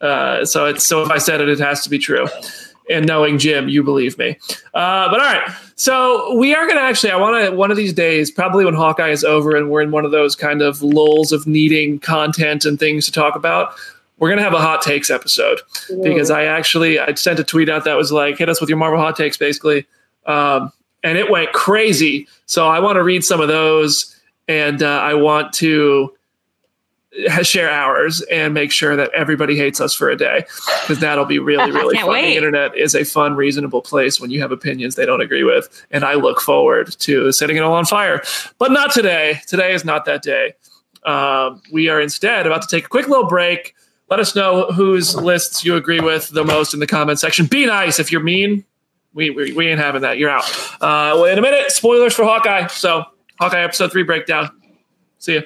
Uh, 0.00 0.44
so 0.44 0.66
it's 0.66 0.84
so 0.84 1.02
if 1.02 1.10
I 1.10 1.18
said 1.18 1.40
it, 1.40 1.48
it 1.48 1.60
has 1.60 1.84
to 1.84 1.90
be 1.90 1.98
true. 1.98 2.26
And 2.90 3.06
knowing 3.06 3.38
Jim, 3.38 3.68
you 3.68 3.84
believe 3.84 4.18
me. 4.18 4.36
Uh, 4.74 5.08
but 5.08 5.20
all 5.20 5.32
right, 5.32 5.48
so 5.76 6.34
we 6.34 6.54
are 6.54 6.66
going 6.66 6.76
to 6.76 6.82
actually. 6.82 7.12
I 7.12 7.16
want 7.16 7.44
to 7.44 7.52
one 7.52 7.70
of 7.70 7.76
these 7.76 7.92
days, 7.92 8.30
probably 8.30 8.64
when 8.64 8.74
Hawkeye 8.74 9.10
is 9.10 9.22
over 9.22 9.56
and 9.56 9.70
we're 9.70 9.80
in 9.80 9.92
one 9.92 10.04
of 10.04 10.10
those 10.10 10.34
kind 10.34 10.60
of 10.60 10.82
lulls 10.82 11.30
of 11.30 11.46
needing 11.46 12.00
content 12.00 12.64
and 12.64 12.78
things 12.78 13.06
to 13.06 13.12
talk 13.12 13.36
about. 13.36 13.74
We're 14.18 14.28
going 14.28 14.38
to 14.38 14.44
have 14.44 14.52
a 14.52 14.58
hot 14.58 14.82
takes 14.82 15.08
episode 15.08 15.60
because 16.02 16.30
I 16.30 16.44
actually 16.44 16.98
I 16.98 17.14
sent 17.14 17.38
a 17.38 17.44
tweet 17.44 17.70
out 17.70 17.84
that 17.84 17.96
was 17.96 18.12
like, 18.12 18.36
"Hit 18.38 18.48
us 18.48 18.60
with 18.60 18.68
your 18.68 18.76
Marvel 18.76 18.98
hot 18.98 19.16
takes," 19.16 19.36
basically, 19.36 19.86
um, 20.26 20.72
and 21.02 21.16
it 21.16 21.30
went 21.30 21.52
crazy. 21.52 22.26
So 22.46 22.68
I 22.68 22.80
want 22.80 22.96
to 22.96 23.02
read 23.02 23.24
some 23.24 23.40
of 23.40 23.48
those, 23.48 24.20
and 24.48 24.82
uh, 24.82 24.88
I 24.88 25.14
want 25.14 25.54
to 25.54 26.12
share 27.42 27.70
ours 27.70 28.22
and 28.30 28.54
make 28.54 28.70
sure 28.70 28.94
that 28.94 29.10
everybody 29.14 29.56
hates 29.56 29.80
us 29.80 29.94
for 29.94 30.08
a 30.08 30.16
day 30.16 30.44
because 30.82 31.00
that'll 31.00 31.24
be 31.24 31.38
really 31.38 31.72
really 31.72 31.96
fun. 31.98 32.08
wait. 32.08 32.30
The 32.30 32.36
internet 32.36 32.76
is 32.76 32.94
a 32.94 33.04
fun, 33.04 33.34
reasonable 33.34 33.82
place 33.82 34.20
when 34.20 34.30
you 34.30 34.40
have 34.40 34.52
opinions 34.52 34.94
they 34.94 35.06
don't 35.06 35.20
agree 35.20 35.44
with, 35.44 35.86
and 35.90 36.04
I 36.04 36.14
look 36.14 36.40
forward 36.40 36.92
to 37.00 37.32
setting 37.32 37.56
it 37.56 37.60
all 37.60 37.74
on 37.74 37.84
fire. 37.84 38.22
But 38.58 38.70
not 38.72 38.92
today. 38.92 39.40
Today 39.46 39.74
is 39.74 39.84
not 39.84 40.04
that 40.04 40.22
day. 40.22 40.54
Um, 41.04 41.62
we 41.72 41.88
are 41.88 42.00
instead 42.00 42.46
about 42.46 42.62
to 42.62 42.68
take 42.68 42.84
a 42.84 42.88
quick 42.88 43.08
little 43.08 43.26
break. 43.26 43.74
Let 44.08 44.20
us 44.20 44.34
know 44.34 44.66
whose 44.72 45.14
lists 45.14 45.64
you 45.64 45.76
agree 45.76 46.00
with 46.00 46.28
the 46.30 46.44
most 46.44 46.74
in 46.74 46.80
the 46.80 46.86
comment 46.86 47.18
section. 47.20 47.46
Be 47.46 47.66
nice. 47.66 47.98
If 47.98 48.10
you're 48.10 48.22
mean, 48.22 48.64
we, 49.14 49.30
we, 49.30 49.52
we 49.52 49.68
ain't 49.68 49.80
having 49.80 50.02
that. 50.02 50.18
You're 50.18 50.30
out. 50.30 50.44
Uh, 50.74 51.14
well, 51.14 51.24
in 51.24 51.38
a 51.38 51.42
minute, 51.42 51.70
spoilers 51.70 52.14
for 52.14 52.24
Hawkeye. 52.24 52.66
So, 52.68 53.04
Hawkeye 53.38 53.62
episode 53.62 53.92
three 53.92 54.02
breakdown. 54.02 54.50
See 55.18 55.34
you. 55.34 55.42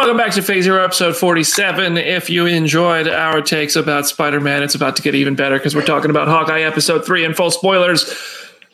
Welcome 0.00 0.16
back 0.16 0.32
to 0.32 0.40
Phase 0.42 0.64
Zero, 0.64 0.82
episode 0.82 1.14
47. 1.14 1.98
If 1.98 2.30
you 2.30 2.46
enjoyed 2.46 3.06
our 3.06 3.42
takes 3.42 3.76
about 3.76 4.06
Spider 4.06 4.40
Man, 4.40 4.62
it's 4.62 4.74
about 4.74 4.96
to 4.96 5.02
get 5.02 5.14
even 5.14 5.34
better 5.34 5.58
because 5.58 5.74
we're 5.74 5.84
talking 5.84 6.08
about 6.08 6.26
Hawkeye 6.26 6.62
episode 6.62 7.04
three 7.04 7.22
and 7.22 7.36
full 7.36 7.50
spoilers. 7.50 8.10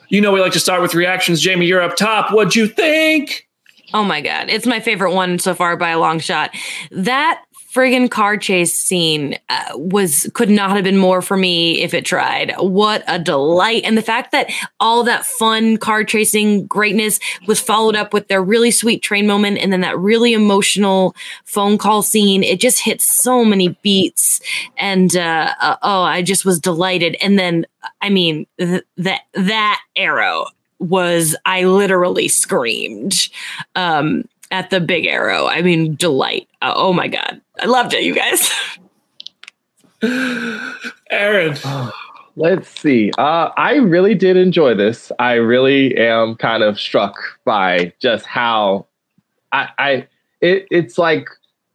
You 0.08 0.20
know, 0.20 0.30
we 0.30 0.40
like 0.40 0.52
to 0.52 0.60
start 0.60 0.82
with 0.82 0.94
reactions. 0.94 1.40
Jamie, 1.40 1.66
you're 1.66 1.82
up 1.82 1.96
top. 1.96 2.32
What'd 2.32 2.54
you 2.54 2.68
think? 2.68 3.48
Oh 3.92 4.04
my 4.04 4.20
god, 4.20 4.48
it's 4.48 4.66
my 4.66 4.78
favorite 4.78 5.14
one 5.14 5.40
so 5.40 5.52
far 5.52 5.76
by 5.76 5.90
a 5.90 5.98
long 5.98 6.20
shot. 6.20 6.54
That 6.92 7.42
friggin' 7.76 8.10
car 8.10 8.38
chase 8.38 8.72
scene 8.72 9.38
uh, 9.50 9.72
was 9.74 10.30
could 10.32 10.48
not 10.48 10.70
have 10.70 10.84
been 10.84 10.96
more 10.96 11.20
for 11.20 11.36
me 11.36 11.82
if 11.82 11.92
it 11.92 12.06
tried. 12.06 12.54
What 12.58 13.04
a 13.06 13.18
delight! 13.18 13.82
And 13.84 13.98
the 13.98 14.02
fact 14.02 14.32
that 14.32 14.50
all 14.80 15.04
that 15.04 15.26
fun 15.26 15.76
car 15.76 16.02
chasing 16.02 16.66
greatness 16.66 17.20
was 17.46 17.60
followed 17.60 17.94
up 17.94 18.14
with 18.14 18.28
their 18.28 18.42
really 18.42 18.70
sweet 18.70 19.02
train 19.02 19.26
moment, 19.26 19.58
and 19.58 19.70
then 19.70 19.82
that 19.82 19.98
really 19.98 20.32
emotional 20.32 21.14
phone 21.44 21.76
call 21.76 22.02
scene. 22.02 22.42
It 22.42 22.60
just 22.60 22.82
hit 22.82 23.02
so 23.02 23.44
many 23.44 23.76
beats, 23.82 24.40
and 24.78 25.14
uh, 25.14 25.52
uh, 25.60 25.76
oh, 25.82 26.02
I 26.02 26.22
just 26.22 26.46
was 26.46 26.58
delighted. 26.58 27.16
And 27.20 27.38
then, 27.38 27.66
I 28.00 28.08
mean, 28.08 28.46
th- 28.58 28.84
that 28.96 29.20
that 29.34 29.80
arrow 29.96 30.46
was 30.78 31.36
I 31.44 31.64
literally 31.64 32.28
screamed 32.28 33.28
um, 33.74 34.24
at 34.50 34.70
the 34.70 34.80
big 34.80 35.06
arrow. 35.06 35.46
I 35.46 35.62
mean, 35.62 35.94
delight. 35.96 36.48
Uh, 36.62 36.72
oh 36.74 36.92
my 36.92 37.08
god, 37.08 37.40
I 37.60 37.66
loved 37.66 37.94
it, 37.94 38.02
you 38.02 38.14
guys. 38.14 38.50
Aaron. 41.10 41.56
Let's 42.38 42.68
see. 42.68 43.12
Uh, 43.16 43.50
I 43.56 43.76
really 43.76 44.14
did 44.14 44.36
enjoy 44.36 44.74
this. 44.74 45.10
I 45.18 45.34
really 45.34 45.96
am 45.96 46.36
kind 46.36 46.62
of 46.62 46.78
struck 46.78 47.14
by 47.46 47.94
just 47.98 48.26
how 48.26 48.86
I, 49.52 49.68
I 49.78 50.08
it, 50.42 50.66
it's 50.70 50.98
like 50.98 51.28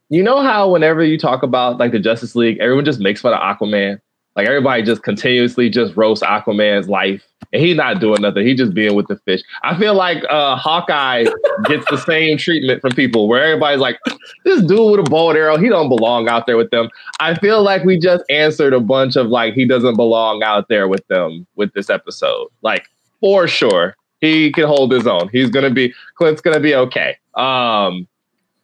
you 0.08 0.22
know 0.22 0.40
how 0.40 0.70
whenever 0.70 1.02
you 1.02 1.18
talk 1.18 1.42
about 1.42 1.78
like 1.78 1.90
the 1.90 1.98
Justice 1.98 2.36
League, 2.36 2.58
everyone 2.60 2.84
just 2.84 3.00
makes 3.00 3.20
fun 3.20 3.32
of 3.32 3.40
Aquaman. 3.40 4.00
Like 4.36 4.46
everybody 4.46 4.82
just 4.82 5.02
continuously 5.02 5.68
just 5.68 5.96
roasts 5.96 6.24
Aquaman's 6.24 6.88
life, 6.88 7.26
and 7.52 7.62
he's 7.62 7.76
not 7.76 8.00
doing 8.00 8.22
nothing. 8.22 8.46
He 8.46 8.54
just 8.54 8.74
being 8.74 8.94
with 8.94 9.08
the 9.08 9.16
fish. 9.18 9.42
I 9.62 9.78
feel 9.78 9.94
like 9.94 10.24
uh, 10.30 10.56
Hawkeye 10.56 11.24
gets 11.64 11.84
the 11.90 11.96
same 11.96 12.38
treatment 12.38 12.80
from 12.80 12.92
people, 12.92 13.28
where 13.28 13.42
everybody's 13.44 13.80
like, 13.80 13.98
"This 14.44 14.62
dude 14.62 14.98
with 14.98 15.00
a 15.06 15.10
bow 15.10 15.30
and 15.30 15.38
arrow, 15.38 15.56
he 15.56 15.68
don't 15.68 15.88
belong 15.88 16.28
out 16.28 16.46
there 16.46 16.56
with 16.56 16.70
them." 16.70 16.88
I 17.20 17.34
feel 17.34 17.62
like 17.62 17.84
we 17.84 17.98
just 17.98 18.24
answered 18.30 18.72
a 18.72 18.80
bunch 18.80 19.16
of 19.16 19.28
like 19.28 19.54
he 19.54 19.64
doesn't 19.64 19.96
belong 19.96 20.42
out 20.42 20.68
there 20.68 20.88
with 20.88 21.06
them 21.08 21.46
with 21.56 21.72
this 21.74 21.90
episode. 21.90 22.48
Like 22.62 22.86
for 23.20 23.46
sure, 23.48 23.96
he 24.20 24.52
can 24.52 24.64
hold 24.64 24.92
his 24.92 25.06
own. 25.06 25.28
He's 25.30 25.50
gonna 25.50 25.70
be 25.70 25.92
Clint's 26.16 26.40
gonna 26.40 26.60
be 26.60 26.74
okay. 26.74 27.16
Um, 27.34 28.06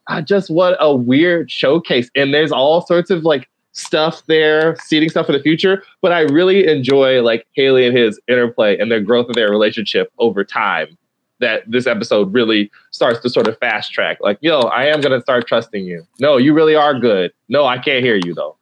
I 0.06 0.22
just 0.22 0.50
what 0.50 0.76
a 0.80 0.94
weird 0.94 1.50
showcase, 1.50 2.10
and 2.16 2.32
there's 2.32 2.52
all 2.52 2.86
sorts 2.86 3.10
of 3.10 3.24
like 3.24 3.48
stuff 3.78 4.22
there, 4.26 4.76
seeding 4.80 5.08
stuff 5.08 5.26
for 5.26 5.32
the 5.32 5.40
future. 5.40 5.82
But 6.02 6.12
I 6.12 6.20
really 6.20 6.66
enjoy 6.66 7.22
like 7.22 7.46
Hailee 7.56 7.88
and 7.88 7.96
his 7.96 8.20
interplay 8.28 8.76
and 8.78 8.90
their 8.90 9.00
growth 9.00 9.28
of 9.28 9.36
their 9.36 9.50
relationship 9.50 10.12
over 10.18 10.44
time. 10.44 10.98
That 11.40 11.62
this 11.70 11.86
episode 11.86 12.34
really 12.34 12.68
starts 12.90 13.20
to 13.20 13.30
sort 13.30 13.46
of 13.46 13.56
fast 13.58 13.92
track. 13.92 14.18
Like, 14.20 14.38
yo, 14.40 14.58
I 14.60 14.86
am 14.86 15.00
gonna 15.00 15.20
start 15.20 15.46
trusting 15.46 15.84
you. 15.84 16.04
No, 16.18 16.36
you 16.36 16.52
really 16.52 16.74
are 16.74 16.98
good. 16.98 17.32
No, 17.48 17.64
I 17.64 17.78
can't 17.78 18.04
hear 18.04 18.18
you 18.24 18.34
though. 18.34 18.56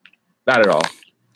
Not 0.47 0.61
at 0.61 0.69
all. 0.69 0.83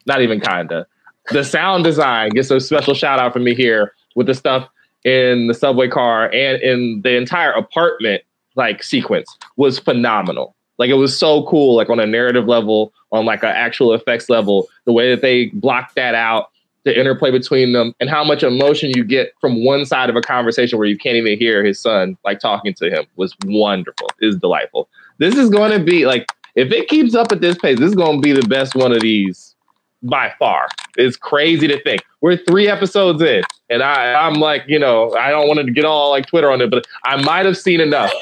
Not 0.07 0.21
even 0.21 0.41
kinda. 0.41 0.87
The 1.31 1.43
sound 1.43 1.85
design 1.85 2.31
gets 2.31 2.51
a 2.51 2.61
special 2.61 2.93
shout 2.93 3.19
out 3.19 3.33
from 3.33 3.45
me 3.45 3.55
here 3.55 3.95
with 4.17 4.27
the 4.27 4.35
stuff 4.35 4.69
in 5.05 5.47
the 5.47 5.55
subway 5.55 5.89
car 5.89 6.27
and 6.27 6.61
in 6.61 7.01
the 7.03 7.17
entire 7.17 7.53
apartment 7.53 8.23
like 8.57 8.83
sequence 8.83 9.39
was 9.57 9.79
phenomenal. 9.79 10.55
Like 10.81 10.89
it 10.89 10.95
was 10.95 11.17
so 11.17 11.45
cool, 11.45 11.77
like 11.77 11.91
on 11.91 12.01
a 12.01 12.07
narrative 12.07 12.49
level, 12.49 12.95
on 13.13 13.27
like 13.27 13.43
an 13.43 13.51
actual 13.51 13.93
effects 13.93 14.31
level, 14.31 14.67
the 14.87 14.93
way 14.93 15.11
that 15.11 15.21
they 15.21 15.49
blocked 15.49 15.95
that 15.97 16.15
out, 16.15 16.51
the 16.85 16.99
interplay 16.99 17.31
between 17.31 17.75
them, 17.75 17.95
and 18.01 18.09
how 18.09 18.25
much 18.25 18.43
emotion 18.43 18.91
you 18.97 19.05
get 19.05 19.35
from 19.43 19.63
one 19.63 19.85
side 19.85 20.09
of 20.09 20.17
a 20.17 20.23
conversation 20.23 20.79
where 20.79 20.89
you 20.89 20.97
can't 20.97 21.17
even 21.17 21.39
hear 21.39 21.63
his 21.63 21.79
son 21.79 22.17
like 22.25 22.41
talking 22.41 22.73
to 22.73 22.89
him 22.89 23.05
was 23.17 23.37
wonderful. 23.45 24.09
Is 24.23 24.37
delightful. 24.37 24.89
This 25.19 25.37
is 25.37 25.51
going 25.51 25.71
to 25.71 25.85
be 25.85 26.07
like 26.07 26.27
if 26.55 26.73
it 26.73 26.89
keeps 26.89 27.15
up 27.15 27.31
at 27.31 27.43
this 27.43 27.59
pace, 27.59 27.79
this 27.79 27.91
is 27.91 27.95
going 27.95 28.17
to 28.17 28.23
be 28.23 28.33
the 28.33 28.49
best 28.49 28.75
one 28.75 28.93
of 28.93 29.03
these 29.03 29.55
by 30.03 30.33
far. 30.39 30.67
It's 30.97 31.19
crazy 31.19 31.69
to 31.69 31.79
think 31.83 32.03
we're 32.23 32.39
three 32.39 32.69
episodes 32.69 33.21
in, 33.21 33.43
and 33.69 33.83
I, 33.83 34.15
I'm 34.15 34.41
like, 34.41 34.65
you 34.67 34.79
know, 34.79 35.15
I 35.15 35.29
don't 35.29 35.47
want 35.47 35.61
to 35.61 35.71
get 35.71 35.85
all 35.85 36.09
like 36.09 36.25
Twitter 36.25 36.51
on 36.51 36.63
it, 36.63 36.71
but 36.71 36.87
I 37.05 37.21
might 37.23 37.45
have 37.45 37.59
seen 37.59 37.83
enough. 37.83 38.15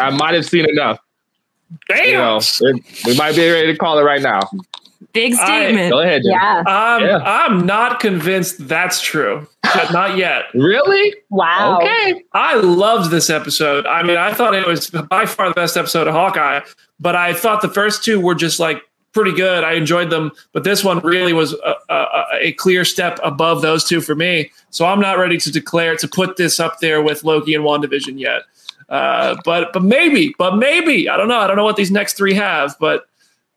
I 0.00 0.08
might 0.08 0.32
have 0.32 0.46
seen 0.46 0.66
enough. 0.66 1.00
Damn. 1.88 2.06
You 2.06 2.12
know, 2.14 2.40
it, 2.60 2.84
we 3.06 3.16
might 3.16 3.36
be 3.36 3.48
ready 3.50 3.72
to 3.72 3.78
call 3.78 3.98
it 3.98 4.02
right 4.02 4.22
now. 4.22 4.40
Big 5.12 5.34
I- 5.34 5.44
statement. 5.44 5.90
Go 5.90 6.00
ahead, 6.00 6.22
Jim. 6.22 6.32
Yeah. 6.32 6.62
I'm, 6.66 7.02
Yeah. 7.02 7.18
I'm 7.24 7.66
not 7.66 8.00
convinced 8.00 8.66
that's 8.68 9.00
true. 9.00 9.46
But 9.62 9.92
not 9.92 10.16
yet. 10.16 10.44
Really? 10.54 11.14
Wow. 11.30 11.78
Okay. 11.78 12.22
I 12.32 12.54
loved 12.54 13.10
this 13.10 13.28
episode. 13.30 13.86
I 13.86 14.02
mean, 14.02 14.16
I 14.16 14.32
thought 14.32 14.54
it 14.54 14.66
was 14.66 14.90
by 14.90 15.26
far 15.26 15.48
the 15.48 15.54
best 15.54 15.76
episode 15.76 16.06
of 16.08 16.14
Hawkeye, 16.14 16.60
but 17.00 17.14
I 17.16 17.32
thought 17.34 17.62
the 17.62 17.68
first 17.68 18.02
two 18.04 18.18
were 18.20 18.34
just 18.34 18.58
like 18.58 18.82
pretty 19.12 19.32
good. 19.32 19.64
I 19.64 19.72
enjoyed 19.74 20.10
them, 20.10 20.32
but 20.52 20.64
this 20.64 20.84
one 20.84 20.98
really 21.00 21.32
was 21.32 21.52
a, 21.54 21.74
a, 21.88 22.24
a 22.40 22.52
clear 22.52 22.84
step 22.84 23.18
above 23.22 23.62
those 23.62 23.84
two 23.84 24.00
for 24.00 24.14
me. 24.14 24.50
So 24.70 24.86
I'm 24.86 25.00
not 25.00 25.18
ready 25.18 25.38
to 25.38 25.50
declare 25.50 25.96
to 25.96 26.08
put 26.08 26.36
this 26.36 26.60
up 26.60 26.80
there 26.80 27.02
with 27.02 27.24
Loki 27.24 27.54
and 27.54 27.64
WandaVision 27.64 28.18
yet. 28.18 28.42
Uh, 28.88 29.36
but 29.44 29.72
but 29.72 29.82
maybe, 29.82 30.34
but 30.38 30.56
maybe 30.56 31.08
I 31.08 31.16
don't 31.16 31.28
know. 31.28 31.38
I 31.38 31.46
don't 31.46 31.56
know 31.56 31.64
what 31.64 31.76
these 31.76 31.90
next 31.90 32.14
three 32.16 32.34
have, 32.34 32.76
but 32.80 33.06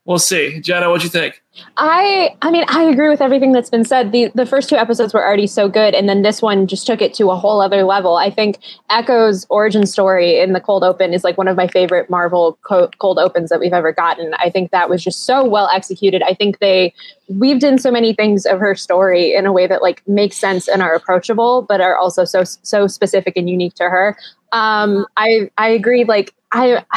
we'll 0.04 0.18
see. 0.18 0.60
Jenna, 0.60 0.90
what 0.90 1.00
do 1.00 1.04
you 1.04 1.10
think? 1.10 1.41
I 1.76 2.34
I 2.40 2.50
mean 2.50 2.64
I 2.68 2.84
agree 2.84 3.08
with 3.10 3.20
everything 3.20 3.52
that's 3.52 3.68
been 3.68 3.84
said. 3.84 4.10
The 4.12 4.30
the 4.34 4.46
first 4.46 4.70
two 4.70 4.76
episodes 4.76 5.12
were 5.12 5.24
already 5.24 5.46
so 5.46 5.68
good 5.68 5.94
and 5.94 6.08
then 6.08 6.22
this 6.22 6.40
one 6.40 6.66
just 6.66 6.86
took 6.86 7.02
it 7.02 7.12
to 7.14 7.30
a 7.30 7.36
whole 7.36 7.60
other 7.60 7.82
level. 7.84 8.16
I 8.16 8.30
think 8.30 8.58
Echo's 8.88 9.46
origin 9.50 9.84
story 9.86 10.38
in 10.40 10.54
the 10.54 10.60
cold 10.60 10.82
open 10.82 11.12
is 11.12 11.24
like 11.24 11.36
one 11.36 11.48
of 11.48 11.56
my 11.56 11.66
favorite 11.66 12.08
Marvel 12.08 12.58
co- 12.62 12.88
cold 12.98 13.18
opens 13.18 13.50
that 13.50 13.60
we've 13.60 13.72
ever 13.72 13.92
gotten. 13.92 14.32
I 14.38 14.48
think 14.48 14.70
that 14.70 14.88
was 14.88 15.04
just 15.04 15.24
so 15.26 15.44
well 15.44 15.68
executed. 15.74 16.22
I 16.22 16.32
think 16.32 16.58
they 16.58 16.94
weaved 17.28 17.64
in 17.64 17.78
so 17.78 17.90
many 17.90 18.14
things 18.14 18.46
of 18.46 18.58
her 18.58 18.74
story 18.74 19.34
in 19.34 19.44
a 19.44 19.52
way 19.52 19.66
that 19.66 19.82
like 19.82 20.02
makes 20.08 20.36
sense 20.36 20.68
and 20.68 20.80
are 20.82 20.94
approachable 20.94 21.62
but 21.68 21.80
are 21.82 21.96
also 21.96 22.24
so 22.24 22.44
so 22.44 22.86
specific 22.86 23.36
and 23.36 23.48
unique 23.50 23.74
to 23.74 23.84
her. 23.90 24.16
Um 24.52 25.06
I 25.18 25.50
I 25.58 25.68
agree 25.68 26.04
like 26.04 26.34
I 26.52 26.82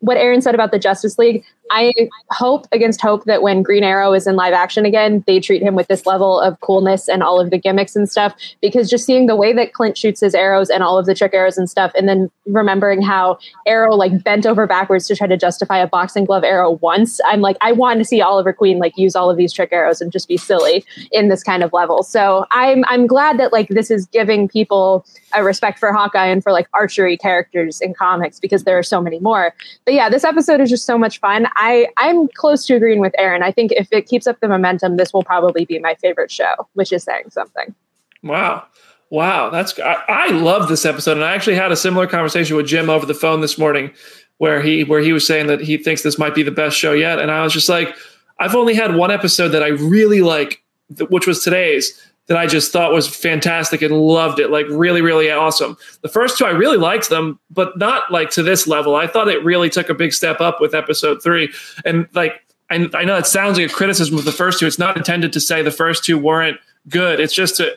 what 0.00 0.16
Aaron 0.16 0.42
said 0.42 0.54
about 0.54 0.70
the 0.70 0.78
Justice 0.78 1.18
League, 1.18 1.44
I 1.70 1.92
hope 2.30 2.66
against 2.72 3.00
hope 3.00 3.24
that 3.24 3.42
when 3.42 3.62
Green 3.62 3.84
Arrow 3.84 4.12
is 4.12 4.26
in 4.26 4.36
live 4.36 4.52
action 4.52 4.84
again, 4.84 5.24
they 5.26 5.40
treat 5.40 5.62
him 5.62 5.74
with 5.74 5.88
this 5.88 6.06
level 6.06 6.40
of 6.40 6.60
coolness 6.60 7.08
and 7.08 7.22
all 7.22 7.40
of 7.40 7.50
the 7.50 7.58
gimmicks 7.58 7.96
and 7.96 8.08
stuff. 8.08 8.34
Because 8.60 8.90
just 8.90 9.06
seeing 9.06 9.26
the 9.26 9.36
way 9.36 9.52
that 9.52 9.72
Clint 9.72 9.96
shoots 9.96 10.20
his 10.20 10.34
arrows 10.34 10.70
and 10.70 10.82
all 10.82 10.98
of 10.98 11.06
the 11.06 11.14
trick 11.14 11.32
arrows 11.34 11.58
and 11.58 11.68
stuff, 11.68 11.92
and 11.96 12.08
then 12.08 12.30
remembering 12.46 13.02
how 13.02 13.38
Arrow 13.66 13.94
like 13.94 14.22
bent 14.22 14.46
over 14.46 14.66
backwards 14.66 15.06
to 15.08 15.16
try 15.16 15.26
to 15.26 15.36
justify 15.36 15.78
a 15.78 15.86
boxing 15.86 16.24
glove 16.24 16.44
arrow 16.44 16.72
once, 16.82 17.20
I'm 17.26 17.40
like, 17.40 17.56
I 17.60 17.72
want 17.72 17.98
to 17.98 18.04
see 18.04 18.20
Oliver 18.20 18.52
Queen 18.52 18.78
like 18.78 18.96
use 18.96 19.16
all 19.16 19.30
of 19.30 19.36
these 19.36 19.52
trick 19.52 19.70
arrows 19.72 20.00
and 20.00 20.12
just 20.12 20.28
be 20.28 20.36
silly 20.36 20.84
in 21.12 21.28
this 21.28 21.42
kind 21.42 21.62
of 21.62 21.72
level. 21.72 22.02
So 22.02 22.46
I'm 22.50 22.84
I'm 22.88 23.06
glad 23.06 23.38
that 23.38 23.52
like 23.52 23.68
this 23.68 23.90
is 23.90 24.06
giving 24.06 24.48
people 24.48 25.06
a 25.34 25.42
respect 25.42 25.78
for 25.78 25.92
Hawkeye 25.92 26.26
and 26.26 26.42
for 26.42 26.52
like 26.52 26.68
archery 26.72 27.16
characters 27.16 27.80
in 27.80 27.94
comics 27.94 28.38
because 28.38 28.64
there 28.64 28.78
are 28.78 28.82
so 28.82 29.00
many 29.00 29.18
more. 29.18 29.54
But 29.84 29.94
yeah, 29.94 30.08
this 30.08 30.24
episode 30.24 30.60
is 30.60 30.70
just 30.70 30.84
so 30.84 30.96
much 30.98 31.20
fun. 31.20 31.46
I 31.56 31.88
I'm 31.96 32.28
close 32.28 32.66
to 32.66 32.74
agreeing 32.74 33.00
with 33.00 33.14
Aaron. 33.18 33.42
I 33.42 33.52
think 33.52 33.72
if 33.72 33.88
it 33.92 34.06
keeps 34.06 34.26
up 34.26 34.40
the 34.40 34.48
momentum, 34.48 34.96
this 34.96 35.12
will 35.12 35.22
probably 35.22 35.64
be 35.64 35.78
my 35.78 35.94
favorite 35.96 36.30
show, 36.30 36.68
which 36.74 36.92
is 36.92 37.02
saying 37.04 37.30
something. 37.30 37.74
Wow. 38.22 38.64
Wow, 39.10 39.50
that's 39.50 39.78
I, 39.78 40.02
I 40.08 40.28
love 40.30 40.68
this 40.68 40.84
episode, 40.84 41.12
and 41.12 41.24
I 41.24 41.34
actually 41.34 41.54
had 41.54 41.70
a 41.70 41.76
similar 41.76 42.06
conversation 42.06 42.56
with 42.56 42.66
Jim 42.66 42.90
over 42.90 43.06
the 43.06 43.14
phone 43.14 43.42
this 43.42 43.58
morning, 43.58 43.92
where 44.38 44.60
he 44.60 44.82
where 44.82 45.00
he 45.00 45.12
was 45.12 45.24
saying 45.24 45.46
that 45.46 45.60
he 45.60 45.76
thinks 45.76 46.02
this 46.02 46.18
might 46.18 46.34
be 46.34 46.42
the 46.42 46.50
best 46.50 46.76
show 46.76 46.92
yet, 46.92 47.20
and 47.20 47.30
I 47.30 47.44
was 47.44 47.52
just 47.52 47.68
like, 47.68 47.94
I've 48.40 48.56
only 48.56 48.74
had 48.74 48.96
one 48.96 49.12
episode 49.12 49.48
that 49.48 49.62
I 49.62 49.68
really 49.68 50.22
like, 50.22 50.64
which 51.10 51.26
was 51.28 51.44
today's, 51.44 52.00
that 52.26 52.36
I 52.38 52.46
just 52.46 52.72
thought 52.72 52.92
was 52.92 53.06
fantastic 53.06 53.82
and 53.82 53.94
loved 53.94 54.38
it, 54.40 54.50
like 54.50 54.66
really 54.68 55.02
really 55.02 55.30
awesome. 55.30 55.76
The 56.02 56.08
first 56.08 56.38
two 56.38 56.46
I 56.46 56.50
really 56.50 56.78
liked 56.78 57.10
them, 57.10 57.38
but 57.50 57.76
not 57.78 58.10
like 58.10 58.30
to 58.30 58.42
this 58.42 58.66
level. 58.66 58.96
I 58.96 59.06
thought 59.06 59.28
it 59.28 59.44
really 59.44 59.70
took 59.70 59.88
a 59.88 59.94
big 59.94 60.12
step 60.12 60.40
up 60.40 60.60
with 60.60 60.74
episode 60.74 61.22
three, 61.22 61.52
and 61.84 62.08
like 62.14 62.42
I, 62.70 62.88
I 62.94 63.04
know 63.04 63.16
it 63.16 63.26
sounds 63.26 63.58
like 63.58 63.70
a 63.70 63.74
criticism 63.74 64.18
of 64.18 64.24
the 64.24 64.32
first 64.32 64.58
two. 64.58 64.66
It's 64.66 64.78
not 64.78 64.96
intended 64.96 65.32
to 65.34 65.40
say 65.40 65.62
the 65.62 65.70
first 65.70 66.04
two 66.04 66.18
weren't 66.18 66.58
good. 66.88 67.20
It's 67.20 67.34
just 67.34 67.56
to 67.58 67.76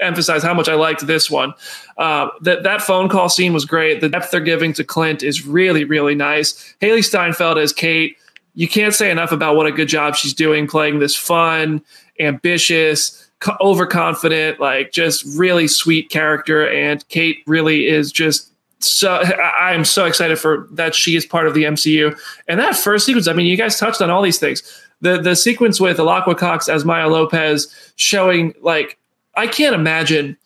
emphasize 0.00 0.42
how 0.42 0.54
much 0.54 0.68
I 0.68 0.74
liked 0.74 1.06
this 1.06 1.30
one. 1.30 1.54
Uh, 1.96 2.28
that 2.42 2.62
that 2.62 2.82
phone 2.82 3.08
call 3.08 3.28
scene 3.28 3.52
was 3.52 3.64
great. 3.64 4.00
The 4.00 4.08
depth 4.08 4.30
they're 4.30 4.40
giving 4.40 4.72
to 4.74 4.84
Clint 4.84 5.22
is 5.22 5.46
really 5.46 5.84
really 5.84 6.14
nice. 6.14 6.74
Hailee 6.80 7.04
Steinfeld 7.04 7.58
as 7.58 7.72
Kate. 7.72 8.16
You 8.54 8.66
can't 8.66 8.94
say 8.94 9.10
enough 9.10 9.30
about 9.30 9.54
what 9.54 9.66
a 9.66 9.72
good 9.72 9.88
job 9.88 10.16
she's 10.16 10.34
doing 10.34 10.66
playing 10.66 10.98
this 10.98 11.14
fun, 11.14 11.80
ambitious, 12.18 13.27
overconfident, 13.60 14.60
like 14.60 14.92
just 14.92 15.24
really 15.38 15.68
sweet 15.68 16.10
character. 16.10 16.68
And 16.68 17.06
Kate 17.08 17.38
really 17.46 17.86
is 17.86 18.10
just 18.12 18.52
so 18.80 19.14
I 19.14 19.74
am 19.74 19.84
so 19.84 20.04
excited 20.06 20.38
for 20.38 20.68
that 20.72 20.94
she 20.94 21.16
is 21.16 21.26
part 21.26 21.46
of 21.46 21.54
the 21.54 21.64
MCU. 21.64 22.18
And 22.46 22.60
that 22.60 22.76
first 22.76 23.06
sequence, 23.06 23.26
I 23.28 23.32
mean, 23.32 23.46
you 23.46 23.56
guys 23.56 23.78
touched 23.78 24.00
on 24.00 24.10
all 24.10 24.22
these 24.22 24.38
things. 24.38 24.62
The 25.00 25.20
the 25.20 25.36
sequence 25.36 25.80
with 25.80 25.98
Alaqua 25.98 26.36
Cox 26.36 26.68
as 26.68 26.84
Maya 26.84 27.08
Lopez 27.08 27.92
showing 27.96 28.54
like 28.60 28.98
I 29.36 29.46
can't 29.46 29.74
imagine 29.74 30.36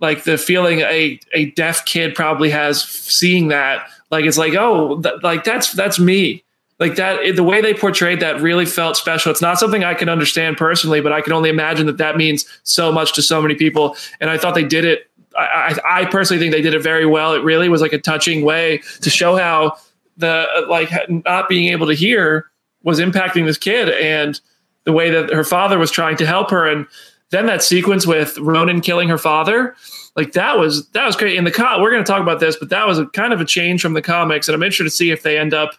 like 0.00 0.24
the 0.24 0.36
feeling 0.36 0.80
a 0.80 1.18
a 1.32 1.46
deaf 1.52 1.84
kid 1.84 2.14
probably 2.14 2.50
has 2.50 2.82
seeing 2.82 3.48
that. 3.48 3.86
Like 4.10 4.24
it's 4.24 4.38
like 4.38 4.54
oh 4.54 5.00
th- 5.00 5.22
like 5.22 5.44
that's 5.44 5.72
that's 5.72 5.98
me. 5.98 6.43
Like 6.80 6.96
that 6.96 7.36
the 7.36 7.44
way 7.44 7.60
they 7.60 7.72
portrayed 7.72 8.20
that 8.20 8.40
really 8.40 8.66
felt 8.66 8.96
special. 8.96 9.30
It's 9.30 9.40
not 9.40 9.58
something 9.58 9.84
I 9.84 9.94
can 9.94 10.08
understand 10.08 10.56
personally, 10.56 11.00
but 11.00 11.12
I 11.12 11.20
can 11.20 11.32
only 11.32 11.48
imagine 11.48 11.86
that 11.86 11.98
that 11.98 12.16
means 12.16 12.46
so 12.64 12.90
much 12.90 13.14
to 13.14 13.22
so 13.22 13.40
many 13.40 13.54
people. 13.54 13.96
And 14.20 14.28
I 14.28 14.38
thought 14.38 14.54
they 14.54 14.64
did 14.64 14.84
it 14.84 15.08
I, 15.36 15.76
I 15.84 16.04
personally 16.04 16.40
think 16.40 16.52
they 16.52 16.62
did 16.62 16.74
it 16.74 16.82
very 16.82 17.06
well. 17.06 17.34
It 17.34 17.42
really 17.42 17.68
was 17.68 17.80
like 17.80 17.92
a 17.92 17.98
touching 17.98 18.44
way 18.44 18.82
to 19.00 19.10
show 19.10 19.36
how 19.36 19.76
the 20.16 20.46
like 20.68 20.90
not 21.08 21.48
being 21.48 21.72
able 21.72 21.86
to 21.86 21.94
hear 21.94 22.50
was 22.82 23.00
impacting 23.00 23.46
this 23.46 23.58
kid 23.58 23.88
and 23.88 24.40
the 24.84 24.92
way 24.92 25.10
that 25.10 25.32
her 25.32 25.44
father 25.44 25.78
was 25.78 25.90
trying 25.90 26.16
to 26.18 26.26
help 26.26 26.50
her 26.50 26.66
and 26.66 26.86
then 27.30 27.46
that 27.46 27.62
sequence 27.62 28.06
with 28.06 28.38
Ronin 28.38 28.80
killing 28.80 29.08
her 29.08 29.18
father 29.18 29.74
like 30.14 30.32
that 30.32 30.58
was 30.58 30.86
that 30.90 31.04
was 31.04 31.16
great 31.16 31.36
in 31.36 31.44
the 31.44 31.50
com 31.50 31.82
we're 31.82 31.90
going 31.90 32.04
to 32.04 32.08
talk 32.08 32.20
about 32.20 32.38
this 32.38 32.56
but 32.56 32.68
that 32.68 32.86
was 32.86 32.98
a 32.98 33.06
kind 33.06 33.32
of 33.32 33.40
a 33.40 33.44
change 33.44 33.82
from 33.82 33.94
the 33.94 34.02
comics 34.02 34.46
and 34.46 34.54
I'm 34.54 34.62
interested 34.62 34.84
to 34.84 34.90
see 34.90 35.10
if 35.10 35.22
they 35.22 35.36
end 35.38 35.52
up 35.52 35.72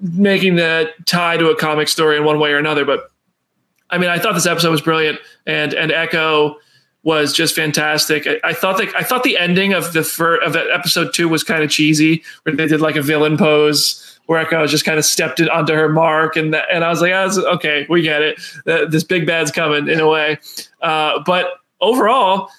making 0.00 0.56
the 0.56 0.90
tie 1.06 1.36
to 1.36 1.48
a 1.50 1.56
comic 1.56 1.88
story 1.88 2.16
in 2.16 2.24
one 2.24 2.38
way 2.38 2.52
or 2.52 2.58
another 2.58 2.84
but 2.84 3.10
I 3.90 3.98
mean 3.98 4.08
I 4.10 4.18
thought 4.18 4.34
this 4.34 4.46
episode 4.46 4.70
was 4.70 4.80
brilliant 4.80 5.18
and 5.46 5.74
and 5.74 5.90
Echo 5.92 6.56
was 7.04 7.32
just 7.32 7.56
fantastic. 7.56 8.28
I, 8.28 8.38
I 8.44 8.52
thought 8.54 8.78
that 8.78 8.94
I 8.94 9.02
thought 9.02 9.24
the 9.24 9.36
ending 9.36 9.72
of 9.72 9.92
the 9.92 10.04
fir- 10.04 10.40
of 10.40 10.54
episode 10.54 11.12
two 11.12 11.28
was 11.28 11.42
kind 11.42 11.64
of 11.64 11.68
cheesy, 11.68 12.22
where 12.44 12.54
they 12.54 12.68
did 12.68 12.80
like 12.80 12.94
a 12.94 13.02
villain 13.02 13.36
pose, 13.36 14.20
where 14.26 14.38
Echo 14.38 14.64
just 14.68 14.84
kind 14.84 14.98
of 15.00 15.04
stepped 15.04 15.40
it 15.40 15.50
onto 15.50 15.72
her 15.74 15.88
mark, 15.88 16.36
and 16.36 16.54
that, 16.54 16.66
and 16.72 16.84
I 16.84 16.90
was 16.90 17.00
like, 17.00 17.10
this- 17.10 17.38
okay, 17.38 17.86
we 17.90 18.02
get 18.02 18.22
it. 18.22 18.40
This 18.64 19.02
big 19.02 19.26
bad's 19.26 19.50
coming 19.50 19.88
in 19.88 19.98
a 19.98 20.08
way, 20.08 20.38
uh, 20.80 21.18
but 21.26 21.48
overall. 21.80 22.50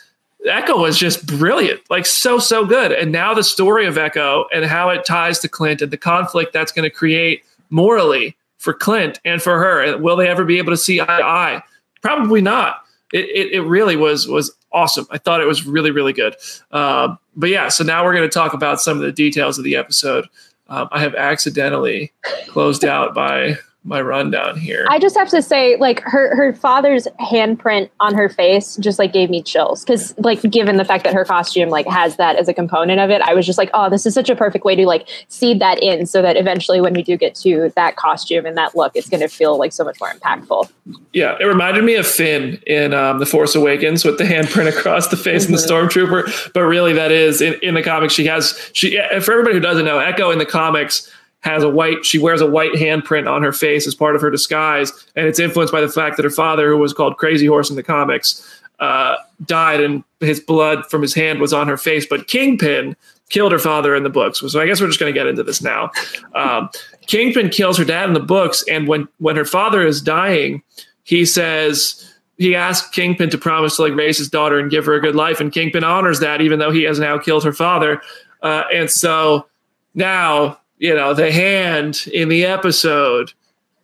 Echo 0.49 0.77
was 0.77 0.97
just 0.97 1.25
brilliant, 1.25 1.81
like 1.89 2.05
so, 2.05 2.37
so 2.39 2.65
good. 2.65 2.91
And 2.91 3.11
now 3.11 3.33
the 3.33 3.43
story 3.43 3.85
of 3.85 3.97
Echo 3.97 4.45
and 4.53 4.65
how 4.65 4.89
it 4.89 5.05
ties 5.05 5.39
to 5.39 5.47
Clint 5.47 5.81
and 5.81 5.91
the 5.91 5.97
conflict 5.97 6.53
that's 6.53 6.71
going 6.71 6.89
to 6.89 6.93
create 6.93 7.43
morally 7.69 8.35
for 8.57 8.73
Clint 8.73 9.19
and 9.23 9.41
for 9.41 9.57
her. 9.59 9.97
Will 9.97 10.15
they 10.15 10.27
ever 10.27 10.43
be 10.43 10.57
able 10.57 10.71
to 10.71 10.77
see 10.77 10.99
eye 10.99 11.05
to 11.05 11.25
eye? 11.25 11.63
Probably 12.01 12.41
not 12.41 12.83
it, 13.13 13.29
it, 13.29 13.51
it 13.53 13.61
really 13.61 13.95
was 13.95 14.27
was 14.27 14.51
awesome. 14.73 15.07
I 15.11 15.19
thought 15.19 15.39
it 15.39 15.47
was 15.47 15.65
really 15.65 15.91
really 15.91 16.11
good. 16.11 16.35
Uh, 16.71 17.15
but 17.35 17.49
yeah, 17.49 17.69
so 17.69 17.83
now 17.83 18.03
we're 18.03 18.13
going 18.13 18.27
to 18.27 18.33
talk 18.33 18.53
about 18.53 18.81
some 18.81 18.97
of 18.97 19.03
the 19.03 19.11
details 19.11 19.57
of 19.57 19.63
the 19.63 19.75
episode. 19.75 20.27
Um, 20.67 20.89
I 20.91 20.99
have 20.99 21.15
accidentally 21.15 22.11
closed 22.47 22.83
out 22.83 23.15
my 23.15 23.57
my 23.85 24.01
rundown 24.01 24.57
here. 24.57 24.85
I 24.89 24.97
just 24.97 25.15
have 25.17 25.29
to 25.29 25.41
say, 25.41 25.75
like 25.77 25.99
her 26.01 26.35
her 26.35 26.53
father's 26.53 27.07
handprint 27.19 27.89
on 27.99 28.15
her 28.15 28.29
face 28.29 28.77
just 28.77 28.97
like 28.97 29.11
gave 29.11 29.29
me 29.29 29.41
chills 29.41 29.83
because, 29.83 30.17
like, 30.17 30.41
given 30.43 30.77
the 30.77 30.85
fact 30.85 31.03
that 31.03 31.13
her 31.13 31.25
costume 31.25 31.69
like 31.69 31.85
has 31.87 32.15
that 32.15 32.37
as 32.37 32.47
a 32.47 32.53
component 32.53 32.99
of 32.99 33.09
it, 33.09 33.21
I 33.21 33.33
was 33.33 33.45
just 33.45 33.57
like, 33.57 33.69
oh, 33.73 33.89
this 33.89 34.05
is 34.05 34.13
such 34.13 34.29
a 34.29 34.35
perfect 34.35 34.63
way 34.63 34.75
to 34.75 34.85
like 34.85 35.07
seed 35.27 35.59
that 35.59 35.81
in, 35.83 36.05
so 36.05 36.21
that 36.21 36.37
eventually 36.37 36.79
when 36.79 36.93
we 36.93 37.03
do 37.03 37.17
get 37.17 37.35
to 37.35 37.71
that 37.75 37.97
costume 37.97 38.45
and 38.45 38.55
that 38.57 38.75
look, 38.75 38.93
it's 38.95 39.09
going 39.09 39.21
to 39.21 39.27
feel 39.27 39.57
like 39.57 39.73
so 39.73 39.83
much 39.83 39.99
more 39.99 40.11
impactful. 40.11 40.71
Yeah, 41.11 41.37
it 41.39 41.45
reminded 41.45 41.83
me 41.83 41.95
of 41.95 42.07
Finn 42.07 42.61
in 42.65 42.93
um, 42.93 43.19
the 43.19 43.25
Force 43.25 43.53
Awakens 43.53 44.05
with 44.05 44.17
the 44.17 44.23
handprint 44.23 44.69
across 44.69 45.09
the 45.09 45.17
face 45.17 45.45
mm-hmm. 45.45 45.53
and 45.53 45.61
the 45.61 45.67
stormtrooper, 45.67 46.53
but 46.53 46.61
really 46.61 46.93
that 46.93 47.11
is 47.11 47.41
in, 47.41 47.55
in 47.61 47.73
the 47.73 47.83
comics. 47.83 48.13
She 48.13 48.25
has 48.27 48.57
she 48.71 48.97
for 49.21 49.31
everybody 49.31 49.55
who 49.55 49.59
doesn't 49.59 49.85
know, 49.85 49.99
Echo 49.99 50.31
in 50.31 50.39
the 50.39 50.45
comics 50.45 51.11
has 51.43 51.61
a 51.61 51.69
white 51.69 52.05
she 52.05 52.17
wears 52.17 52.41
a 52.41 52.47
white 52.47 52.73
handprint 52.73 53.29
on 53.29 53.43
her 53.43 53.51
face 53.51 53.85
as 53.85 53.93
part 53.93 54.15
of 54.15 54.21
her 54.21 54.31
disguise 54.31 54.91
and 55.15 55.27
it's 55.27 55.39
influenced 55.39 55.73
by 55.73 55.81
the 55.81 55.89
fact 55.89 56.17
that 56.17 56.23
her 56.23 56.29
father 56.29 56.69
who 56.69 56.77
was 56.77 56.93
called 56.93 57.17
crazy 57.17 57.45
horse 57.45 57.69
in 57.69 57.75
the 57.75 57.83
comics 57.83 58.61
uh, 58.79 59.15
died 59.45 59.79
and 59.79 60.03
his 60.19 60.39
blood 60.39 60.85
from 60.89 61.01
his 61.01 61.13
hand 61.13 61.39
was 61.39 61.53
on 61.53 61.67
her 61.67 61.77
face 61.77 62.05
but 62.05 62.27
kingpin 62.27 62.95
killed 63.29 63.51
her 63.51 63.59
father 63.59 63.95
in 63.95 64.03
the 64.03 64.09
books. 64.09 64.39
So 64.39 64.59
i 64.59 64.65
guess 64.65 64.81
we're 64.81 64.87
just 64.87 64.99
going 64.99 65.13
to 65.13 65.17
get 65.17 65.27
into 65.27 65.43
this 65.43 65.61
now. 65.61 65.91
Um, 66.35 66.69
kingpin 67.07 67.49
kills 67.49 67.77
her 67.77 67.85
dad 67.85 68.07
in 68.07 68.13
the 68.13 68.19
books 68.19 68.63
and 68.69 68.87
when 68.87 69.07
when 69.19 69.35
her 69.35 69.45
father 69.45 69.85
is 69.85 70.01
dying 70.01 70.61
he 71.03 71.25
says 71.25 72.13
he 72.37 72.55
asked 72.55 72.93
kingpin 72.93 73.29
to 73.29 73.37
promise 73.37 73.75
to 73.75 73.83
like 73.83 73.93
raise 73.93 74.17
his 74.17 74.29
daughter 74.29 74.59
and 74.59 74.71
give 74.71 74.85
her 74.85 74.93
a 74.93 75.01
good 75.01 75.15
life 75.15 75.39
and 75.39 75.51
kingpin 75.51 75.83
honors 75.83 76.19
that 76.19 76.41
even 76.41 76.59
though 76.59 76.71
he 76.71 76.83
has 76.83 76.99
now 76.99 77.17
killed 77.17 77.43
her 77.43 77.53
father. 77.53 78.01
Uh, 78.41 78.63
and 78.73 78.89
so 78.89 79.45
now 79.93 80.59
you 80.83 80.93
know, 80.93 81.13
the 81.13 81.31
hand 81.31 82.09
in 82.13 82.27
the 82.27 82.45
episode. 82.45 83.31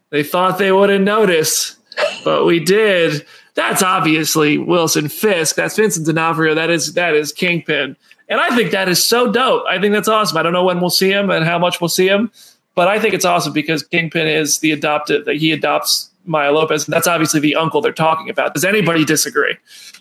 They 0.10 0.22
thought 0.22 0.58
they 0.58 0.74
wouldn't 0.74 1.06
notice, 1.06 1.78
but 2.26 2.46
we 2.46 2.60
did. 2.60 3.26
That's 3.54 3.82
obviously 3.82 4.58
Wilson 4.58 5.08
Fisk. 5.08 5.56
That's 5.56 5.78
Vincent 5.78 6.08
D'Onofrio. 6.08 6.54
That 6.54 6.70
is 6.70 6.94
that 6.96 7.14
is 7.14 7.32
Kingpin. 7.32 7.96
And 8.28 8.42
I 8.42 8.54
think 8.54 8.72
that 8.72 8.90
is 8.90 9.02
so 9.02 9.32
dope. 9.32 9.64
I 9.66 9.80
think 9.80 9.94
that's 9.94 10.10
awesome. 10.10 10.38
I 10.38 10.44
don't 10.44 10.52
know 10.52 10.66
when 10.66 10.82
we'll 10.82 10.90
see 10.90 11.10
him 11.10 11.30
and 11.30 11.46
how 11.46 11.58
much 11.58 11.80
we'll 11.80 11.88
see 11.88 12.08
him, 12.08 12.32
but 12.76 12.90
I 12.90 13.00
think 13.00 13.14
it's 13.14 13.26
awesome 13.26 13.54
because 13.54 13.82
Kingpin 13.82 14.28
is 14.28 14.60
the 14.60 14.72
adopted 14.72 15.24
that 15.24 15.38
he 15.38 15.54
adopts 15.54 16.10
Maya 16.26 16.52
Lopez. 16.52 16.86
And 16.86 16.94
that's 16.94 17.08
obviously 17.08 17.40
the 17.40 17.56
uncle 17.56 17.80
they're 17.80 17.94
talking 17.94 18.30
about. 18.30 18.54
Does 18.54 18.66
anybody 18.66 19.06
disagree? 19.06 19.56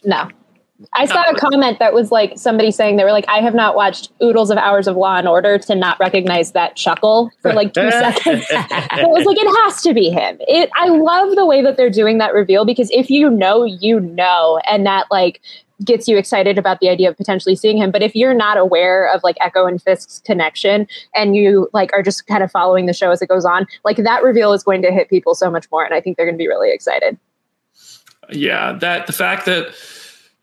No. 0.05 0.29
I 0.93 1.07
saw 1.07 1.23
a 1.29 1.35
comment 1.35 1.81
that 1.81 1.93
was 1.93 2.13
like 2.13 2.39
somebody 2.39 2.71
saying 2.71 2.97
they 2.97 3.05
were 3.05 3.13
like, 3.13 3.25
I 3.29 3.39
have 3.41 3.55
not 3.55 3.75
watched 3.75 4.13
oodles 4.23 4.51
of 4.51 4.59
hours 4.59 4.87
of 4.87 4.97
Law 4.97 5.17
and 5.17 5.27
Order 5.27 5.59
to 5.59 5.75
not 5.75 5.99
recognize 5.99 6.53
that 6.53 6.77
chuckle 6.77 7.31
for 7.43 7.53
like 7.53 7.75
two 7.75 7.91
seconds. 7.91 8.47
it 8.49 9.09
was 9.09 9.25
like 9.25 9.37
it 9.39 9.65
has 9.65 9.83
to 9.83 9.93
be 9.93 10.11
him. 10.11 10.39
It 10.41 10.71
I 10.77 10.89
love 10.89 11.35
the 11.35 11.47
way 11.47 11.63
that 11.63 11.77
they're 11.77 11.91
doing 11.91 12.19
that 12.19 12.33
reveal 12.33 12.65
because 12.65 12.91
if 12.93 13.11
you 13.11 13.29
know, 13.29 13.65
you 13.65 13.99
know, 13.99 14.61
and 14.67 14.87
that 14.87 15.07
like 15.11 15.41
gets 15.85 16.09
you 16.09 16.17
excited 16.17 16.59
about 16.59 16.81
the 16.81 16.89
idea 16.89 17.09
of 17.09 17.17
potentially 17.17 17.55
seeing 17.55 17.77
him. 17.77 17.91
But 17.91 18.03
if 18.03 18.15
you're 18.15 18.35
not 18.35 18.57
aware 18.57 19.13
of 19.13 19.23
like 19.23 19.37
Echo 19.41 19.67
and 19.67 19.81
Fisk's 19.81 20.21
connection 20.25 20.87
and 21.15 21.37
you 21.37 21.69
like 21.73 21.93
are 21.93 22.03
just 22.03 22.27
kind 22.27 22.43
of 22.43 22.51
following 22.51 22.87
the 22.87 22.93
show 22.93 23.11
as 23.11 23.23
it 23.23 23.29
goes 23.29 23.45
on, 23.45 23.67
like 23.85 23.99
that 23.99 24.23
reveal 24.23 24.53
is 24.53 24.63
going 24.63 24.83
to 24.83 24.91
hit 24.91 25.09
people 25.09 25.35
so 25.35 25.51
much 25.51 25.67
more. 25.71 25.85
And 25.85 25.95
I 25.95 26.01
think 26.01 26.17
they're 26.17 26.27
going 26.27 26.37
to 26.37 26.43
be 26.43 26.49
really 26.49 26.73
excited. 26.73 27.19
Yeah, 28.31 28.73
that 28.75 29.07
the 29.07 29.13
fact 29.13 29.47
that 29.47 29.75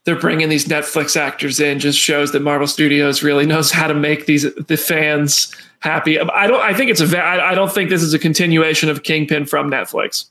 they're 0.05 0.19
bringing 0.19 0.49
these 0.49 0.65
Netflix 0.65 1.17
actors 1.17 1.59
in 1.59 1.79
just 1.79 1.99
shows 1.99 2.31
that 2.31 2.41
Marvel 2.41 2.67
Studios 2.67 3.23
really 3.23 3.45
knows 3.45 3.71
how 3.71 3.87
to 3.87 3.93
make 3.93 4.27
these 4.27 4.43
the 4.53 4.77
fans 4.77 5.53
happy. 5.79 6.19
I 6.19 6.47
don't. 6.47 6.61
I 6.61 6.73
think 6.73 6.91
it's 6.91 7.01
a. 7.01 7.23
I 7.23 7.55
don't 7.55 7.73
think 7.73 7.89
this 7.89 8.03
is 8.03 8.13
a 8.13 8.19
continuation 8.19 8.87
of 8.87 9.03
Kingpin 9.03 9.45
from 9.45 9.69
Netflix. 9.69 10.25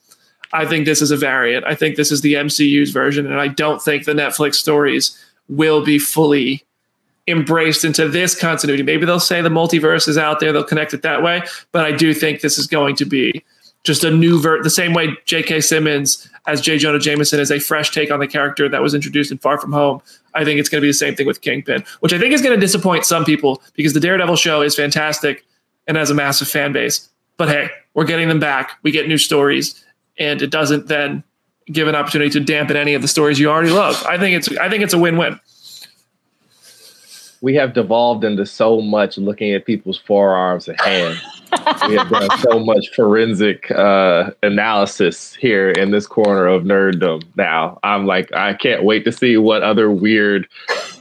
I 0.52 0.64
think 0.64 0.86
this 0.86 1.02
is 1.02 1.10
a 1.10 1.16
variant. 1.16 1.66
I 1.66 1.74
think 1.74 1.96
this 1.96 2.12
is 2.12 2.20
the 2.20 2.34
MCU's 2.34 2.90
version, 2.90 3.26
and 3.26 3.40
I 3.40 3.48
don't 3.48 3.82
think 3.82 4.04
the 4.04 4.12
Netflix 4.12 4.54
stories 4.54 5.18
will 5.48 5.84
be 5.84 5.98
fully 5.98 6.62
embraced 7.26 7.84
into 7.84 8.08
this 8.08 8.38
continuity. 8.38 8.84
Maybe 8.84 9.06
they'll 9.06 9.18
say 9.18 9.42
the 9.42 9.48
multiverse 9.48 10.06
is 10.06 10.16
out 10.16 10.38
there; 10.38 10.52
they'll 10.52 10.62
connect 10.62 10.94
it 10.94 11.02
that 11.02 11.24
way. 11.24 11.42
But 11.72 11.84
I 11.84 11.90
do 11.90 12.14
think 12.14 12.40
this 12.42 12.58
is 12.58 12.68
going 12.68 12.94
to 12.96 13.04
be 13.04 13.44
just 13.84 14.02
a 14.02 14.10
new 14.10 14.40
ver. 14.40 14.62
The 14.62 14.70
same 14.70 14.94
way 14.94 15.16
J.K. 15.26 15.60
Simmons 15.60 16.28
as 16.46 16.60
J. 16.60 16.78
Jonah 16.78 16.98
Jameson 16.98 17.38
is 17.38 17.50
a 17.50 17.60
fresh 17.60 17.90
take 17.90 18.10
on 18.10 18.18
the 18.18 18.26
character 18.26 18.68
that 18.68 18.82
was 18.82 18.94
introduced 18.94 19.30
in 19.30 19.38
Far 19.38 19.60
From 19.60 19.72
Home. 19.72 20.02
I 20.34 20.44
think 20.44 20.58
it's 20.58 20.68
going 20.68 20.80
to 20.80 20.84
be 20.84 20.88
the 20.90 20.94
same 20.94 21.14
thing 21.14 21.26
with 21.26 21.42
Kingpin, 21.42 21.84
which 22.00 22.12
I 22.12 22.18
think 22.18 22.32
is 22.32 22.42
going 22.42 22.54
to 22.54 22.60
disappoint 22.60 23.04
some 23.04 23.24
people 23.24 23.62
because 23.74 23.92
the 23.92 24.00
Daredevil 24.00 24.36
show 24.36 24.62
is 24.62 24.74
fantastic 24.74 25.44
and 25.86 25.96
has 25.96 26.10
a 26.10 26.14
massive 26.14 26.48
fan 26.48 26.72
base. 26.72 27.08
But 27.36 27.48
hey, 27.48 27.68
we're 27.94 28.04
getting 28.04 28.28
them 28.28 28.40
back. 28.40 28.72
We 28.82 28.90
get 28.90 29.06
new 29.06 29.18
stories, 29.18 29.84
and 30.18 30.40
it 30.42 30.50
doesn't 30.50 30.88
then 30.88 31.22
give 31.66 31.88
an 31.88 31.94
opportunity 31.94 32.30
to 32.30 32.40
dampen 32.40 32.76
any 32.76 32.94
of 32.94 33.02
the 33.02 33.08
stories 33.08 33.38
you 33.38 33.50
already 33.50 33.70
love. 33.70 34.02
I 34.06 34.18
think 34.18 34.36
it's 34.36 34.56
I 34.58 34.68
think 34.68 34.82
it's 34.82 34.94
a 34.94 34.98
win-win. 34.98 35.38
We 37.40 37.54
have 37.56 37.74
devolved 37.74 38.24
into 38.24 38.46
so 38.46 38.80
much 38.80 39.18
looking 39.18 39.52
at 39.52 39.66
people's 39.66 39.98
forearms 39.98 40.66
and 40.68 40.80
hands 40.80 41.20
we 41.88 41.96
have 41.96 42.08
done 42.10 42.38
so 42.38 42.58
much 42.58 42.90
forensic 42.94 43.70
uh, 43.70 44.30
analysis 44.42 45.34
here 45.34 45.70
in 45.70 45.90
this 45.90 46.06
corner 46.06 46.46
of 46.46 46.62
nerddom. 46.62 47.22
Now 47.36 47.78
I'm 47.82 48.06
like, 48.06 48.32
I 48.32 48.54
can't 48.54 48.84
wait 48.84 49.04
to 49.04 49.12
see 49.12 49.36
what 49.36 49.62
other 49.62 49.90
weird 49.90 50.46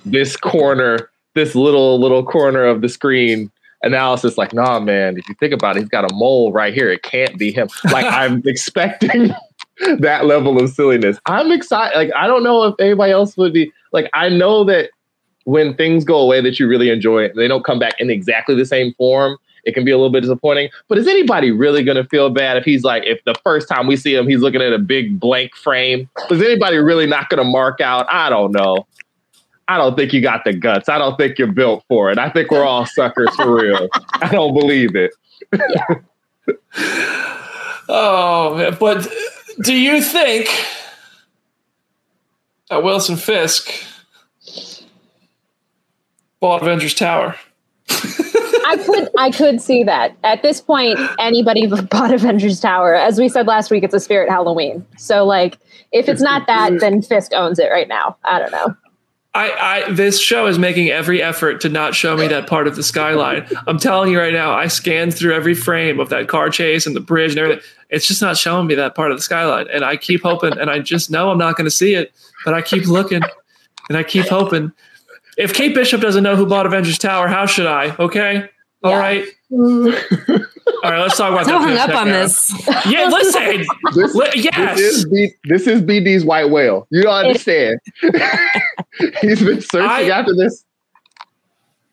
this 0.06 0.36
corner, 0.38 1.10
this 1.36 1.56
little 1.56 1.99
little 1.99 2.24
corner 2.26 2.66
of 2.66 2.82
the 2.82 2.89
screen 2.89 3.51
analysis. 3.82 4.38
Like, 4.38 4.54
nah, 4.54 4.80
man, 4.80 5.18
if 5.18 5.28
you 5.28 5.36
think 5.39 5.54
about 5.54 5.76
it, 5.76 5.82
he's 5.82 5.89
got 5.89 6.10
a 6.10 6.14
mole 6.14 6.51
right 6.51 6.74
here. 6.74 6.89
It 6.89 7.04
can't 7.04 7.38
be 7.38 7.51
him. 7.51 7.68
Like, 7.86 8.06
I'm 8.12 8.41
expecting 8.45 9.34
that 9.99 10.26
level 10.26 10.62
of 10.62 10.70
silliness. 10.72 11.20
I'm 11.26 11.51
excited. 11.51 11.95
Like, 11.97 12.12
I 12.16 12.28
don't 12.28 12.43
know 12.43 12.64
if 12.64 12.76
anybody 12.80 13.12
else 13.12 13.38
would 13.38 13.54
be 13.54 13.72
like. 13.91 14.10
I 14.14 14.30
know 14.30 14.64
that 14.66 14.89
when 15.45 15.76
things 15.76 16.06
go 16.06 16.20
away 16.20 16.41
that 16.41 16.60
you 16.60 16.68
really 16.68 16.89
enjoy, 16.89 17.24
it, 17.24 17.36
they 17.36 17.47
don't 17.47 17.66
come 17.66 17.80
back 17.80 17.99
in 17.99 18.10
exactly 18.10 18.56
the 18.56 18.66
same 18.66 18.93
form 18.93 19.38
it 19.64 19.74
can 19.74 19.86
be 19.86 19.91
a 19.91 19.97
little 19.97 20.11
bit 20.11 20.22
disappointing. 20.22 20.70
But 20.88 20.97
is 20.97 21.07
anybody 21.07 21.51
really 21.51 21.84
going 21.84 21.97
to 21.97 22.03
feel 22.05 22.30
bad 22.30 22.57
if 22.57 22.64
he's 22.64 22.84
like, 22.84 23.03
if 23.05 23.24
the 23.26 23.36
first 23.43 23.68
time 23.68 23.88
we 23.88 23.95
see 23.95 24.16
him, 24.16 24.28
he's 24.28 24.41
looking 24.41 24.61
at 24.61 24.74
a 24.74 24.80
big 24.80 25.20
blank 25.20 25.55
frame? 25.55 26.09
Is 26.30 26.41
anybody 26.41 26.78
really 26.78 27.05
not 27.07 27.30
going 27.30 27.43
to 27.43 27.49
mark 27.49 27.82
out? 27.82 28.05
I 28.09 28.30
don't 28.30 28.51
know. 28.51 28.86
I 29.68 29.78
don't 29.78 29.95
think 29.95 30.11
you 30.11 30.22
got 30.22 30.43
the 30.43 30.53
guts. 30.53 30.89
I 30.89 30.97
don't 30.97 31.18
think 31.18 31.39
you're 31.39 31.51
built 31.51 31.86
for 31.88 32.11
it. 32.11 32.18
I 32.18 32.30
think 32.30 32.51
we're 32.51 32.66
all 32.66 32.86
suckers 32.86 33.34
for 33.36 33.55
real. 33.55 33.88
I 34.16 34.30
don't 34.30 34.53
believe 34.53 34.95
it. 34.95 35.14
Oh, 37.89 38.72
but 38.80 39.07
do 39.61 39.76
you 39.76 40.01
think 40.01 40.47
that 42.70 42.82
Wilson 42.84 43.18
Fisk 43.18 43.70
bought 46.39 46.61
Avengers 46.61 46.93
Tower? 46.93 47.36
I 48.74 48.84
could 48.84 49.09
I 49.17 49.32
could 49.32 49.61
see 49.61 49.84
that. 49.84 50.15
At 50.24 50.41
this 50.41 50.61
point, 50.61 50.99
anybody 51.19 51.67
bought 51.67 52.13
Avengers 52.13 52.59
Tower. 52.59 52.95
As 52.95 53.19
we 53.19 53.30
said 53.30 53.47
last 53.47 53.71
week, 53.71 53.84
it's 53.84 53.93
a 53.93 53.99
spirit 53.99 54.30
Halloween. 54.30 54.86
So 54.97 55.26
like 55.26 55.57
if 55.91 56.09
it's 56.09 56.21
not 56.21 56.47
that, 56.47 56.80
then 56.80 57.01
Fisk 57.01 57.34
owns 57.34 57.59
it 57.59 57.69
right 57.69 57.88
now. 57.88 58.17
I 58.24 58.39
don't 58.39 58.51
know. 58.51 58.76
I, 59.36 59.86
I 59.88 59.91
this 59.91 60.21
show 60.21 60.45
is 60.45 60.59
making 60.59 60.89
every 60.89 61.21
effort 61.21 61.61
to 61.61 61.69
not 61.69 61.95
show 61.95 62.15
me 62.15 62.28
that 62.28 62.47
part 62.47 62.67
of 62.67 62.76
the 62.76 62.84
skyline. 62.84 63.47
I'm 63.67 63.80
telling 63.80 64.11
you 64.11 64.19
right 64.19 64.34
now, 64.34 64.53
I 64.53 64.67
scanned 64.67 65.15
through 65.15 65.34
every 65.34 65.55
frame 65.55 65.99
of 65.99 66.09
that 66.09 66.28
car 66.28 66.49
chase 66.49 66.86
and 66.86 66.95
the 66.95 66.99
bridge 66.99 67.32
and 67.32 67.39
everything. 67.39 67.63
It's 67.89 68.07
just 68.07 68.21
not 68.21 68.38
showing 68.38 68.67
me 68.67 68.76
that 68.76 68.95
part 68.95 69.11
of 69.11 69.17
the 69.17 69.24
skyline. 69.24 69.67
And 69.74 69.84
I 69.84 69.97
keep 69.97 70.21
hoping 70.21 70.57
and 70.57 70.69
I 70.69 70.80
just 70.80 71.09
know 71.09 71.32
I'm 71.32 71.38
not 71.38 71.57
going 71.57 71.65
to 71.65 71.71
see 71.71 71.95
it, 71.95 72.13
but 72.45 72.53
I 72.53 72.61
keep 72.61 72.86
looking 72.86 73.21
and 73.89 73.97
I 73.97 74.03
keep 74.03 74.28
hoping. 74.28 74.71
If 75.36 75.53
Kate 75.53 75.74
Bishop 75.74 75.99
doesn't 75.99 76.24
know 76.24 76.36
who 76.36 76.45
bought 76.45 76.67
Avengers 76.67 76.99
Tower, 76.99 77.28
how 77.28 77.47
should 77.47 77.65
I? 77.65 77.95
Okay. 77.97 78.49
All 78.84 78.92
yeah. 78.92 79.00
right. 79.00 79.28
All 80.84 80.92
right, 80.92 81.00
let's 81.00 81.18
talk 81.18 81.32
about 81.32 81.46
so 81.46 81.58
hung 81.60 81.78
up 81.78 81.90
on 81.92 82.10
this. 82.10 82.52
Yeah, 82.86 83.08
listen. 83.12 83.66
this, 83.94 84.14
li- 84.14 84.30
yes. 84.36 84.78
This 84.78 84.96
is, 84.96 85.06
B, 85.06 85.32
this 85.46 85.68
is 85.68 85.82
BD's 85.82 86.26
white 86.26 86.50
whale. 86.50 86.88
You 86.90 87.04
don't 87.04 87.26
understand. 87.26 87.80
He's 89.22 89.42
been 89.42 89.62
searching 89.62 89.90
I, 89.90 90.10
after 90.10 90.36
this. 90.36 90.66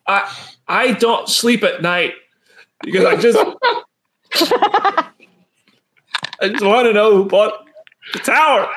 I 0.07 0.29
I 0.67 0.91
don't 0.93 1.29
sleep 1.29 1.63
at 1.63 1.81
night 1.81 2.13
because 2.81 3.05
I 3.05 3.15
just 3.15 3.39
I 6.41 6.49
just 6.49 6.65
want 6.65 6.87
to 6.87 6.93
know 6.93 7.15
who 7.15 7.25
bought 7.25 7.67
the 8.13 8.19
tower. 8.19 8.69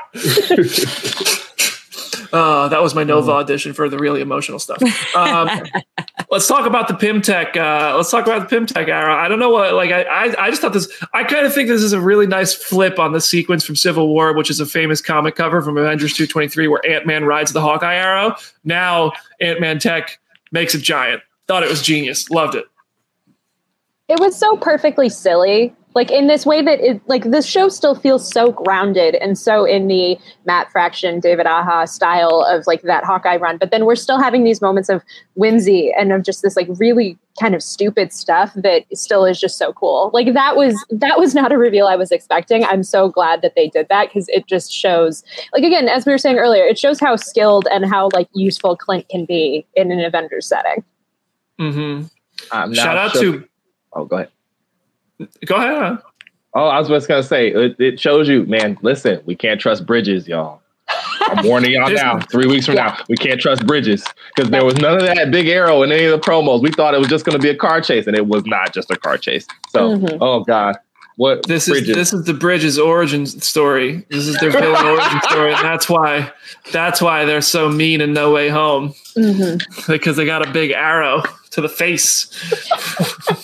Uh, 2.35 2.67
that 2.67 2.83
was 2.83 2.97
my 2.97 3.05
Nova 3.05 3.31
mm. 3.31 3.35
audition 3.35 3.73
for 3.73 3.89
the 3.89 3.97
really 3.97 4.21
emotional 4.21 4.59
stuff. 4.59 4.83
Um, 5.15 5.49
let's 6.33 6.49
talk 6.49 6.67
about 6.67 6.89
the 6.89 6.95
Pym-Tech. 6.95 7.57
Uh, 7.57 7.95
let's 7.97 8.11
talk 8.11 8.27
about 8.27 8.41
the 8.41 8.47
Pym-Tech 8.47 8.89
era. 8.89 9.15
I 9.15 9.29
don't 9.29 9.39
know 9.39 9.51
what, 9.51 9.73
like, 9.75 9.93
I, 9.93 10.03
I, 10.03 10.47
I 10.47 10.51
just 10.51 10.61
thought 10.61 10.73
this, 10.73 10.91
I 11.13 11.23
kind 11.23 11.47
of 11.47 11.55
think 11.55 11.69
this 11.69 11.81
is 11.81 11.93
a 11.93 12.01
really 12.01 12.27
nice 12.27 12.53
flip 12.53 12.99
on 12.99 13.13
the 13.13 13.21
sequence 13.21 13.65
from 13.65 13.77
Civil 13.77 14.09
War, 14.09 14.35
which 14.35 14.51
is 14.51 14.59
a 14.59 14.67
famous 14.67 15.01
comic 15.01 15.37
cover 15.37 15.63
from 15.63 15.77
Avengers 15.77 16.13
223 16.15 16.67
where 16.67 16.85
Ant 16.85 17.07
Man 17.07 17.25
rides 17.25 17.53
the 17.53 17.61
Hawkeye 17.61 17.95
arrow. 17.95 18.35
Now 18.65 19.13
Ant 19.41 19.61
Man 19.61 19.79
Tech 19.79 20.19
makes 20.51 20.75
a 20.75 20.79
giant. 20.79 21.23
Thought 21.47 21.63
it 21.63 21.71
was 21.71 21.83
genius. 21.83 22.31
Loved 22.31 22.57
it. 22.57 22.65
It 24.09 24.19
was 24.19 24.37
so 24.37 24.57
perfectly 24.57 25.09
silly 25.09 25.73
like 25.95 26.11
in 26.11 26.27
this 26.27 26.45
way 26.45 26.61
that 26.63 26.81
it 26.81 27.01
like 27.09 27.25
this 27.25 27.47
show 27.47 27.69
still 27.69 27.95
feels 27.95 28.29
so 28.29 28.51
grounded 28.51 29.15
and 29.17 29.39
so 29.39 29.65
in 29.65 29.87
the 29.87 30.19
Matt 30.45 30.71
Fraction, 30.73 31.21
David 31.21 31.47
Aja 31.47 31.87
style 31.87 32.45
of 32.49 32.67
like 32.67 32.83
that 32.83 33.05
Hawkeye 33.05 33.37
run. 33.37 33.59
But 33.59 33.71
then 33.71 33.85
we're 33.85 33.97
still 33.97 34.21
having 34.21 34.45
these 34.45 34.61
moments 34.61 34.89
of 34.89 35.03
whimsy 35.35 35.93
and 35.97 36.13
of 36.13 36.25
just 36.25 36.43
this 36.43 36.57
like 36.57 36.67
really 36.71 37.17
kind 37.41 37.55
of 37.55 37.63
stupid 37.63 38.13
stuff 38.13 38.53
that 38.55 38.85
still 38.93 39.25
is 39.25 39.41
just 39.41 39.57
so 39.57 39.73
cool. 39.73 40.11
Like 40.13 40.35
that 40.35 40.57
was 40.57 40.75
that 40.91 41.19
was 41.19 41.35
not 41.35 41.53
a 41.53 41.59
reveal 41.59 41.87
I 41.87 41.97
was 41.97 42.11
expecting. 42.11 42.65
I'm 42.65 42.83
so 42.83 43.09
glad 43.09 43.43
that 43.43 43.55
they 43.55 43.69
did 43.69 43.89
that 43.89 44.09
because 44.09 44.29
it 44.29 44.47
just 44.47 44.73
shows 44.73 45.23
like 45.53 45.63
again, 45.63 45.89
as 45.89 46.07
we 46.07 46.13
were 46.13 46.19
saying 46.19 46.39
earlier, 46.39 46.65
it 46.65 46.79
shows 46.79 46.99
how 46.99 47.17
skilled 47.17 47.69
and 47.71 47.87
how 47.87 48.11
like 48.13 48.29
useful 48.35 48.77
Clint 48.77 49.09
can 49.09 49.25
be 49.25 49.65
in 49.75 49.93
an 49.93 50.01
Avengers 50.01 50.47
setting. 50.47 50.85
Mm-hmm. 51.61 52.07
I'm 52.51 52.75
Shout 52.75 52.97
out 52.97 53.13
shook- 53.13 53.43
to 53.45 53.49
Oh, 53.97 54.05
go 54.05 54.17
ahead. 54.17 54.29
Go 55.47 55.55
ahead. 55.57 55.99
Oh, 56.57 56.67
I 56.69 56.79
was 56.79 56.89
just 56.89 57.09
gonna 57.09 57.23
say 57.23 57.49
it, 57.49 57.77
it 57.81 58.01
shows 58.01 58.29
you, 58.29 58.45
man. 58.47 58.79
Listen, 58.83 59.21
we 59.27 59.35
can't 59.35 59.61
trust 59.61 59.85
bridges, 59.87 60.29
y'all. 60.29 60.61
I'm 61.21 61.45
warning 61.47 61.73
y'all 61.73 61.87
There's- 61.89 62.01
now. 62.03 62.21
Three 62.21 62.47
weeks 62.47 62.67
from 62.67 62.77
now, 62.77 62.97
we 63.09 63.17
can't 63.17 63.41
trust 63.41 63.67
bridges 63.67 64.05
because 64.37 64.51
there 64.51 64.65
was 64.65 64.77
none 64.77 64.95
of 64.97 65.03
that 65.03 65.31
big 65.31 65.49
arrow 65.49 65.83
in 65.83 65.91
any 65.91 66.05
of 66.05 66.13
the 66.13 66.25
promos. 66.25 66.63
We 66.63 66.71
thought 66.71 66.95
it 66.95 66.99
was 66.99 67.09
just 67.09 67.25
gonna 67.25 67.39
be 67.39 67.49
a 67.49 67.57
car 67.57 67.81
chase, 67.81 68.07
and 68.07 68.17
it 68.17 68.27
was 68.27 68.45
not 68.47 68.73
just 68.75 68.91
a 68.91 68.97
car 68.97 69.17
chase. 69.19 69.47
So, 69.71 69.97
Mhm. 69.97 70.19
oh 70.21 70.45
god, 70.45 70.77
what 71.17 71.45
This 71.47 71.67
is 71.69 71.87
this 71.87 72.13
is 72.13 72.25
the 72.25 72.35
Bridges 72.35 72.79
origin 72.79 73.27
story. 73.27 74.05
This 74.11 74.27
is 74.29 74.37
their 74.39 74.51
villain 74.51 74.85
origin 74.87 75.21
story, 75.23 75.55
and 75.55 75.65
that's 75.65 75.89
why 75.89 76.31
that's 76.73 77.01
why 77.03 77.25
they're 77.25 77.41
so 77.41 77.69
mean 77.69 78.01
in 78.01 78.13
No 78.13 78.31
Way 78.33 78.49
Home 78.49 78.95
Mm-hmm. 79.17 79.91
because 79.93 80.17
they 80.17 80.25
got 80.27 80.47
a 80.47 80.51
big 80.53 80.71
arrow 80.73 81.23
to 81.53 81.61
the 81.61 81.69
face. 81.69 82.27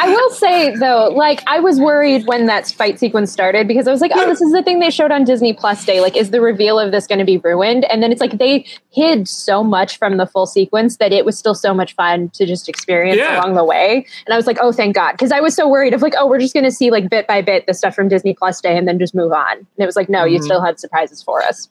I 0.00 0.08
will 0.08 0.30
say 0.30 0.74
though, 0.76 1.08
like 1.14 1.42
I 1.46 1.60
was 1.60 1.80
worried 1.80 2.26
when 2.26 2.46
that 2.46 2.68
fight 2.70 2.98
sequence 2.98 3.32
started 3.32 3.66
because 3.68 3.86
I 3.88 3.90
was 3.92 4.00
like, 4.00 4.12
oh, 4.14 4.26
this 4.26 4.40
is 4.40 4.52
the 4.52 4.62
thing 4.62 4.78
they 4.80 4.90
showed 4.90 5.10
on 5.10 5.24
Disney 5.24 5.52
Plus 5.52 5.84
Day. 5.84 6.00
Like, 6.00 6.16
is 6.16 6.30
the 6.30 6.40
reveal 6.40 6.78
of 6.78 6.92
this 6.92 7.06
going 7.06 7.18
to 7.18 7.24
be 7.24 7.38
ruined? 7.38 7.84
And 7.90 8.02
then 8.02 8.12
it's 8.12 8.20
like 8.20 8.38
they 8.38 8.64
hid 8.90 9.28
so 9.28 9.62
much 9.64 9.98
from 9.98 10.16
the 10.16 10.26
full 10.26 10.46
sequence 10.46 10.96
that 10.98 11.12
it 11.12 11.24
was 11.24 11.38
still 11.38 11.54
so 11.54 11.72
much 11.74 11.94
fun 11.94 12.30
to 12.30 12.46
just 12.46 12.68
experience 12.68 13.18
Yeah. 13.18 13.40
along 13.40 13.54
the 13.54 13.64
way. 13.64 14.06
And 14.26 14.32
I 14.34 14.36
was 14.36 14.46
like, 14.46 14.58
oh, 14.60 14.72
thank 14.72 14.94
God, 14.94 15.12
because 15.12 15.32
I 15.32 15.40
was 15.40 15.54
so 15.54 15.68
worried 15.68 15.94
of 15.94 16.02
like, 16.02 16.14
oh, 16.18 16.26
we're 16.26 16.38
just 16.40 16.54
going 16.54 16.64
to 16.64 16.72
see 16.72 16.90
like 16.90 17.08
bit 17.10 17.26
by 17.26 17.42
bit 17.42 17.66
the 17.66 17.74
stuff 17.74 17.94
from 17.94 18.08
Disney 18.08 18.34
Plus 18.34 18.60
Day 18.60 18.76
and 18.76 18.86
then 18.88 18.98
just 18.98 19.14
move 19.14 19.32
on. 19.32 19.56
And 19.58 19.66
it 19.78 19.86
was 19.86 19.96
like, 19.96 20.08
no, 20.08 20.24
you 20.24 20.38
Mhm. 20.40 20.44
still 20.44 20.60
had 20.64 20.78
surprises 20.80 21.22
for 21.22 21.42
us. 21.42 21.68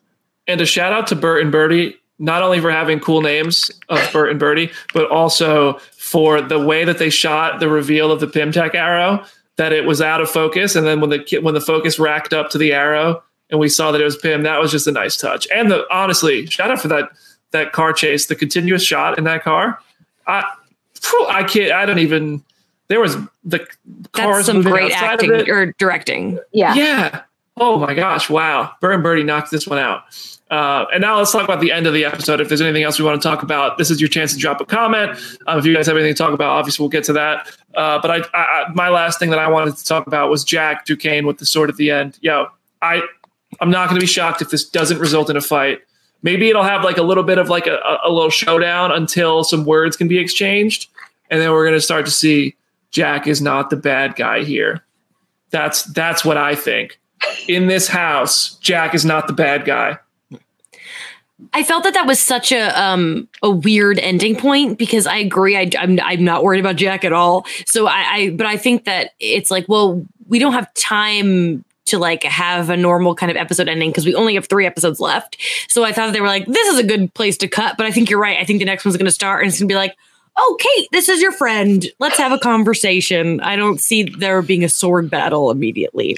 And 0.48 0.62
a 0.62 0.66
shout 0.66 0.94
out 0.94 1.08
to 1.08 1.16
Bert 1.16 1.42
and 1.42 1.52
Birdie, 1.52 1.98
not 2.20 2.44
only 2.44 2.60
for 2.60 2.72
having 2.72 3.00
cool 3.00 3.22
names 3.22 3.72
of 3.90 4.12
Bert 4.12 4.30
and 4.30 4.40
Birdie, 4.40 4.72
but 4.94 5.10
also 5.12 5.80
for 5.98 6.42
the 6.42 6.60
way 6.60 6.84
that 6.86 6.98
they 6.98 7.10
shot 7.10 7.60
the 7.60 7.70
reveal 7.70 8.12
of 8.12 8.20
the 8.20 8.28
Pym-Tech 8.28 8.76
arrow. 8.76 9.24
That 9.58 9.74
it 9.74 9.86
was 9.86 10.02
out 10.04 10.22
of 10.22 10.30
focus, 10.30 10.76
and 10.76 10.86
then 10.86 11.02
when 11.02 11.10
the 11.10 11.40
when 11.42 11.56
the 11.56 11.62
focus 11.62 11.98
racked 11.98 12.32
up 12.32 12.52
to 12.52 12.60
the 12.60 12.74
arrow, 12.74 13.24
and 13.50 13.60
we 13.60 13.70
saw 13.70 13.92
that 13.92 14.00
it 14.00 14.04
was 14.04 14.16
Pym, 14.16 14.44
that 14.44 14.60
was 14.60 14.70
just 14.70 14.86
a 14.86 14.92
nice 14.92 15.18
touch. 15.18 15.48
And 15.52 15.72
the 15.72 15.84
honestly, 15.90 16.46
shout 16.46 16.70
out 16.70 16.80
for 16.80 16.90
that 16.90 17.10
that 17.52 17.72
car 17.72 17.92
chase, 17.92 18.28
the 18.28 18.36
continuous 18.36 18.84
shot 18.84 19.18
in 19.18 19.24
that 19.24 19.44
car. 19.44 19.80
I 20.28 20.44
phew, 20.94 21.26
I 21.28 21.44
can't. 21.44 21.72
I 21.72 21.88
don't 21.88 21.98
even. 21.98 22.44
There 22.88 23.00
was 23.00 23.18
the 23.44 23.60
cars 24.12 24.46
That's 24.46 24.48
some 24.48 24.62
great 24.62 24.92
acting 24.92 25.50
or 25.50 25.74
directing. 25.74 26.40
Yeah. 26.52 26.76
Yeah. 26.76 27.22
Oh 27.60 27.80
my 27.80 27.94
gosh! 27.94 28.30
Wow, 28.30 28.74
Bert 28.82 28.94
and 28.94 29.04
Birdie 29.04 29.24
knocked 29.24 29.52
this 29.52 29.68
one 29.68 29.80
out. 29.80 30.04
Uh, 30.50 30.86
and 30.94 31.02
now 31.02 31.18
let's 31.18 31.32
talk 31.32 31.44
about 31.44 31.60
the 31.60 31.72
end 31.72 31.88
of 31.88 31.94
the 31.94 32.06
episode. 32.06 32.40
If 32.40 32.48
there's 32.48 32.62
anything 32.62 32.84
else 32.84 33.00
we 33.00 33.06
want 33.06 33.22
to 33.22 33.28
talk 33.28 33.44
about, 33.44 33.78
this 33.78 33.92
is 33.92 34.00
your 34.00 34.08
chance 34.08 34.34
to 34.34 34.40
drop 34.40 34.62
a 34.62 34.66
comment. 34.66 35.20
Um, 35.46 35.60
if 35.60 35.66
you 35.66 35.76
guys 35.76 35.88
have 35.88 35.98
anything 35.98 36.14
to 36.14 36.18
talk 36.18 36.34
about, 36.34 36.52
obviously 36.52 36.84
we'll 36.84 36.90
get 36.90 37.04
to 37.06 37.14
that. 37.14 37.52
Uh, 37.76 38.00
but 38.02 38.12
I, 38.12 38.24
I, 38.34 38.66
my 38.74 38.88
last 38.88 39.20
thing 39.20 39.30
that 39.32 39.40
I 39.40 39.50
wanted 39.50 39.76
to 39.76 39.84
talk 39.84 40.08
about 40.08 40.30
was 40.30 40.46
Jack 40.46 40.86
Duquesne 40.86 41.26
with 41.26 41.40
the 41.40 41.46
sword 41.46 41.70
at 41.70 41.76
the 41.76 41.92
end. 41.92 42.18
Yo, 42.22 42.48
I, 42.82 43.02
I'm 43.60 43.70
not 43.70 43.90
going 43.90 44.00
to 44.00 44.04
be 44.04 44.08
shocked 44.08 44.42
if 44.42 44.50
this 44.50 44.68
doesn't 44.70 45.00
result 45.00 45.30
in 45.30 45.36
a 45.36 45.42
fight. 45.42 45.80
Maybe 46.24 46.50
it'll 46.50 46.64
have 46.64 46.84
like 46.84 46.98
a 46.98 47.04
little 47.04 47.24
bit 47.24 47.40
of 47.40 47.50
like 47.50 47.68
a, 47.68 47.80
a 48.04 48.10
little 48.10 48.30
showdown 48.30 48.92
until 48.92 49.44
some 49.44 49.66
words 49.66 49.98
can 49.98 50.08
be 50.08 50.18
exchanged, 50.18 50.88
and 51.30 51.42
then 51.42 51.52
we're 51.52 51.66
going 51.66 51.78
to 51.78 51.82
start 51.82 52.06
to 52.06 52.12
see 52.12 52.56
Jack 52.92 53.28
is 53.28 53.42
not 53.42 53.70
the 53.70 53.76
bad 53.76 54.16
guy 54.16 54.44
here. 54.44 54.84
That's 55.50 55.84
that's 55.84 56.24
what 56.26 56.38
I 56.38 56.56
think. 56.56 57.00
In 57.48 57.68
this 57.68 57.88
house, 57.88 58.56
Jack 58.56 58.94
is 58.94 59.06
not 59.06 59.28
the 59.28 59.34
bad 59.34 59.66
guy. 59.66 60.00
I 61.54 61.64
felt 61.64 61.84
that 61.84 61.94
that 61.94 62.08
was 62.08 62.20
such 62.20 62.52
a 62.52 62.80
um 62.82 63.28
a 63.44 63.50
weird 63.50 64.00
ending 64.00 64.36
point 64.36 64.78
because 64.78 65.06
I 65.06 65.18
agree 65.18 65.56
I 65.56 65.70
I'm 65.78 66.00
I'm 66.00 66.24
not 66.24 66.44
worried 66.44 66.60
about 66.60 66.78
Jack 66.78 67.06
at 67.06 67.14
all. 67.14 67.46
So 67.66 67.88
I, 67.88 68.14
I 68.14 68.30
but 68.32 68.48
I 68.48 68.58
think 68.58 68.86
that 68.86 69.12
it's 69.20 69.52
like 69.52 69.66
well 69.68 70.06
we 70.28 70.40
don't 70.40 70.54
have 70.54 70.74
time 70.74 71.64
to 71.86 72.00
like 72.00 72.24
have 72.24 72.70
a 72.70 72.76
normal 72.76 73.16
kind 73.16 73.32
of 73.32 73.38
episode 73.38 73.70
ending 73.70 73.92
because 73.92 74.06
we 74.06 74.16
only 74.16 74.36
have 74.36 74.48
three 74.48 74.66
episodes 74.66 75.00
left. 75.00 75.38
So 75.70 75.84
I 75.84 75.92
thought 75.92 76.12
they 76.12 76.22
were 76.22 76.28
like 76.28 76.46
this 76.48 76.68
is 76.70 76.80
a 76.80 76.84
good 76.84 77.14
place 77.14 77.38
to 77.38 77.48
cut. 77.48 77.78
But 77.78 77.86
I 77.86 77.92
think 77.92 78.10
you're 78.10 78.20
right. 78.20 78.40
I 78.40 78.44
think 78.44 78.60
the 78.60 78.66
next 78.66 78.84
one's 78.84 78.98
going 78.98 79.06
to 79.06 79.12
start 79.12 79.42
and 79.42 79.50
it's 79.50 79.60
going 79.60 79.70
to 79.70 79.72
be 79.72 79.78
like 79.78 79.96
oh 80.38 80.58
Kate 80.60 80.88
this 80.92 81.08
is 81.08 81.22
your 81.22 81.32
friend. 81.32 81.86
Let's 82.00 82.18
have 82.18 82.32
a 82.32 82.40
conversation. 82.40 83.42
I 83.42 83.56
don't 83.56 83.80
see 83.80 84.04
there 84.04 84.42
being 84.42 84.64
a 84.64 84.70
sword 84.70 85.12
battle 85.12 85.52
immediately. 85.52 86.18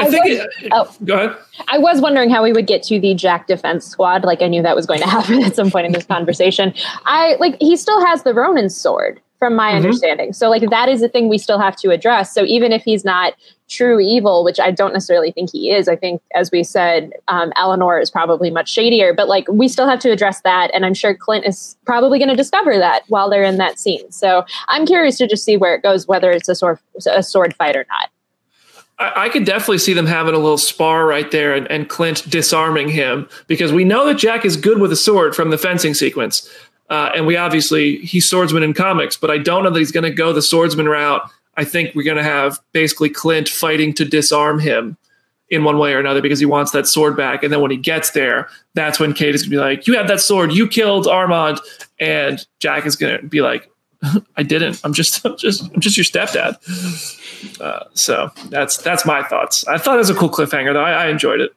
I, 0.00 0.06
I 0.06 0.10
think. 0.10 0.24
was- 0.24 0.32
it, 0.62 0.68
oh. 0.72 0.96
Go 1.04 1.14
ahead. 1.14 1.36
I 1.68 1.78
was 1.78 2.00
wondering 2.00 2.30
how 2.30 2.42
we 2.42 2.52
would 2.52 2.66
get 2.66 2.82
to 2.84 2.98
the 3.00 3.14
Jack 3.14 3.46
defense 3.46 3.86
squad. 3.86 4.24
Like 4.24 4.42
I 4.42 4.48
knew 4.48 4.62
that 4.62 4.74
was 4.76 4.86
going 4.86 5.00
to 5.00 5.06
happen 5.16 5.42
at 5.42 5.54
some 5.56 5.70
point 5.70 5.86
in 5.86 5.92
this 5.92 6.04
conversation. 6.06 6.72
I 7.04 7.36
like 7.40 7.56
he 7.60 7.76
still 7.76 8.04
has 8.06 8.22
the 8.22 8.34
Ronin 8.34 8.68
sword, 8.70 9.20
from 9.38 9.54
my 9.56 9.72
Mhm. 9.72 9.76
understanding. 9.76 10.32
So 10.34 10.50
like 10.50 10.68
that 10.70 10.88
is 10.90 11.02
a 11.02 11.08
thing 11.08 11.28
we 11.28 11.38
still 11.38 11.58
have 11.58 11.74
to 11.76 11.90
address. 11.90 12.34
So 12.34 12.44
even 12.44 12.72
if 12.72 12.82
he's 12.82 13.04
not 13.06 13.32
true 13.70 14.00
evil, 14.00 14.42
which 14.44 14.58
I 14.60 14.70
don't 14.70 14.92
necessarily 14.92 15.30
think 15.32 15.50
he 15.50 15.70
is, 15.70 15.88
I 15.88 15.96
think 15.96 16.20
as 16.34 16.50
we 16.50 16.62
said, 16.64 17.12
um, 17.28 17.52
Eleanor 17.56 17.98
is 18.00 18.10
probably 18.10 18.50
much 18.50 18.68
shadier. 18.70 19.14
But 19.14 19.28
like 19.28 19.46
we 19.48 19.66
still 19.68 19.88
have 19.88 19.98
to 20.00 20.10
address 20.10 20.40
that, 20.42 20.70
and 20.74 20.84
I'm 20.84 20.92
sure 20.94 21.14
Clint 21.14 21.46
is 21.46 21.76
probably 21.86 22.18
going 22.18 22.28
to 22.30 22.36
discover 22.36 22.76
that 22.78 23.04
while 23.08 23.30
they're 23.30 23.42
in 23.44 23.56
that 23.58 23.78
scene. 23.78 24.10
So 24.10 24.44
I'm 24.68 24.84
curious 24.86 25.16
to 25.18 25.26
just 25.26 25.44
see 25.44 25.56
where 25.56 25.74
it 25.74 25.82
goes, 25.82 26.06
whether 26.08 26.30
it's 26.30 26.48
a 26.48 26.54
sword 26.54 26.78
a 27.06 27.22
sword 27.22 27.54
fight 27.56 27.76
or 27.76 27.86
not. 27.88 28.10
I, 29.00 29.24
I 29.24 29.28
could 29.28 29.44
definitely 29.44 29.78
see 29.78 29.94
them 29.94 30.06
having 30.06 30.34
a 30.34 30.38
little 30.38 30.58
spar 30.58 31.06
right 31.06 31.30
there 31.30 31.54
and, 31.54 31.68
and 31.70 31.88
Clint 31.88 32.28
disarming 32.30 32.88
him 32.88 33.28
because 33.48 33.72
we 33.72 33.84
know 33.84 34.06
that 34.06 34.18
Jack 34.18 34.44
is 34.44 34.56
good 34.56 34.78
with 34.78 34.92
a 34.92 34.96
sword 34.96 35.34
from 35.34 35.50
the 35.50 35.58
fencing 35.58 35.94
sequence. 35.94 36.48
Uh, 36.90 37.10
and 37.14 37.26
we 37.26 37.36
obviously, 37.36 37.98
he's 37.98 38.28
swordsman 38.28 38.62
in 38.62 38.74
comics, 38.74 39.16
but 39.16 39.30
I 39.30 39.38
don't 39.38 39.64
know 39.64 39.70
that 39.70 39.78
he's 39.78 39.92
going 39.92 40.04
to 40.04 40.10
go 40.10 40.32
the 40.32 40.42
swordsman 40.42 40.88
route. 40.88 41.22
I 41.56 41.64
think 41.64 41.94
we're 41.94 42.04
going 42.04 42.16
to 42.16 42.22
have 42.22 42.58
basically 42.72 43.10
Clint 43.10 43.48
fighting 43.48 43.94
to 43.94 44.04
disarm 44.04 44.58
him 44.58 44.96
in 45.50 45.64
one 45.64 45.78
way 45.78 45.92
or 45.92 45.98
another 45.98 46.22
because 46.22 46.38
he 46.38 46.46
wants 46.46 46.70
that 46.72 46.86
sword 46.86 47.16
back. 47.16 47.42
And 47.42 47.52
then 47.52 47.60
when 47.60 47.70
he 47.70 47.76
gets 47.76 48.10
there, 48.10 48.48
that's 48.74 49.00
when 49.00 49.12
Kate 49.12 49.34
is 49.34 49.42
going 49.42 49.50
to 49.50 49.56
be 49.56 49.60
like, 49.60 49.86
You 49.86 49.96
have 49.96 50.08
that 50.08 50.20
sword, 50.20 50.52
you 50.52 50.68
killed 50.68 51.06
Armand. 51.06 51.58
And 51.98 52.44
Jack 52.60 52.86
is 52.86 52.96
going 52.96 53.20
to 53.20 53.26
be 53.26 53.40
like, 53.40 53.70
I 54.36 54.42
didn't. 54.42 54.80
I'm 54.84 54.92
just, 54.92 55.24
I'm 55.26 55.36
just, 55.36 55.72
I'm 55.74 55.80
just 55.80 55.96
your 55.96 56.04
stepdad. 56.04 56.56
Uh, 57.60 57.84
so 57.94 58.30
that's 58.48 58.76
that's 58.78 59.04
my 59.06 59.22
thoughts. 59.24 59.66
I 59.66 59.78
thought 59.78 59.94
it 59.96 59.98
was 59.98 60.10
a 60.10 60.14
cool 60.14 60.30
cliffhanger, 60.30 60.72
though. 60.72 60.82
I, 60.82 61.04
I 61.04 61.08
enjoyed 61.08 61.40
it. 61.40 61.52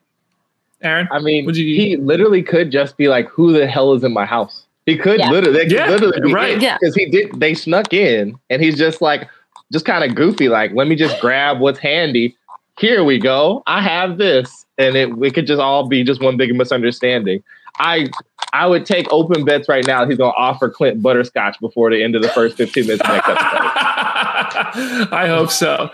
Aaron, 0.82 1.08
I 1.10 1.18
mean, 1.20 1.46
Would 1.46 1.56
you- 1.56 1.74
he 1.74 1.96
literally 1.96 2.42
could 2.42 2.70
just 2.70 2.96
be 2.96 3.08
like, 3.08 3.28
"Who 3.28 3.52
the 3.52 3.66
hell 3.66 3.92
is 3.94 4.04
in 4.04 4.12
my 4.12 4.26
house?" 4.26 4.64
He 4.86 4.98
could 4.98 5.18
Yeah. 5.18 5.30
literally, 5.30 5.56
they 5.58 5.64
could 5.64 5.72
Yeah, 5.72 5.88
literally 5.88 6.20
be 6.20 6.34
right. 6.34 6.60
Yeah. 6.60 6.76
because 6.78 6.94
he 6.94 7.06
did. 7.08 7.40
They 7.40 7.54
snuck 7.54 7.94
in, 7.94 8.38
and 8.50 8.62
he's 8.62 8.76
just 8.76 9.00
like, 9.00 9.28
just 9.72 9.86
kind 9.86 10.04
of 10.04 10.14
goofy, 10.14 10.48
like, 10.50 10.72
"Let 10.74 10.88
me 10.88 10.94
just 10.96 11.18
grab 11.20 11.60
what's 11.60 11.78
handy." 11.78 12.36
Here 12.78 13.02
we 13.04 13.18
go. 13.18 13.62
I 13.66 13.80
have 13.80 14.18
this, 14.18 14.66
and 14.76 14.94
it 14.96 15.16
we 15.16 15.30
could 15.30 15.46
just 15.46 15.60
all 15.60 15.86
be 15.88 16.04
just 16.04 16.20
one 16.20 16.36
big 16.36 16.54
misunderstanding. 16.54 17.42
I 17.78 18.08
I 18.54 18.66
would 18.66 18.86
take 18.86 19.12
open 19.12 19.44
bets 19.44 19.68
right 19.68 19.84
now. 19.86 20.06
He's 20.08 20.16
gonna 20.16 20.32
offer 20.36 20.70
Clint 20.70 21.02
butterscotch 21.02 21.58
before 21.60 21.90
the 21.90 22.02
end 22.02 22.14
of 22.14 22.22
the 22.22 22.28
first 22.28 22.56
fifteen 22.56 22.86
minutes 22.86 23.02
of 23.02 23.08
the 23.08 23.14
next 23.14 23.28
episode. 23.28 25.08
I 25.12 25.26
hope 25.28 25.50
so. 25.50 25.90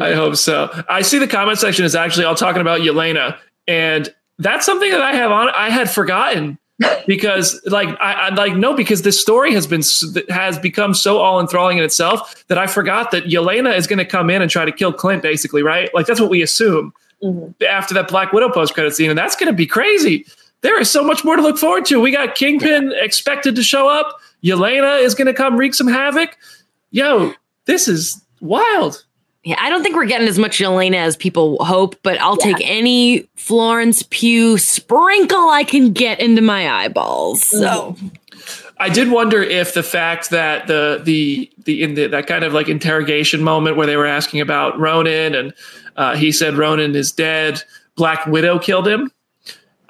I 0.00 0.12
hope 0.14 0.36
so. 0.36 0.70
I 0.88 1.02
see 1.02 1.18
the 1.18 1.26
comment 1.26 1.58
section 1.58 1.84
is 1.84 1.94
actually 1.94 2.24
all 2.24 2.34
talking 2.34 2.60
about 2.60 2.80
Yelena, 2.80 3.36
and 3.66 4.12
that's 4.38 4.64
something 4.64 4.90
that 4.90 5.02
I 5.02 5.12
have 5.14 5.30
on. 5.30 5.48
I 5.50 5.70
had 5.70 5.90
forgotten 5.90 6.58
because, 7.06 7.60
like, 7.66 7.88
I, 8.00 8.12
I 8.12 8.28
like 8.34 8.56
no 8.56 8.74
because 8.74 9.02
this 9.02 9.20
story 9.20 9.52
has 9.54 9.66
been 9.66 9.82
has 10.28 10.58
become 10.58 10.94
so 10.94 11.18
all 11.18 11.40
enthralling 11.40 11.78
in 11.78 11.84
itself 11.84 12.44
that 12.48 12.58
I 12.58 12.66
forgot 12.66 13.10
that 13.12 13.24
Yelena 13.24 13.76
is 13.76 13.86
going 13.86 13.98
to 14.00 14.04
come 14.04 14.30
in 14.30 14.42
and 14.42 14.50
try 14.50 14.64
to 14.64 14.72
kill 14.72 14.92
Clint. 14.92 15.22
Basically, 15.22 15.62
right? 15.62 15.92
Like 15.94 16.06
that's 16.06 16.20
what 16.20 16.30
we 16.30 16.42
assume 16.42 16.92
Mhm. 17.22 17.54
after 17.62 17.94
that 17.94 18.08
Black 18.08 18.32
Widow 18.32 18.50
post 18.50 18.74
credit 18.74 18.94
scene, 18.94 19.08
and 19.08 19.18
that's 19.18 19.36
going 19.36 19.46
to 19.46 19.52
be 19.56 19.66
crazy. 19.66 20.26
There 20.64 20.80
is 20.80 20.90
so 20.90 21.04
much 21.04 21.24
more 21.26 21.36
to 21.36 21.42
look 21.42 21.58
forward 21.58 21.84
to. 21.86 22.00
We 22.00 22.10
got 22.10 22.34
Kingpin 22.34 22.90
expected 22.96 23.54
to 23.56 23.62
show 23.62 23.86
up. 23.86 24.18
Yelena 24.42 25.02
is 25.02 25.14
going 25.14 25.26
to 25.26 25.34
come 25.34 25.58
wreak 25.58 25.74
some 25.74 25.86
havoc. 25.86 26.38
Yo, 26.90 27.34
this 27.66 27.86
is 27.86 28.18
wild. 28.40 29.04
Yeah, 29.42 29.56
I 29.60 29.68
don't 29.68 29.82
think 29.82 29.94
we're 29.94 30.06
getting 30.06 30.26
as 30.26 30.38
much 30.38 30.56
Yelena 30.60 30.94
as 30.94 31.18
people 31.18 31.62
hope, 31.62 31.96
but 32.02 32.18
I'll 32.18 32.38
Yeah. 32.40 32.54
take 32.56 32.66
any 32.66 33.28
Florence 33.36 34.04
Pugh 34.08 34.56
sprinkle 34.56 35.50
I 35.50 35.64
can 35.64 35.92
get 35.92 36.18
into 36.18 36.40
my 36.40 36.66
eyeballs. 36.70 37.42
So 37.44 37.94
I 38.78 38.88
did 38.88 39.10
wonder 39.10 39.42
if 39.42 39.74
the 39.74 39.82
fact 39.82 40.30
that 40.30 40.66
the 40.66 40.98
the 41.04 41.50
the 41.64 41.82
in 41.82 41.92
the, 41.94 42.06
that 42.06 42.26
kind 42.26 42.42
of 42.42 42.54
like 42.54 42.70
interrogation 42.70 43.42
moment 43.42 43.76
where 43.76 43.86
they 43.86 43.98
were 43.98 44.06
asking 44.06 44.40
about 44.40 44.78
Ronin 44.80 45.34
and 45.34 45.52
uh, 45.96 46.16
he 46.16 46.32
said 46.32 46.54
Ronin 46.54 46.96
is 46.96 47.12
dead, 47.12 47.62
Black 47.96 48.24
Widow 48.26 48.58
killed 48.58 48.88
him. 48.88 49.10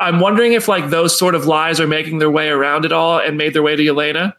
I'm 0.01 0.20
wondering 0.20 0.53
if 0.53 0.68
like 0.68 0.90
those 0.90 1.16
sort 1.16 1.34
of 1.34 1.47
lies 1.47 1.80
are 1.80 1.86
making 1.86 2.18
their 2.18 2.30
way 2.30 2.49
around 2.49 2.84
it 2.84 2.92
all 2.92 3.18
and 3.18 3.38
made 3.38 3.55
their 3.55 3.62
way 3.62 3.76
to 3.76 3.82
Yelena, 3.82 4.34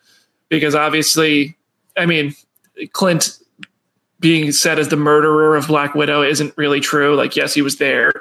because 0.49 0.75
obviously, 0.75 1.57
I 1.97 2.05
mean, 2.05 2.35
Clint 2.91 3.37
being 4.19 4.51
said 4.51 4.79
as 4.79 4.89
the 4.89 4.95
murderer 4.95 5.55
of 5.55 5.67
Black 5.67 5.93
Widow 5.95 6.23
isn't 6.23 6.57
really 6.57 6.79
true. 6.79 7.15
Like, 7.15 7.35
yes, 7.35 7.53
he 7.53 7.61
was 7.61 7.77
there 7.77 8.11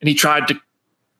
and 0.00 0.08
he 0.08 0.14
tried 0.14 0.46
to 0.48 0.60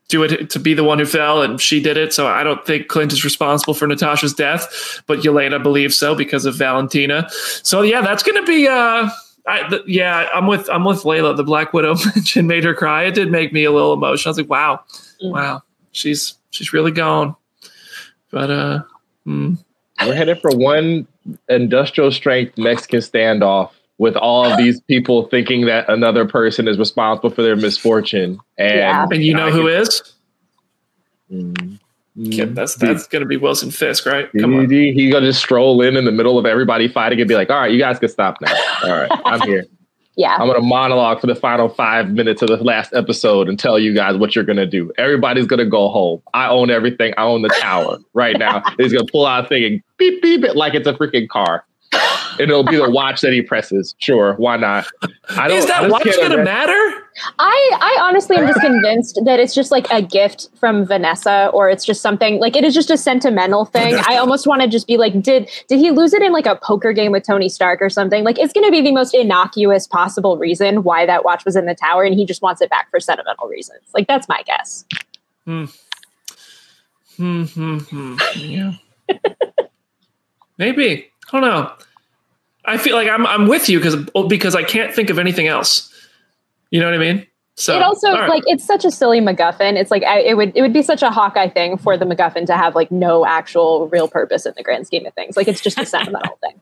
do 0.08 0.22
it 0.22 0.48
to 0.50 0.58
be 0.58 0.74
the 0.74 0.84
one 0.84 0.98
who 0.98 1.04
fell 1.04 1.42
and 1.42 1.60
she 1.60 1.82
did 1.82 1.96
it. 1.96 2.12
So 2.12 2.26
I 2.26 2.42
don't 2.42 2.64
think 2.64 2.88
Clint 2.88 3.12
is 3.12 3.24
responsible 3.24 3.74
for 3.74 3.86
Natasha's 3.86 4.32
death, 4.32 5.02
but 5.06 5.20
Yelena 5.20 5.62
believes 5.62 5.98
so 5.98 6.14
because 6.14 6.46
of 6.46 6.56
Valentina. 6.56 7.28
So 7.62 7.82
yeah, 7.82 8.00
that's 8.00 8.22
to 8.22 8.42
be 8.44 8.66
uh 8.66 9.10
I, 9.46 9.66
th- 9.66 9.82
yeah, 9.86 10.28
I'm 10.34 10.46
with 10.46 10.68
I'm 10.68 10.84
with 10.84 11.02
Layla. 11.02 11.36
The 11.36 11.42
Black 11.42 11.72
Widow 11.72 11.96
mention 12.14 12.46
made 12.46 12.64
her 12.64 12.74
cry. 12.74 13.04
It 13.04 13.14
did 13.14 13.30
make 13.30 13.52
me 13.52 13.64
a 13.64 13.72
little 13.72 13.94
emotional. 13.94 14.30
I 14.30 14.32
was 14.32 14.38
like, 14.38 14.50
wow. 14.50 14.84
Wow, 15.22 15.62
she's 15.92 16.34
she's 16.50 16.72
really 16.72 16.92
gone. 16.92 17.34
But 18.30 18.50
uh, 18.50 18.82
mm. 19.26 19.58
we're 20.04 20.14
headed 20.14 20.40
for 20.40 20.50
one 20.50 21.06
industrial 21.48 22.12
strength 22.12 22.58
Mexican 22.58 23.00
standoff 23.00 23.70
with 23.98 24.16
all 24.16 24.44
of 24.44 24.56
these 24.56 24.80
people 24.82 25.26
thinking 25.28 25.66
that 25.66 25.88
another 25.88 26.26
person 26.26 26.68
is 26.68 26.78
responsible 26.78 27.30
for 27.30 27.42
their 27.42 27.56
misfortune. 27.56 28.38
And, 28.56 28.76
yeah. 28.76 29.06
and 29.10 29.24
you 29.24 29.34
know 29.34 29.50
who 29.50 29.66
is? 29.66 30.14
Mm, 31.30 31.78
mm, 32.16 32.54
that's 32.54 32.76
that's 32.76 33.06
going 33.06 33.20
to 33.20 33.26
be 33.26 33.36
Wilson 33.36 33.70
Fisk, 33.70 34.06
right? 34.06 34.30
Come 34.38 34.54
on. 34.54 34.70
He 34.70 35.10
gonna 35.10 35.26
just 35.26 35.40
stroll 35.40 35.82
in 35.82 35.96
in 35.96 36.04
the 36.04 36.12
middle 36.12 36.38
of 36.38 36.46
everybody 36.46 36.88
fighting 36.88 37.20
and 37.20 37.28
be 37.28 37.34
like, 37.34 37.50
"All 37.50 37.60
right, 37.60 37.70
you 37.70 37.78
guys 37.78 37.98
can 37.98 38.08
stop 38.08 38.40
now. 38.40 38.54
All 38.84 38.92
right, 38.92 39.10
I'm 39.26 39.42
here." 39.42 39.64
Yeah, 40.18 40.36
I'm 40.36 40.48
gonna 40.48 40.60
monologue 40.60 41.20
for 41.20 41.28
the 41.28 41.34
final 41.34 41.68
five 41.68 42.10
minutes 42.10 42.42
of 42.42 42.48
the 42.48 42.56
last 42.56 42.92
episode 42.92 43.48
and 43.48 43.58
tell 43.58 43.78
you 43.78 43.94
guys 43.94 44.16
what 44.16 44.34
you're 44.34 44.44
gonna 44.44 44.66
do. 44.66 44.92
Everybody's 44.98 45.46
gonna 45.46 45.64
go 45.64 45.88
home. 45.88 46.20
I 46.34 46.48
own 46.48 46.70
everything. 46.70 47.14
I 47.16 47.22
own 47.22 47.42
the 47.42 47.48
tower 47.48 47.98
right 48.14 48.36
now. 48.36 48.62
He's 48.78 48.92
gonna 48.92 49.06
pull 49.06 49.24
out 49.24 49.46
a 49.46 49.48
thing 49.48 49.64
and 49.64 49.82
beep 49.96 50.20
beep 50.20 50.44
it 50.44 50.56
like 50.56 50.74
it's 50.74 50.88
a 50.88 50.92
freaking 50.92 51.28
car 51.28 51.64
and 52.38 52.50
it'll 52.50 52.64
be 52.64 52.76
the 52.76 52.90
watch 52.90 53.20
that 53.20 53.32
he 53.32 53.42
presses. 53.42 53.94
Sure, 53.98 54.34
why 54.34 54.56
not? 54.56 54.86
I 55.30 55.48
don't. 55.48 55.58
Is 55.58 55.66
that 55.66 55.90
watch 55.90 56.04
going 56.04 56.30
to 56.30 56.44
matter? 56.44 57.04
I 57.38 57.70
I 57.80 57.98
honestly 58.02 58.36
am 58.36 58.46
just 58.46 58.60
convinced 58.62 59.20
that 59.24 59.40
it's 59.40 59.54
just 59.54 59.70
like 59.70 59.86
a 59.90 60.02
gift 60.02 60.48
from 60.58 60.84
Vanessa, 60.84 61.50
or 61.52 61.70
it's 61.70 61.84
just 61.84 62.00
something 62.00 62.40
like 62.40 62.56
it 62.56 62.64
is 62.64 62.74
just 62.74 62.90
a 62.90 62.96
sentimental 62.96 63.64
thing. 63.64 63.94
I 64.06 64.16
almost 64.16 64.46
want 64.46 64.62
to 64.62 64.68
just 64.68 64.86
be 64.86 64.96
like, 64.96 65.20
did 65.22 65.50
did 65.68 65.78
he 65.78 65.90
lose 65.90 66.12
it 66.12 66.22
in 66.22 66.32
like 66.32 66.46
a 66.46 66.56
poker 66.56 66.92
game 66.92 67.12
with 67.12 67.26
Tony 67.26 67.48
Stark 67.48 67.80
or 67.82 67.90
something? 67.90 68.24
Like 68.24 68.38
it's 68.38 68.52
going 68.52 68.66
to 68.66 68.70
be 68.70 68.80
the 68.80 68.92
most 68.92 69.14
innocuous 69.14 69.86
possible 69.86 70.38
reason 70.38 70.82
why 70.82 71.06
that 71.06 71.24
watch 71.24 71.44
was 71.44 71.56
in 71.56 71.66
the 71.66 71.74
tower, 71.74 72.04
and 72.04 72.14
he 72.14 72.24
just 72.24 72.42
wants 72.42 72.60
it 72.60 72.70
back 72.70 72.90
for 72.90 73.00
sentimental 73.00 73.48
reasons. 73.48 73.82
Like 73.94 74.06
that's 74.06 74.28
my 74.28 74.42
guess. 74.46 74.84
Hmm. 75.44 75.64
Hmm. 77.16 77.44
Hmm. 77.44 77.78
hmm. 77.78 78.16
Yeah. 78.36 78.72
Maybe. 80.58 81.10
I 81.32 81.40
don't 81.40 81.48
know. 81.48 81.72
I 82.64 82.76
feel 82.76 82.94
like 82.94 83.08
I'm 83.08 83.26
I'm 83.26 83.48
with 83.48 83.68
you 83.68 83.78
because 83.78 83.96
because 84.28 84.54
I 84.54 84.62
can't 84.62 84.94
think 84.94 85.10
of 85.10 85.18
anything 85.18 85.46
else. 85.46 85.92
You 86.70 86.80
know 86.80 86.86
what 86.86 86.94
I 86.94 86.98
mean? 86.98 87.26
So 87.56 87.74
it 87.74 87.82
also 87.82 88.12
right. 88.12 88.28
like 88.28 88.44
it's 88.46 88.64
such 88.64 88.84
a 88.84 88.90
silly 88.90 89.20
MacGuffin. 89.20 89.74
It's 89.74 89.90
like 89.90 90.04
I, 90.04 90.20
it 90.20 90.36
would 90.36 90.52
it 90.56 90.62
would 90.62 90.72
be 90.72 90.82
such 90.82 91.02
a 91.02 91.10
Hawkeye 91.10 91.48
thing 91.48 91.76
for 91.76 91.96
the 91.96 92.04
MacGuffin 92.04 92.46
to 92.46 92.56
have 92.56 92.76
like 92.76 92.92
no 92.92 93.26
actual 93.26 93.88
real 93.88 94.06
purpose 94.06 94.46
in 94.46 94.54
the 94.56 94.62
grand 94.62 94.86
scheme 94.86 95.04
of 95.06 95.14
things. 95.14 95.36
Like 95.36 95.48
it's 95.48 95.60
just 95.60 95.76
a 95.76 95.84
sentimental 95.96 96.38
thing. 96.40 96.60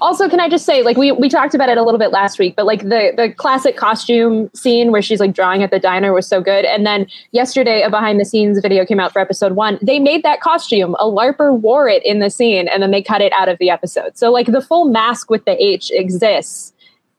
Also, 0.00 0.28
can 0.28 0.40
I 0.40 0.48
just 0.48 0.66
say, 0.66 0.82
like 0.82 0.96
we 0.96 1.12
we 1.12 1.28
talked 1.28 1.54
about 1.54 1.68
it 1.68 1.78
a 1.78 1.82
little 1.82 1.98
bit 1.98 2.10
last 2.10 2.38
week, 2.38 2.56
but 2.56 2.66
like 2.66 2.82
the 2.82 3.12
the 3.16 3.32
classic 3.36 3.76
costume 3.76 4.50
scene 4.54 4.92
where 4.92 5.02
she's 5.02 5.20
like 5.20 5.34
drawing 5.34 5.62
at 5.62 5.70
the 5.70 5.78
diner 5.78 6.12
was 6.12 6.26
so 6.26 6.40
good. 6.40 6.64
And 6.64 6.86
then 6.86 7.06
yesterday, 7.32 7.82
a 7.82 7.90
behind 7.90 8.20
the 8.20 8.24
scenes 8.24 8.60
video 8.60 8.84
came 8.84 9.00
out 9.00 9.12
for 9.12 9.20
episode 9.20 9.52
one. 9.52 9.78
They 9.80 9.98
made 9.98 10.22
that 10.22 10.40
costume. 10.40 10.94
A 10.98 11.04
larper 11.04 11.58
wore 11.58 11.88
it 11.88 12.04
in 12.04 12.18
the 12.18 12.30
scene, 12.30 12.68
and 12.68 12.82
then 12.82 12.90
they 12.90 13.02
cut 13.02 13.20
it 13.20 13.32
out 13.32 13.48
of 13.48 13.58
the 13.58 13.70
episode. 13.70 14.16
So 14.16 14.30
like 14.30 14.46
the 14.46 14.62
full 14.62 14.86
mask 14.86 15.30
with 15.30 15.44
the 15.44 15.62
H 15.62 15.90
exists, 15.92 16.72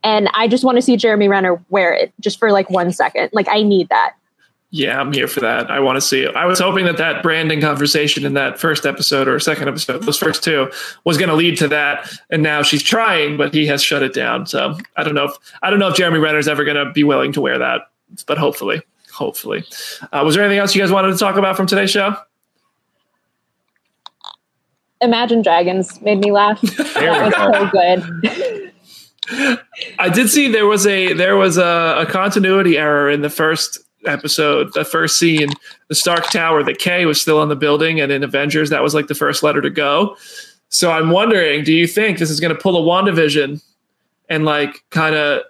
and 0.04 0.30
I 0.34 0.48
just 0.48 0.64
want 0.64 0.78
to 0.78 0.82
see 0.82 0.98
Jeremy 0.98 1.28
Renner 1.28 1.64
wear 1.70 1.94
it 1.94 2.14
just 2.20 2.40
for 2.40 2.52
like 2.52 2.70
one 2.70 2.92
second. 2.92 3.30
Like 3.34 3.48
I 3.50 3.64
need 3.64 3.90
that. 3.90 4.14
Yeah, 4.74 5.02
I'm 5.02 5.12
here 5.12 5.28
for 5.28 5.42
that. 5.42 5.70
I 5.70 5.82
want 5.82 5.98
to 5.98 6.02
see 6.02 6.22
it. 6.22 6.34
I 6.34 6.46
was 6.46 6.60
hoping 6.60 6.86
that 6.86 6.96
that 6.96 7.22
branding 7.22 7.60
conversation 7.60 8.26
in 8.26 8.36
that 8.36 8.58
first 8.58 8.86
episode 8.86 9.28
or 9.28 9.38
second 9.38 9.68
episode, 9.68 10.04
those 10.04 10.18
first 10.18 10.46
two, 10.46 10.72
was 11.04 11.18
going 11.18 11.28
to 11.28 11.36
lead 11.36 11.58
to 11.58 11.68
that. 11.68 12.10
And 12.30 12.42
now 12.42 12.62
she's 12.64 12.82
trying, 12.82 13.36
but 13.36 13.54
he 13.54 13.68
has 13.68 13.84
shut 13.84 14.02
it 14.02 14.14
down. 14.14 14.46
So 14.46 14.78
I 14.96 15.04
don't 15.04 15.14
know 15.14 15.26
if 15.26 15.34
I 15.62 15.70
don't 15.70 15.80
know 15.80 15.90
if 15.90 15.96
Jeremy 15.96 16.20
Renner's 16.20 16.48
ever 16.48 16.64
going 16.64 16.78
to 16.78 16.90
be 16.94 17.04
willing 17.04 17.34
to 17.34 17.42
wear 17.42 17.60
that, 17.60 17.82
but 18.26 18.38
hopefully, 18.38 18.82
hopefully. 19.12 19.66
Uh, 20.14 20.22
was 20.24 20.36
there 20.36 20.44
anything 20.46 20.60
else 20.60 20.74
you 20.74 20.82
guys 20.82 20.92
wanted 20.92 21.12
to 21.12 21.18
talk 21.18 21.36
about 21.36 21.58
from 21.58 21.68
today's 21.68 21.92
show? 21.92 22.16
Imagine 25.02 25.42
Dragons 25.42 26.00
made 26.02 26.20
me 26.20 26.32
laugh. 26.32 26.62
that 26.62 27.34
was 27.36 27.36
so 27.36 27.70
good. 27.72 28.68
I 30.00 30.10
did 30.14 30.30
see 30.30 30.48
there 30.48 30.66
was 30.66 30.86
a 30.86 31.14
there 31.14 31.36
was 31.36 31.58
a, 31.58 31.96
a 32.00 32.06
continuity 32.06 32.78
error 32.78 33.10
in 33.10 33.22
the 33.22 33.30
first 33.30 33.80
episode, 34.06 34.74
the 34.74 34.86
first 34.86 35.20
scene, 35.20 35.50
the 35.88 35.96
Stark 35.96 36.30
Tower, 36.32 36.64
that 36.64 36.80
K 36.80 37.06
was 37.06 37.22
still 37.22 37.40
on 37.40 37.50
the 37.50 37.56
building, 37.56 38.00
and 38.00 38.12
in 38.12 38.24
Avengers, 38.24 38.70
that 38.70 38.82
was 38.82 38.94
like 38.94 39.08
the 39.08 39.16
first 39.16 39.44
letter 39.44 39.62
to 39.62 39.70
go. 39.70 40.16
So 40.70 40.92
I'm 40.92 41.10
wondering, 41.10 41.64
do 41.64 41.74
you 41.74 41.88
think 41.88 42.18
this 42.18 42.30
is 42.30 42.40
going 42.40 42.56
to 42.56 42.62
pull 42.62 42.78
a 42.78 42.82
WandaVision 42.82 43.62
and 44.30 44.46
like 44.46 44.84
kind 44.90 45.16
of 45.16 45.44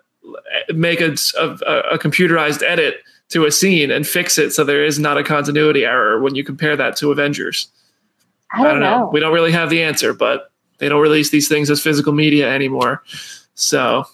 make 0.75 0.99
a, 0.99 1.15
a, 1.39 1.47
a, 1.91 1.99
computerized 1.99 2.63
edit 2.63 2.97
to 3.29 3.45
a 3.45 3.51
scene 3.51 3.91
and 3.91 4.07
fix 4.07 4.37
it 4.37 4.51
so 4.51 4.63
there 4.63 4.83
is 4.83 4.99
not 4.99 5.17
a 5.17 5.23
continuity 5.23 5.85
error 5.85 6.19
when 6.19 6.35
you 6.35 6.43
compare 6.43 6.75
that 6.75 6.95
to 6.97 7.11
Avengers? 7.11 7.67
I 8.51 8.57
don't, 8.57 8.65
I 8.65 8.69
don't 8.71 8.79
know. 8.79 8.99
know. 8.99 9.09
We 9.13 9.19
don't 9.19 9.33
really 9.33 9.51
have 9.51 9.69
the 9.69 9.83
answer, 9.83 10.13
but 10.13 10.51
they 10.79 10.89
don't 10.89 11.01
release 11.01 11.29
these 11.29 11.47
things 11.47 11.69
as 11.69 11.81
physical 11.81 12.13
media 12.13 12.51
anymore. 12.51 13.03
So 13.61 14.05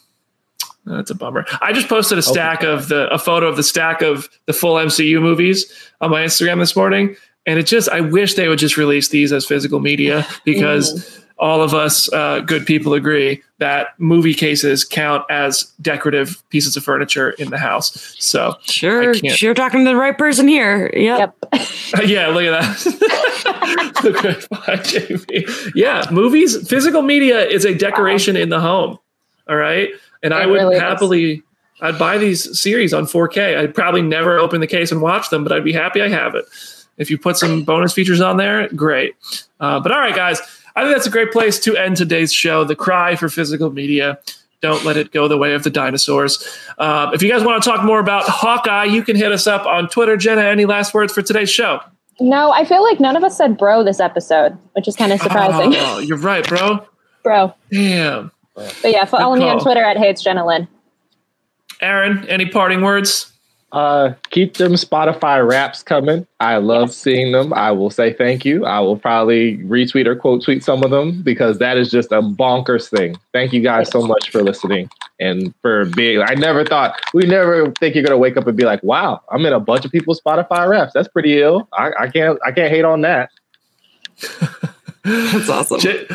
that's 0.86 1.10
a 1.10 1.16
bummer. 1.16 1.46
I 1.62 1.74
just 1.74 1.88
posted 1.88 2.18
a 2.18 2.22
stack 2.22 2.60
okay. 2.60 2.72
of 2.72 2.90
the 2.90 3.08
a 3.10 3.18
photo 3.18 3.48
of 3.48 3.56
the 3.56 3.64
stack 3.64 4.02
of 4.02 4.30
the 4.46 4.54
full 4.54 4.76
MCU 4.76 5.22
movies 5.22 5.72
on 6.02 6.12
my 6.12 6.24
Instagram 6.24 6.60
this 6.60 6.76
morning, 6.76 7.16
and 7.46 7.60
it 7.60 7.64
just 7.64 7.90
I 7.90 8.02
wish 8.02 8.36
they 8.36 8.48
would 8.48 8.60
just 8.60 8.78
release 8.78 9.10
these 9.10 9.34
as 9.34 9.46
physical 9.46 9.80
media 9.80 10.26
because 10.46 11.22
all 11.40 11.62
of 11.62 11.74
us 11.74 12.12
uh, 12.14 12.40
good 12.42 12.66
people 12.66 12.94
agree 12.94 13.44
that 13.60 13.90
movie 14.00 14.34
cases 14.34 14.84
count 14.84 15.24
as 15.30 15.72
decorative 15.82 16.42
pieces 16.50 16.76
of 16.76 16.84
furniture 16.84 17.32
in 17.32 17.50
the 17.50 17.58
house. 17.58 18.16
So 18.20 18.56
sure, 18.64 19.14
you're 19.14 19.54
talking 19.54 19.84
to 19.84 19.90
the 19.90 19.96
right 19.96 20.18
person 20.18 20.48
here. 20.48 20.90
Yep. 20.94 21.20
yep. 21.20 21.36
uh, 21.54 22.02
yeah, 22.06 22.28
look 22.28 22.44
at 22.44 22.62
that. 22.62 24.04
look 24.04 24.50
Bye, 24.66 24.78
Jamie. 24.78 25.46
Yeah, 25.76 26.06
movies, 26.12 26.68
physical 26.68 27.02
media 27.02 27.46
is 27.46 27.66
a 27.66 27.74
decoration 27.74 28.36
wow. 28.36 28.42
in 28.42 28.50
the 28.50 28.60
home. 28.60 29.00
All 29.50 29.56
right 29.56 29.90
and 30.24 30.34
it 30.34 30.38
I 30.38 30.46
would 30.46 30.56
really 30.56 30.80
happily. 30.80 31.34
Is. 31.34 31.42
I'd 31.80 32.00
buy 32.00 32.18
these 32.18 32.60
series 32.60 32.94
on 32.94 33.06
4K. 33.06 33.58
I'd 33.58 33.76
probably 33.76 34.02
never 34.02 34.40
open 34.40 34.62
the 34.62 34.68
case 34.68 34.92
and 34.92 35.00
watch 35.00 35.30
them, 35.30 35.44
but 35.44 35.52
I'd 35.52 35.64
be 35.64 35.74
happy 35.74 36.02
I 36.02 36.10
have 36.10 36.34
it. 36.34 36.46
If 36.98 37.12
you 37.12 37.20
put 37.20 37.38
some 37.38 37.64
bonus 37.64 37.94
features 37.94 38.20
on 38.20 38.38
there, 38.38 38.68
great. 38.70 39.16
Uh, 39.60 39.80
but 39.80 39.92
all 39.92 40.00
right, 40.00 40.16
guys, 40.16 40.42
I 40.76 40.82
think 40.82 40.96
that's 40.96 41.06
a 41.06 41.12
great 41.12 41.32
place 41.32 41.60
to 41.60 41.78
end 41.78 41.96
today's 41.96 42.34
show. 42.34 42.64
The 42.64 42.76
cry 42.76 43.16
for 43.16 43.30
physical 43.30 43.70
media. 43.70 44.18
Don't 44.60 44.84
let 44.86 44.98
it 44.98 45.12
go 45.12 45.28
the 45.28 45.38
way 45.38 45.54
of 45.54 45.62
the 45.62 45.70
dinosaurs. 45.70 46.44
Uh, 46.80 47.12
if 47.14 47.22
you 47.22 47.30
guys 47.30 47.44
want 47.44 47.62
to 47.62 47.70
talk 47.70 47.84
more 47.86 48.00
about 48.00 48.24
Hawkeye, 48.24 48.86
you 48.86 49.04
can 49.04 49.16
hit 49.16 49.32
us 49.32 49.46
up 49.46 49.68
on 49.68 49.88
Twitter. 49.88 50.18
Jenna, 50.18 50.42
any 50.42 50.66
last 50.66 50.96
words 50.96 51.14
for 51.14 51.22
today's 51.22 51.52
show? 51.52 51.80
No, 52.20 52.50
I 52.50 52.66
feel 52.66 52.82
like 52.82 53.00
none 53.00 53.16
of 53.16 53.24
us 53.24 53.38
said 53.38 53.56
bro 53.56 53.84
this 53.84 54.00
episode, 54.00 54.58
which 54.72 54.88
is 54.88 54.96
kind 54.96 55.12
of 55.12 55.22
surprising. 55.22 55.76
Oh, 55.76 56.00
you're 56.04 56.18
right, 56.18 56.48
bro. 56.48 56.84
bro. 57.22 57.54
Damn. 57.72 58.32
But 58.58 58.92
yeah, 58.92 59.06
follow 59.06 59.36
me 59.36 59.48
on 59.48 59.60
Twitter 59.60 59.84
at 59.84 59.98
Hey 59.98 60.10
It's 60.10 60.22
Jenna 60.22 60.46
Lynn. 60.46 60.68
Aaron, 61.80 62.28
any 62.28 62.48
parting 62.48 62.82
words? 62.82 63.32
Uh, 63.72 64.14
keep 64.30 64.56
them 64.56 64.74
Spotify 64.74 65.46
raps 65.48 65.84
coming. 65.84 66.26
I 66.40 66.58
love 66.58 66.90
yes. 66.90 66.98
seeing 66.98 67.32
them. 67.34 67.54
I 67.54 67.72
will 67.72 67.90
say 67.90 68.14
thank 68.14 68.46
you. 68.46 68.66
I 68.66 68.80
will 68.80 68.98
probably 68.98 69.58
retweet 69.60 70.08
or 70.08 70.16
quote 70.16 70.44
tweet 70.44 70.64
some 70.64 70.84
of 70.84 70.90
them 70.90 71.22
because 71.22 71.60
that 71.60 71.78
is 71.78 71.92
just 71.92 72.12
a 72.12 72.22
bonkers 72.22 72.90
thing. 72.90 73.18
Thank 73.34 73.52
you 73.54 73.62
guys 73.62 73.92
so 73.92 74.02
much 74.02 74.30
for 74.30 74.42
listening 74.42 74.90
and 75.20 75.54
for 75.62 75.86
being. 75.86 76.22
I 76.22 76.34
never 76.36 76.64
thought 76.64 76.98
we 77.14 77.24
never 77.24 77.72
think 77.74 77.94
you're 77.94 78.06
gonna 78.06 78.18
wake 78.18 78.38
up 78.38 78.48
and 78.48 78.58
be 78.58 78.64
like, 78.64 78.82
"Wow, 78.84 79.22
I'm 79.32 79.46
in 79.46 79.52
a 79.54 79.60
bunch 79.60 79.84
of 79.84 79.92
people's 79.92 80.22
Spotify 80.22 80.68
raps. 80.68 80.94
That's 80.94 81.10
pretty 81.10 81.42
ill." 81.42 81.68
I, 81.74 81.92
I 82.00 82.08
can't 82.08 82.40
I 82.46 82.52
can't 82.54 82.72
hate 82.72 82.86
on 82.86 83.02
that. 83.02 83.30
That's 85.08 85.50
awesome. 85.50 85.80
J- 85.80 86.06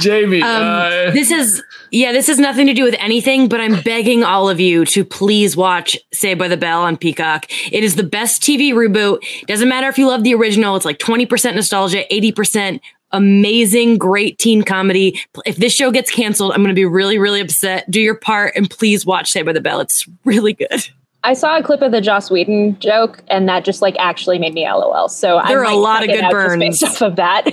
Jamie, 0.00 0.42
um, 0.42 0.62
uh, 0.62 1.10
this 1.12 1.30
is 1.30 1.62
yeah, 1.90 2.12
this 2.12 2.26
has 2.26 2.38
nothing 2.38 2.66
to 2.66 2.74
do 2.74 2.84
with 2.84 2.96
anything, 2.98 3.48
but 3.48 3.60
I'm 3.60 3.80
begging 3.82 4.24
all 4.24 4.48
of 4.48 4.58
you 4.60 4.84
to 4.86 5.04
please 5.04 5.56
watch 5.56 5.96
Saved 6.12 6.38
by 6.38 6.48
the 6.48 6.56
Bell 6.56 6.82
on 6.82 6.96
Peacock. 6.96 7.46
It 7.70 7.84
is 7.84 7.96
the 7.96 8.02
best 8.02 8.42
TV 8.42 8.72
reboot. 8.72 9.22
Doesn't 9.46 9.68
matter 9.68 9.88
if 9.88 9.98
you 9.98 10.06
love 10.06 10.24
the 10.24 10.34
original; 10.34 10.76
it's 10.76 10.84
like 10.84 10.98
20% 10.98 11.54
nostalgia, 11.54 12.04
80% 12.10 12.80
amazing, 13.12 13.98
great 13.98 14.38
teen 14.38 14.62
comedy. 14.62 15.20
If 15.44 15.56
this 15.56 15.74
show 15.74 15.90
gets 15.90 16.10
canceled, 16.10 16.52
I'm 16.52 16.62
going 16.62 16.68
to 16.68 16.74
be 16.74 16.86
really, 16.86 17.18
really 17.18 17.40
upset. 17.40 17.90
Do 17.90 18.00
your 18.00 18.14
part 18.14 18.54
and 18.56 18.68
please 18.68 19.06
watch 19.06 19.30
Saved 19.30 19.46
by 19.46 19.52
the 19.52 19.60
Bell. 19.60 19.80
It's 19.80 20.08
really 20.24 20.54
good. 20.54 20.88
I 21.24 21.34
saw 21.34 21.56
a 21.56 21.62
clip 21.62 21.82
of 21.82 21.92
the 21.92 22.00
Joss 22.00 22.30
Whedon 22.30 22.78
joke, 22.80 23.22
and 23.28 23.48
that 23.48 23.64
just 23.64 23.80
like 23.80 23.94
actually 23.98 24.38
made 24.38 24.54
me 24.54 24.68
LOL. 24.68 25.08
So 25.08 25.40
there 25.46 25.64
I 25.64 25.68
are 25.68 25.72
a 25.72 25.76
lot 25.76 26.02
of 26.02 26.08
good 26.08 26.28
burns 26.30 26.58
based 26.58 26.82
off 26.84 27.02
of 27.02 27.16
that. 27.16 27.48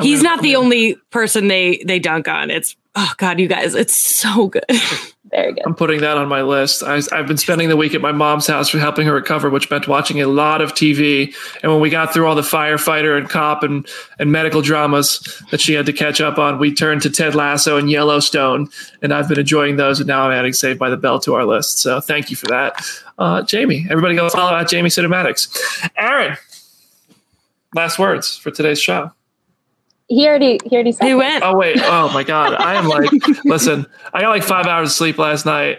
He's 0.00 0.22
not 0.22 0.40
the 0.42 0.56
only 0.56 0.94
person 1.10 1.48
they 1.48 1.82
they 1.84 1.98
dunk 1.98 2.28
on. 2.28 2.50
It's 2.50 2.76
oh 2.94 3.12
god, 3.16 3.40
you 3.40 3.48
guys, 3.48 3.74
it's 3.74 3.96
so 3.96 4.48
good. 4.48 4.64
Very 5.30 5.52
good. 5.52 5.62
I'm 5.64 5.76
putting 5.76 6.00
that 6.00 6.16
on 6.16 6.28
my 6.28 6.42
list. 6.42 6.82
I, 6.82 7.00
have 7.12 7.28
been 7.28 7.36
spending 7.36 7.68
the 7.68 7.76
week 7.76 7.94
at 7.94 8.00
my 8.00 8.10
mom's 8.10 8.48
house 8.48 8.68
for 8.68 8.80
helping 8.80 9.06
her 9.06 9.14
recover, 9.14 9.48
which 9.48 9.70
meant 9.70 9.86
watching 9.86 10.20
a 10.20 10.26
lot 10.26 10.60
of 10.60 10.74
TV. 10.74 11.32
And 11.62 11.70
when 11.70 11.80
we 11.80 11.88
got 11.88 12.12
through 12.12 12.26
all 12.26 12.34
the 12.34 12.42
firefighter 12.42 13.16
and 13.16 13.28
cop 13.28 13.62
and, 13.62 13.86
and 14.18 14.32
medical 14.32 14.60
dramas 14.60 15.20
that 15.52 15.60
she 15.60 15.74
had 15.74 15.86
to 15.86 15.92
catch 15.92 16.20
up 16.20 16.38
on, 16.38 16.58
we 16.58 16.74
turned 16.74 17.02
to 17.02 17.10
Ted 17.10 17.36
Lasso 17.36 17.76
and 17.76 17.88
Yellowstone. 17.88 18.68
And 19.02 19.14
I've 19.14 19.28
been 19.28 19.38
enjoying 19.38 19.76
those. 19.76 20.00
And 20.00 20.08
now 20.08 20.22
I'm 20.22 20.32
adding 20.32 20.52
Saved 20.52 20.80
by 20.80 20.90
the 20.90 20.96
Bell 20.96 21.20
to 21.20 21.34
our 21.34 21.44
list. 21.44 21.78
So 21.78 22.00
thank 22.00 22.30
you 22.30 22.36
for 22.36 22.46
that. 22.46 22.84
Uh, 23.16 23.42
Jamie, 23.42 23.86
everybody 23.88 24.16
go 24.16 24.28
follow 24.30 24.56
at 24.56 24.68
Jamie 24.68 24.90
Cinematics. 24.90 25.88
Aaron, 25.96 26.36
last 27.72 28.00
words 28.00 28.36
for 28.36 28.50
today's 28.50 28.80
show. 28.80 29.12
He 30.10 30.26
already 30.26 30.58
he 30.64 30.74
already 30.74 30.90
said 30.90 31.06
he 31.06 31.14
went. 31.14 31.44
Oh 31.44 31.56
wait! 31.56 31.78
Oh 31.78 32.12
my 32.12 32.24
god! 32.24 32.54
I 32.54 32.74
am 32.74 32.88
like, 32.88 33.08
listen. 33.44 33.86
I 34.12 34.22
got 34.22 34.30
like 34.30 34.42
five 34.42 34.66
hours 34.66 34.88
of 34.88 34.92
sleep 34.92 35.18
last 35.18 35.46
night. 35.46 35.78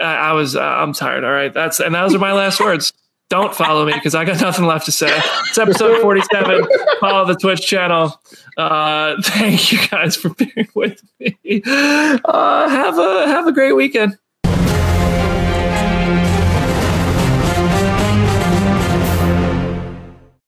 I, 0.00 0.14
I 0.14 0.32
was 0.32 0.56
uh, 0.56 0.62
I'm 0.62 0.94
tired. 0.94 1.22
All 1.22 1.30
right, 1.30 1.52
that's 1.52 1.78
and 1.78 1.94
those 1.94 2.14
are 2.14 2.18
my 2.18 2.32
last 2.32 2.60
words. 2.60 2.94
Don't 3.28 3.54
follow 3.54 3.84
me 3.84 3.92
because 3.92 4.14
I 4.14 4.24
got 4.24 4.40
nothing 4.40 4.64
left 4.64 4.86
to 4.86 4.92
say. 4.92 5.10
It's 5.50 5.58
episode 5.58 6.00
47. 6.00 6.66
Follow 6.98 7.26
the 7.26 7.34
Twitch 7.34 7.60
channel. 7.60 8.18
Uh, 8.56 9.16
thank 9.22 9.70
you 9.70 9.86
guys 9.88 10.16
for 10.16 10.30
being 10.30 10.66
with 10.74 11.02
me. 11.20 11.60
Uh, 12.24 12.68
have 12.70 12.96
a 12.96 13.26
have 13.26 13.46
a 13.46 13.52
great 13.52 13.74
weekend. 13.74 14.16